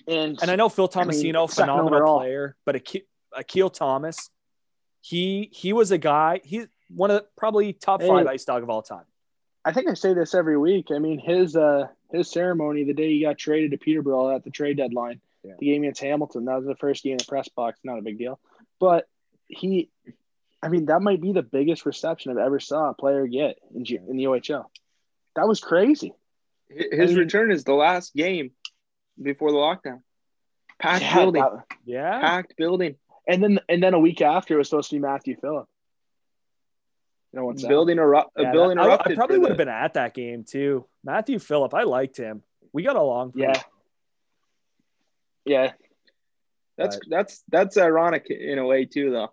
[0.08, 3.02] And And I know Phil I mean, phenomenal player, but Akil,
[3.36, 4.30] Akil Thomas,
[5.00, 6.40] he he was a guy.
[6.44, 8.08] He's one of the probably top Hey.
[8.08, 9.04] five ice dog of all time.
[9.64, 10.86] I think I say this every week.
[10.90, 14.50] I mean, his uh his ceremony the day he got traded to Peterborough at the
[14.50, 15.54] trade deadline, Yeah.
[15.58, 16.44] the game against Hamilton.
[16.44, 17.80] That was the first game in the press box.
[17.84, 18.38] Not a big deal,
[18.78, 19.06] but
[19.48, 19.90] he,
[20.62, 23.84] I mean, that might be the biggest reception I've ever saw a player get in
[23.84, 24.66] G- in the OHL.
[25.36, 26.12] That was crazy.
[26.68, 28.52] His I mean- return is the last game
[29.20, 30.02] before the lockdown.
[30.78, 32.96] Packed Yeah, building, that- Yeah, packed building,
[33.28, 35.68] and then and then a week after it was supposed to be Matthew Phillip.
[37.32, 39.12] No one's building a eru- a Yeah, building that- I- erupted.
[39.12, 40.86] I, probably would have been at that game too.
[41.02, 42.42] Matthew Phillip, I liked him.
[42.72, 43.32] We got along.
[43.32, 43.62] pretty Yeah.
[45.44, 45.72] Yeah,
[46.78, 49.32] That's But- that's that's ironic in a way too, though.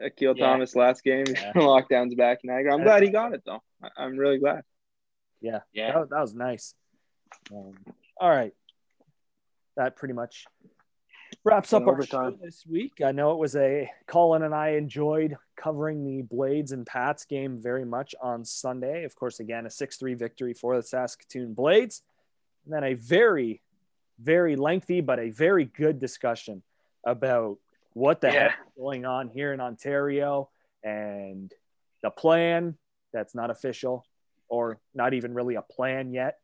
[0.00, 0.46] Akil Yeah.
[0.46, 1.52] Thomas last game, Yeah.
[1.54, 2.74] lockdowns back in Niagara.
[2.74, 3.62] I'm glad he got it though.
[3.82, 4.62] I- I'm really glad.
[5.40, 5.92] Yeah, yeah.
[5.98, 6.74] that, that was nice.
[7.52, 7.74] Um,
[8.20, 8.52] all right,
[9.76, 10.44] that pretty much
[11.44, 12.94] wraps up In our show this week.
[13.04, 17.60] I know it was a Colin and I enjoyed covering the Blades and Pats game
[17.60, 19.04] very much on Sunday.
[19.04, 22.02] Of course, again a six-three victory for the Saskatoon Blades,
[22.64, 23.60] and then a very,
[24.20, 26.62] very lengthy but a very good discussion
[27.04, 27.58] about
[27.92, 28.48] what the Yeah.
[28.48, 30.50] heck is going on here in Ontario
[30.82, 31.52] and
[32.02, 32.76] the plan
[33.12, 34.04] that's not official
[34.48, 36.38] or not even really a plan yet,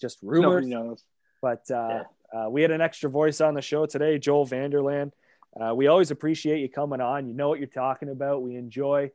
[0.00, 0.66] just rumors.
[0.66, 1.04] Nobody knows.
[1.40, 5.12] But uh, uh, we had an extra voice on the show today, Joel Vanderlaan.
[5.58, 7.26] Uh, we always appreciate you coming on.
[7.28, 8.42] You know what you're talking about.
[8.42, 9.10] We enjoy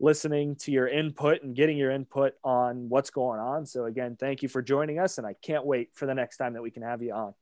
[0.00, 3.66] listening to your input and getting your input on what's going on.
[3.66, 5.18] So, again, thank you for joining us.
[5.18, 7.34] And I can't wait for the next time that we can have you on.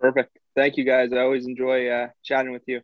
[0.00, 0.38] Perfect.
[0.54, 1.12] Thank you guys.
[1.12, 2.80] I always enjoy uh, chatting with you.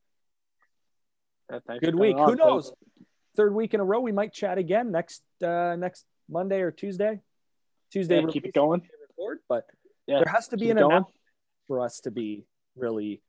[1.51, 2.17] Yeah, thanks Good week.
[2.17, 2.73] coming Who on, knows?
[3.37, 7.21] Third week in a row, we might chat again next uh, next Monday or Tuesday.
[7.91, 8.83] Tuesday, Yeah, release, keep it going.
[9.19, 9.65] Record, but
[10.07, 10.93] Yeah, there has to be an it going.
[10.93, 11.17] announcement
[11.67, 12.45] for us to be
[12.77, 13.23] really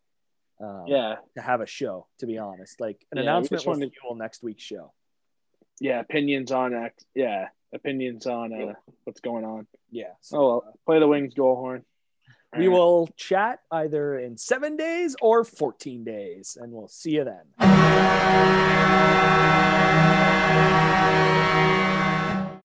[0.64, 2.80] um, Yeah, to have a show, to be honest.
[2.80, 4.94] Like an Yeah, announcement will fuel next week's show.
[5.80, 6.00] yeah.
[6.00, 7.06] Opinions on act.
[7.16, 8.74] Yeah, opinions on uh,
[9.04, 9.68] what's going on.
[9.92, 10.14] Yeah.
[10.22, 11.84] So Oh well, play the Wings goal horn.
[12.58, 17.46] we will chat either in seven days or 14 days, and we'll see you then.